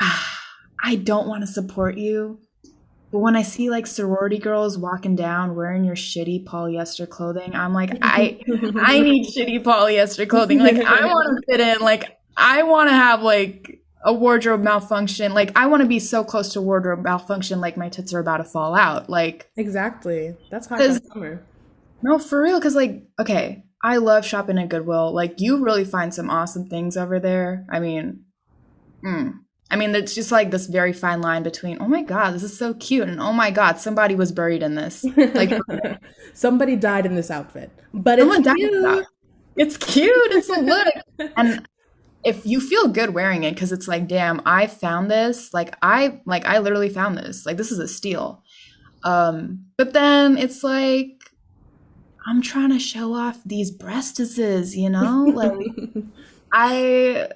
ah, 0.00 0.40
I 0.84 0.96
don't 0.96 1.26
want 1.28 1.42
to 1.42 1.46
support 1.46 1.96
you. 1.96 2.40
But 3.10 3.20
when 3.20 3.36
I 3.36 3.42
see 3.42 3.70
like 3.70 3.86
sorority 3.86 4.38
girls 4.38 4.76
walking 4.76 5.14
down 5.14 5.54
wearing 5.54 5.84
your 5.84 5.94
shitty 5.94 6.44
polyester 6.44 7.08
clothing, 7.08 7.54
I'm 7.54 7.72
like, 7.72 7.96
I 8.02 8.40
I 8.76 9.00
need 9.00 9.26
shitty 9.26 9.62
polyester 9.62 10.28
clothing. 10.28 10.58
Like 10.58 10.76
I 10.76 11.06
want 11.06 11.38
to 11.38 11.52
fit 11.52 11.60
in. 11.60 11.78
Like 11.80 12.18
I 12.36 12.64
want 12.64 12.90
to 12.90 12.94
have 12.94 13.22
like 13.22 13.80
a 14.04 14.12
wardrobe 14.12 14.62
malfunction. 14.62 15.32
Like 15.32 15.52
I 15.56 15.66
want 15.68 15.82
to 15.82 15.88
be 15.88 16.00
so 16.00 16.24
close 16.24 16.52
to 16.54 16.60
wardrobe 16.60 17.04
malfunction, 17.04 17.60
like 17.60 17.76
my 17.76 17.88
tits 17.88 18.12
are 18.12 18.18
about 18.18 18.38
to 18.38 18.44
fall 18.44 18.74
out. 18.74 19.08
Like 19.08 19.48
Exactly. 19.56 20.36
That's 20.50 20.66
how 20.66 20.76
I 20.76 20.78
Cause- 20.78 21.00
summer. 21.12 21.42
no, 22.02 22.18
for 22.18 22.42
real. 22.42 22.60
Cause 22.60 22.74
like, 22.74 23.04
okay, 23.18 23.63
I 23.84 23.98
love 23.98 24.24
shopping 24.24 24.58
at 24.58 24.70
Goodwill. 24.70 25.12
Like 25.12 25.42
you 25.42 25.62
really 25.62 25.84
find 25.84 26.14
some 26.14 26.30
awesome 26.30 26.66
things 26.66 26.96
over 26.96 27.20
there. 27.20 27.66
I 27.70 27.80
mean, 27.80 28.24
mm. 29.04 29.34
I 29.70 29.76
mean, 29.76 29.94
it's 29.94 30.14
just 30.14 30.32
like 30.32 30.50
this 30.50 30.66
very 30.66 30.94
fine 30.94 31.20
line 31.20 31.42
between, 31.42 31.76
oh 31.80 31.86
my 31.86 32.02
god, 32.02 32.32
this 32.32 32.42
is 32.42 32.58
so 32.58 32.72
cute, 32.74 33.08
and 33.08 33.20
oh 33.20 33.32
my 33.32 33.50
god, 33.50 33.78
somebody 33.78 34.14
was 34.14 34.32
buried 34.32 34.62
in 34.62 34.74
this. 34.74 35.04
Like 35.16 35.60
Somebody 36.34 36.76
died 36.76 37.04
in 37.04 37.14
this 37.14 37.30
outfit, 37.30 37.70
but 37.92 38.18
it's 38.18 38.48
cute. 38.56 39.06
It's 39.56 39.76
cute. 39.76 40.32
It's 40.32 40.48
a 40.48 40.60
look. 40.60 40.94
and 41.36 41.68
if 42.24 42.46
you 42.46 42.60
feel 42.60 42.88
good 42.88 43.10
wearing 43.10 43.44
it, 43.44 43.54
because 43.54 43.70
it's 43.70 43.86
like, 43.86 44.08
damn, 44.08 44.40
I 44.46 44.66
found 44.66 45.10
this. 45.10 45.52
Like 45.52 45.76
I, 45.82 46.20
like 46.24 46.46
I 46.46 46.58
literally 46.58 46.88
found 46.88 47.18
this. 47.18 47.44
Like 47.44 47.58
this 47.58 47.70
is 47.70 47.78
a 47.78 47.86
steal. 47.86 48.42
Um, 49.04 49.66
but 49.76 49.92
then 49.92 50.38
it's 50.38 50.64
like, 50.64 51.23
I'm 52.26 52.42
trying 52.42 52.70
to 52.70 52.78
show 52.78 53.14
off 53.14 53.40
these 53.44 53.76
breastises, 53.76 54.76
you 54.76 54.90
know? 54.90 55.24
Like 55.24 56.04
I, 56.52 57.28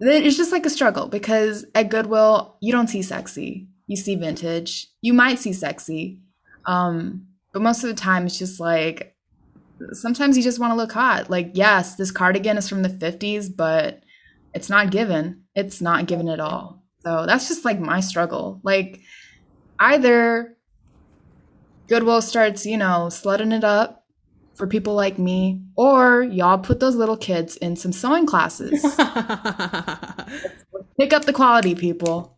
it's 0.00 0.36
just 0.36 0.52
like 0.52 0.66
a 0.66 0.70
struggle 0.70 1.08
because 1.08 1.64
at 1.74 1.90
Goodwill 1.90 2.56
you 2.60 2.72
don't 2.72 2.88
see 2.88 3.02
sexy. 3.02 3.68
You 3.86 3.96
see 3.96 4.14
vintage. 4.14 4.86
You 5.00 5.14
might 5.14 5.38
see 5.38 5.52
sexy. 5.52 6.20
Um, 6.66 7.26
but 7.52 7.62
most 7.62 7.82
of 7.82 7.88
the 7.88 7.96
time 7.96 8.26
it's 8.26 8.38
just 8.38 8.60
like 8.60 9.16
sometimes 9.92 10.36
you 10.36 10.42
just 10.42 10.58
want 10.58 10.72
to 10.72 10.76
look 10.76 10.92
hot. 10.92 11.30
Like, 11.30 11.50
yes, 11.54 11.96
this 11.96 12.10
cardigan 12.10 12.58
is 12.58 12.68
from 12.68 12.82
the 12.82 12.88
50s, 12.88 13.54
but 13.54 14.02
it's 14.54 14.68
not 14.68 14.90
given. 14.90 15.44
It's 15.54 15.80
not 15.80 16.06
given 16.06 16.28
at 16.28 16.40
all. 16.40 16.82
So 17.04 17.26
that's 17.26 17.48
just 17.48 17.64
like 17.64 17.78
my 17.78 18.00
struggle. 18.00 18.60
Like, 18.62 19.00
either 19.78 20.56
Goodwill 21.88 22.20
starts, 22.22 22.66
you 22.66 22.76
know, 22.76 23.08
slutting 23.10 23.56
it 23.56 23.64
up 23.64 24.04
for 24.58 24.66
people 24.66 24.94
like 24.94 25.18
me, 25.18 25.62
or 25.76 26.22
y'all 26.22 26.58
put 26.58 26.80
those 26.80 26.96
little 26.96 27.16
kids 27.16 27.56
in 27.56 27.76
some 27.76 27.92
sewing 27.92 28.26
classes. 28.26 28.82
Pick 30.98 31.12
up 31.12 31.24
the 31.24 31.32
quality, 31.32 31.76
people. 31.76 32.36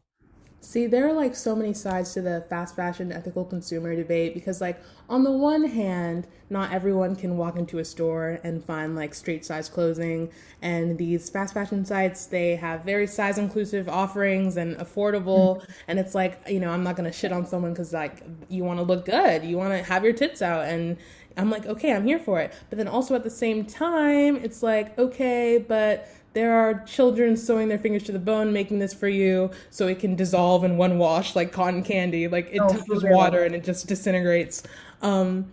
See, 0.60 0.86
there 0.86 1.08
are 1.08 1.14
like 1.14 1.34
so 1.34 1.56
many 1.56 1.72
sides 1.72 2.12
to 2.12 2.20
the 2.20 2.44
fast 2.50 2.76
fashion 2.76 3.10
ethical 3.10 3.44
consumer 3.44 3.96
debate 3.96 4.34
because, 4.34 4.60
like, 4.60 4.78
on 5.08 5.24
the 5.24 5.32
one 5.32 5.64
hand, 5.64 6.28
not 6.50 6.72
everyone 6.72 7.16
can 7.16 7.38
walk 7.38 7.56
into 7.56 7.78
a 7.78 7.84
store 7.84 8.38
and 8.44 8.62
find 8.62 8.94
like 8.94 9.14
straight 9.14 9.44
size 9.44 9.68
clothing, 9.68 10.30
and 10.60 10.98
these 10.98 11.30
fast 11.30 11.54
fashion 11.54 11.84
sites 11.84 12.26
they 12.26 12.56
have 12.56 12.84
very 12.84 13.06
size 13.06 13.38
inclusive 13.38 13.88
offerings 13.88 14.56
and 14.56 14.76
affordable, 14.76 15.56
mm-hmm. 15.56 15.72
and 15.88 15.98
it's 15.98 16.14
like 16.14 16.40
you 16.46 16.60
know 16.60 16.70
I'm 16.70 16.84
not 16.84 16.94
gonna 16.94 17.12
shit 17.12 17.32
on 17.32 17.46
someone 17.46 17.72
because 17.72 17.92
like 17.92 18.22
you 18.48 18.62
want 18.62 18.78
to 18.78 18.84
look 18.84 19.06
good, 19.06 19.42
you 19.42 19.56
want 19.56 19.72
to 19.72 19.82
have 19.82 20.04
your 20.04 20.12
tits 20.12 20.42
out, 20.42 20.66
and 20.66 20.98
I'm 21.36 21.50
like 21.50 21.66
okay, 21.66 21.92
I'm 21.92 22.04
here 22.04 22.18
for 22.18 22.40
it, 22.40 22.52
but 22.68 22.78
then 22.78 22.88
also 22.88 23.14
at 23.14 23.24
the 23.24 23.30
same 23.30 23.64
time, 23.64 24.36
it's 24.36 24.62
like 24.62 24.98
okay, 24.98 25.58
but 25.66 26.08
there 26.32 26.54
are 26.54 26.84
children 26.84 27.36
sewing 27.36 27.68
their 27.68 27.78
fingers 27.78 28.04
to 28.04 28.12
the 28.12 28.18
bone 28.18 28.52
making 28.52 28.78
this 28.78 28.94
for 28.94 29.08
you 29.08 29.50
so 29.70 29.88
it 29.88 29.98
can 29.98 30.14
dissolve 30.14 30.62
in 30.62 30.76
one 30.76 30.98
wash 30.98 31.34
like 31.34 31.52
cotton 31.52 31.82
candy. 31.82 32.28
Like 32.28 32.48
it 32.52 32.60
Oh, 32.60 32.68
touches 32.68 33.02
water 33.04 33.44
and 33.44 33.54
it 33.54 33.64
just 33.64 33.86
disintegrates. 33.88 34.62
Um 35.02 35.50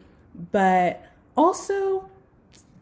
but 0.51 1.03
also 1.35 2.09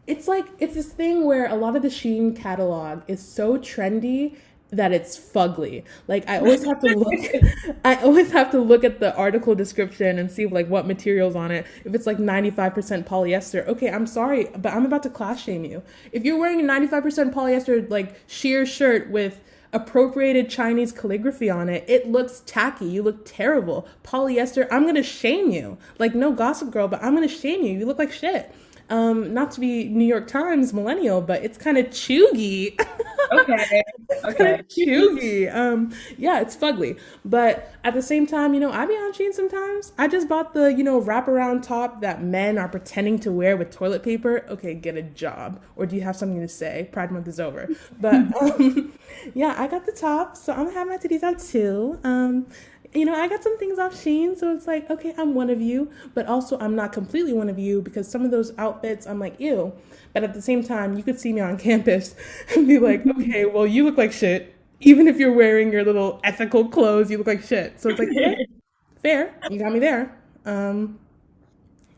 it's 0.06 0.28
like 0.28 0.46
it's 0.58 0.74
this 0.74 0.92
thing 0.92 1.24
where 1.24 1.46
a 1.46 1.54
lot 1.54 1.74
of 1.74 1.82
the 1.82 1.88
Shein 1.88 2.36
catalog 2.36 3.02
is 3.08 3.26
so 3.26 3.56
trendy 3.58 4.36
that 4.70 4.92
it's 4.92 5.18
fugly. 5.18 5.84
Like 6.08 6.28
I 6.28 6.38
always 6.38 6.64
have 6.64 6.80
to 6.80 6.96
look 6.96 7.76
I 7.84 7.96
always 7.96 8.32
have 8.32 8.50
to 8.50 8.60
look 8.60 8.84
at 8.84 9.00
the 9.00 9.14
article 9.16 9.54
description 9.54 10.18
and 10.18 10.30
see 10.30 10.46
like 10.46 10.68
what 10.68 10.86
materials 10.86 11.36
on 11.36 11.50
it. 11.50 11.66
If 11.84 11.94
it's 11.94 12.06
like 12.06 12.18
95% 12.18 13.06
polyester, 13.06 13.66
okay, 13.66 13.90
I'm 13.90 14.06
sorry, 14.06 14.48
but 14.56 14.72
I'm 14.72 14.84
about 14.84 15.02
to 15.04 15.10
class 15.10 15.42
shame 15.42 15.64
you. 15.64 15.82
If 16.12 16.24
you're 16.24 16.38
wearing 16.38 16.60
a 16.60 16.64
95% 16.64 17.32
polyester 17.32 17.88
like 17.88 18.16
sheer 18.26 18.66
shirt 18.66 19.10
with 19.10 19.40
appropriated 19.72 20.48
Chinese 20.48 20.90
calligraphy 20.90 21.50
on 21.50 21.68
it, 21.68 21.84
it 21.86 22.10
looks 22.10 22.42
tacky. 22.46 22.86
You 22.86 23.02
look 23.02 23.24
terrible. 23.24 23.86
Polyester, 24.02 24.66
I'm 24.70 24.84
gonna 24.84 25.02
shame 25.02 25.50
you. 25.50 25.78
Like 25.98 26.14
no 26.14 26.32
gossip 26.32 26.70
girl, 26.70 26.88
but 26.88 27.02
I'm 27.02 27.14
gonna 27.14 27.28
shame 27.28 27.62
you. 27.62 27.78
You 27.78 27.86
look 27.86 27.98
like 27.98 28.12
shit. 28.12 28.52
Um, 28.88 29.34
not 29.34 29.50
to 29.52 29.60
be 29.60 29.88
New 29.88 30.04
York 30.04 30.28
Times 30.28 30.72
millennial, 30.72 31.20
but 31.20 31.42
it's 31.44 31.58
kind 31.58 31.78
of 31.78 31.86
cheugy. 31.86 32.80
Okay. 33.32 33.82
Okay. 34.24 34.62
cheugy. 34.68 35.52
Um, 35.52 35.92
yeah, 36.16 36.40
it's 36.40 36.54
fugly. 36.54 36.96
But 37.24 37.72
at 37.82 37.94
the 37.94 38.02
same 38.02 38.24
time, 38.24 38.54
you 38.54 38.60
know, 38.60 38.70
I 38.70 38.86
be 38.86 38.92
on 38.94 39.12
Shein 39.12 39.32
sometimes. 39.32 39.92
I 39.98 40.06
just 40.06 40.28
bought 40.28 40.54
the, 40.54 40.72
you 40.72 40.84
know, 40.84 41.00
wraparound 41.00 41.62
top 41.62 42.00
that 42.02 42.22
men 42.22 42.56
are 42.56 42.68
pretending 42.68 43.18
to 43.20 43.32
wear 43.32 43.56
with 43.56 43.70
toilet 43.70 44.02
paper. 44.04 44.46
Okay, 44.48 44.74
get 44.74 44.96
a 44.96 45.02
job. 45.02 45.60
Or 45.74 45.86
do 45.86 45.96
you 45.96 46.02
have 46.02 46.14
something 46.14 46.40
to 46.40 46.48
say? 46.48 46.88
Pride 46.92 47.10
Month 47.10 47.28
is 47.28 47.40
over. 47.40 47.68
But 47.98 48.28
um, 48.40 48.92
yeah, 49.34 49.54
I 49.58 49.66
got 49.66 49.86
the 49.86 49.92
top, 49.92 50.36
so 50.36 50.52
I'm 50.52 50.66
gonna 50.66 50.78
have 50.78 50.88
my 50.88 50.96
titties 50.98 51.22
out 51.22 51.38
too. 51.40 51.98
Um, 52.04 52.46
you 52.96 53.04
know, 53.04 53.14
I 53.14 53.28
got 53.28 53.42
some 53.42 53.58
things 53.58 53.78
off 53.78 53.92
Shein, 53.92 54.36
so 54.36 54.54
it's 54.54 54.66
like, 54.66 54.90
okay, 54.90 55.14
I'm 55.18 55.34
one 55.34 55.50
of 55.50 55.60
you, 55.60 55.90
but 56.14 56.26
also 56.26 56.58
I'm 56.58 56.74
not 56.74 56.92
completely 56.92 57.32
one 57.32 57.48
of 57.48 57.58
you 57.58 57.82
because 57.82 58.08
some 58.08 58.24
of 58.24 58.30
those 58.30 58.56
outfits 58.58 59.06
I'm 59.06 59.18
like, 59.18 59.38
ew. 59.38 59.72
But 60.12 60.24
at 60.24 60.34
the 60.34 60.42
same 60.42 60.64
time, 60.64 60.96
you 60.96 61.02
could 61.02 61.20
see 61.20 61.32
me 61.32 61.40
on 61.40 61.58
campus 61.68 62.14
and 62.54 62.66
be 62.66 62.78
like, 62.78 63.06
okay, 63.06 63.44
well, 63.44 63.66
you 63.66 63.84
look 63.84 63.98
like 63.98 64.12
shit. 64.12 64.54
Even 64.80 65.08
if 65.08 65.18
you're 65.18 65.32
wearing 65.32 65.72
your 65.72 65.84
little 65.84 66.20
ethical 66.22 66.68
clothes, 66.68 67.10
you 67.10 67.18
look 67.18 67.26
like 67.26 67.42
shit. 67.42 67.80
So 67.80 67.88
it's 67.90 67.98
like, 67.98 68.08
yeah, 68.12 68.34
fair. 69.02 69.34
You 69.50 69.58
got 69.58 69.72
me 69.72 69.78
there. 69.78 70.16
Um, 70.44 70.98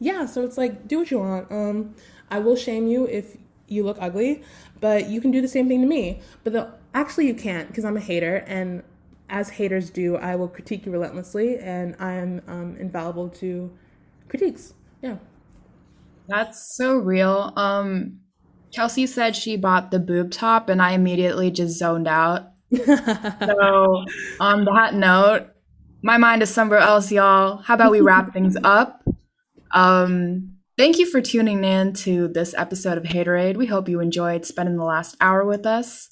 yeah, 0.00 0.26
so 0.26 0.44
it's 0.44 0.56
like, 0.56 0.86
do 0.86 0.98
what 0.98 1.10
you 1.10 1.18
want. 1.18 1.50
Um, 1.50 1.94
I 2.30 2.38
will 2.38 2.56
shame 2.56 2.86
you 2.86 3.06
if 3.06 3.36
you 3.66 3.84
look 3.84 3.98
ugly, 4.00 4.42
but 4.80 5.08
you 5.08 5.20
can 5.20 5.30
do 5.30 5.40
the 5.40 5.48
same 5.48 5.68
thing 5.68 5.80
to 5.80 5.86
me. 5.86 6.20
But 6.44 6.52
the, 6.52 6.72
actually, 6.94 7.26
you 7.26 7.34
can't 7.34 7.68
because 7.68 7.84
I'm 7.84 7.96
a 7.96 8.00
hater, 8.00 8.36
and 8.46 8.82
as 9.28 9.50
haters 9.50 9.90
do, 9.90 10.16
I 10.16 10.36
will 10.36 10.48
critique 10.48 10.86
you 10.86 10.92
relentlessly, 10.92 11.58
and 11.58 11.94
I 11.98 12.14
am 12.14 12.42
um, 12.46 12.76
infallible 12.78 13.28
to 13.30 13.70
critiques. 14.28 14.74
Yeah. 15.02 15.16
That's 16.28 16.76
so 16.76 16.96
real. 16.96 17.52
Um, 17.56 18.20
Kelsey 18.74 19.06
said 19.06 19.34
she 19.34 19.56
bought 19.56 19.90
the 19.90 19.98
boob 19.98 20.30
top, 20.30 20.68
and 20.68 20.80
I 20.82 20.92
immediately 20.92 21.50
just 21.50 21.78
zoned 21.78 22.08
out. 22.08 22.50
So, 22.78 24.04
on 24.40 24.64
that 24.66 24.92
note, 24.94 25.48
my 26.02 26.18
mind 26.18 26.42
is 26.42 26.50
somewhere 26.50 26.80
else, 26.80 27.10
y'all. 27.10 27.58
How 27.58 27.74
about 27.74 27.90
we 27.90 28.00
wrap 28.00 28.32
things 28.32 28.56
up? 28.64 29.02
Um, 29.72 30.58
thank 30.76 30.98
you 30.98 31.06
for 31.06 31.20
tuning 31.20 31.64
in 31.64 31.92
to 31.94 32.28
this 32.28 32.54
episode 32.54 32.98
of 32.98 33.04
Haterade. 33.04 33.56
We 33.56 33.66
hope 33.66 33.88
you 33.88 34.00
enjoyed 34.00 34.44
spending 34.44 34.76
the 34.76 34.84
last 34.84 35.16
hour 35.20 35.44
with 35.44 35.66
us. 35.66 36.10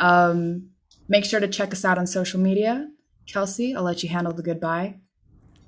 Um, 0.00 0.69
make 1.10 1.24
sure 1.24 1.40
to 1.40 1.48
check 1.48 1.72
us 1.72 1.84
out 1.84 1.98
on 1.98 2.06
social 2.06 2.40
media. 2.40 2.88
Kelsey, 3.26 3.74
I'll 3.74 3.82
let 3.82 4.02
you 4.02 4.08
handle 4.08 4.32
the 4.32 4.42
goodbye. 4.42 5.00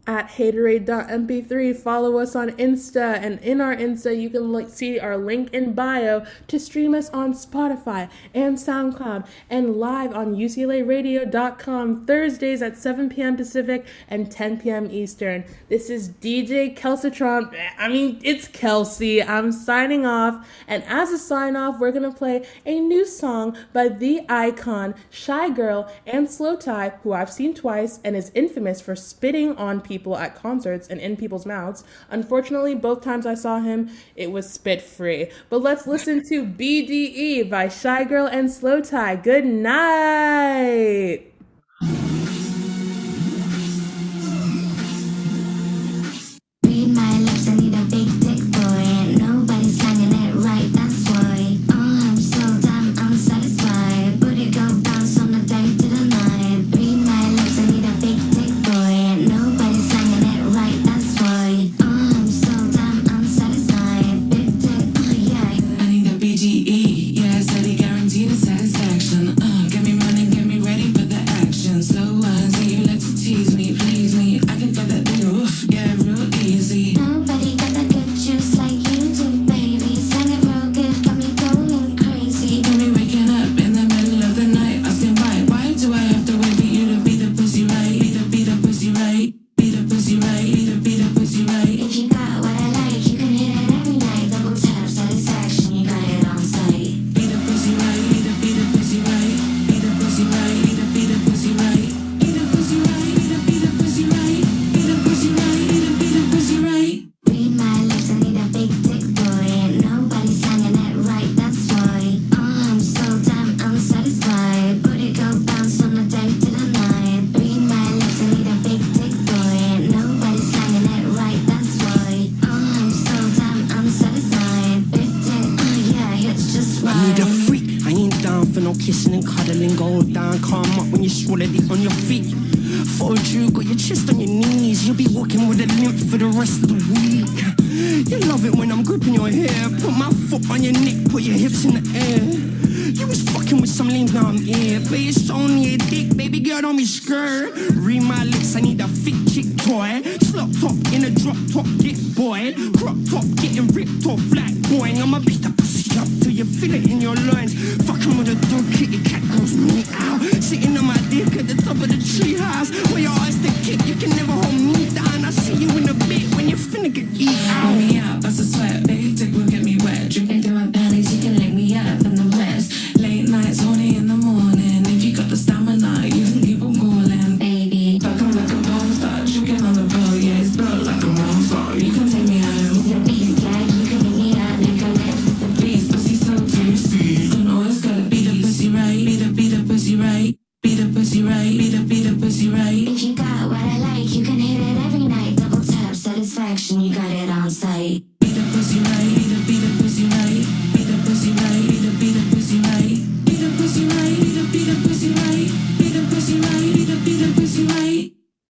At 0.05 0.31
haterade.mp3 0.31 1.77
follow 1.77 2.19
us 2.19 2.35
on 2.35 2.51
insta 2.53 3.23
and 3.23 3.39
in 3.39 3.61
our 3.61 3.77
insta 3.77 4.21
you 4.21 4.31
can 4.31 4.69
see 4.69 4.99
our 4.99 5.17
link 5.17 5.55
in 5.55 5.75
bio 5.75 6.27
to 6.49 6.59
stream 6.59 6.93
us 6.93 7.09
on 7.11 7.33
spotify 7.33 8.11
and 8.35 8.57
soundcloud 8.57 9.25
and 9.49 9.77
live 9.77 10.13
on 10.13 10.35
uclaradio.com 10.35 12.05
thursdays 12.05 12.63
at 12.63 12.77
7 12.77 13.11
p.m 13.11 13.37
pacific 13.37 13.87
and 14.09 14.33
10 14.33 14.61
p.m 14.63 14.89
eastern. 14.91 15.45
This 15.69 15.89
is 15.89 16.09
dj 16.09 16.77
kelsitron. 16.77 17.55
I 17.79 17.87
mean 17.87 18.19
it's 18.25 18.49
kelsey. 18.49 19.23
I'm 19.23 19.53
signing 19.53 20.05
off 20.05 20.45
and 20.67 20.83
as 20.89 21.13
a 21.13 21.19
sign 21.19 21.55
off 21.55 21.79
we're 21.79 21.93
gonna 21.93 22.13
play 22.13 22.45
a 22.67 22.81
new 22.81 23.07
song 23.07 23.57
by 23.73 23.89
the 23.89 24.27
icon 24.29 24.97
Shygirl 25.13 25.89
and 26.09 26.27
slowthai 26.27 26.99
who 27.03 27.13
i've 27.13 27.31
seen 27.31 27.55
twice 27.55 28.01
and 28.03 28.17
is 28.17 28.33
infamous 28.35 28.81
for 28.81 28.97
spitting 28.97 29.57
on 29.57 29.81
people 29.81 29.92
people 29.93 30.17
at 30.17 30.35
concerts 30.35 30.89
and 30.89 30.99
in 31.01 31.19
people's 31.19 31.45
mouths. 31.45 31.85
Unfortunately, 32.09 32.75
both 32.75 33.03
times 33.03 33.27
I 33.27 33.35
saw 33.35 33.61
him, 33.61 33.91
it 34.17 34.33
was 34.33 34.51
spit 34.51 34.81
free. 34.81 35.31
But 35.51 35.61
let's 35.61 35.87
listen 35.87 36.27
to 36.31 36.47
BDE 36.47 37.51
by 37.51 37.67
Shygirl 37.67 38.31
and 38.33 38.49
slowthai. 38.49 39.23
Good 39.23 39.45
night. 39.45 41.33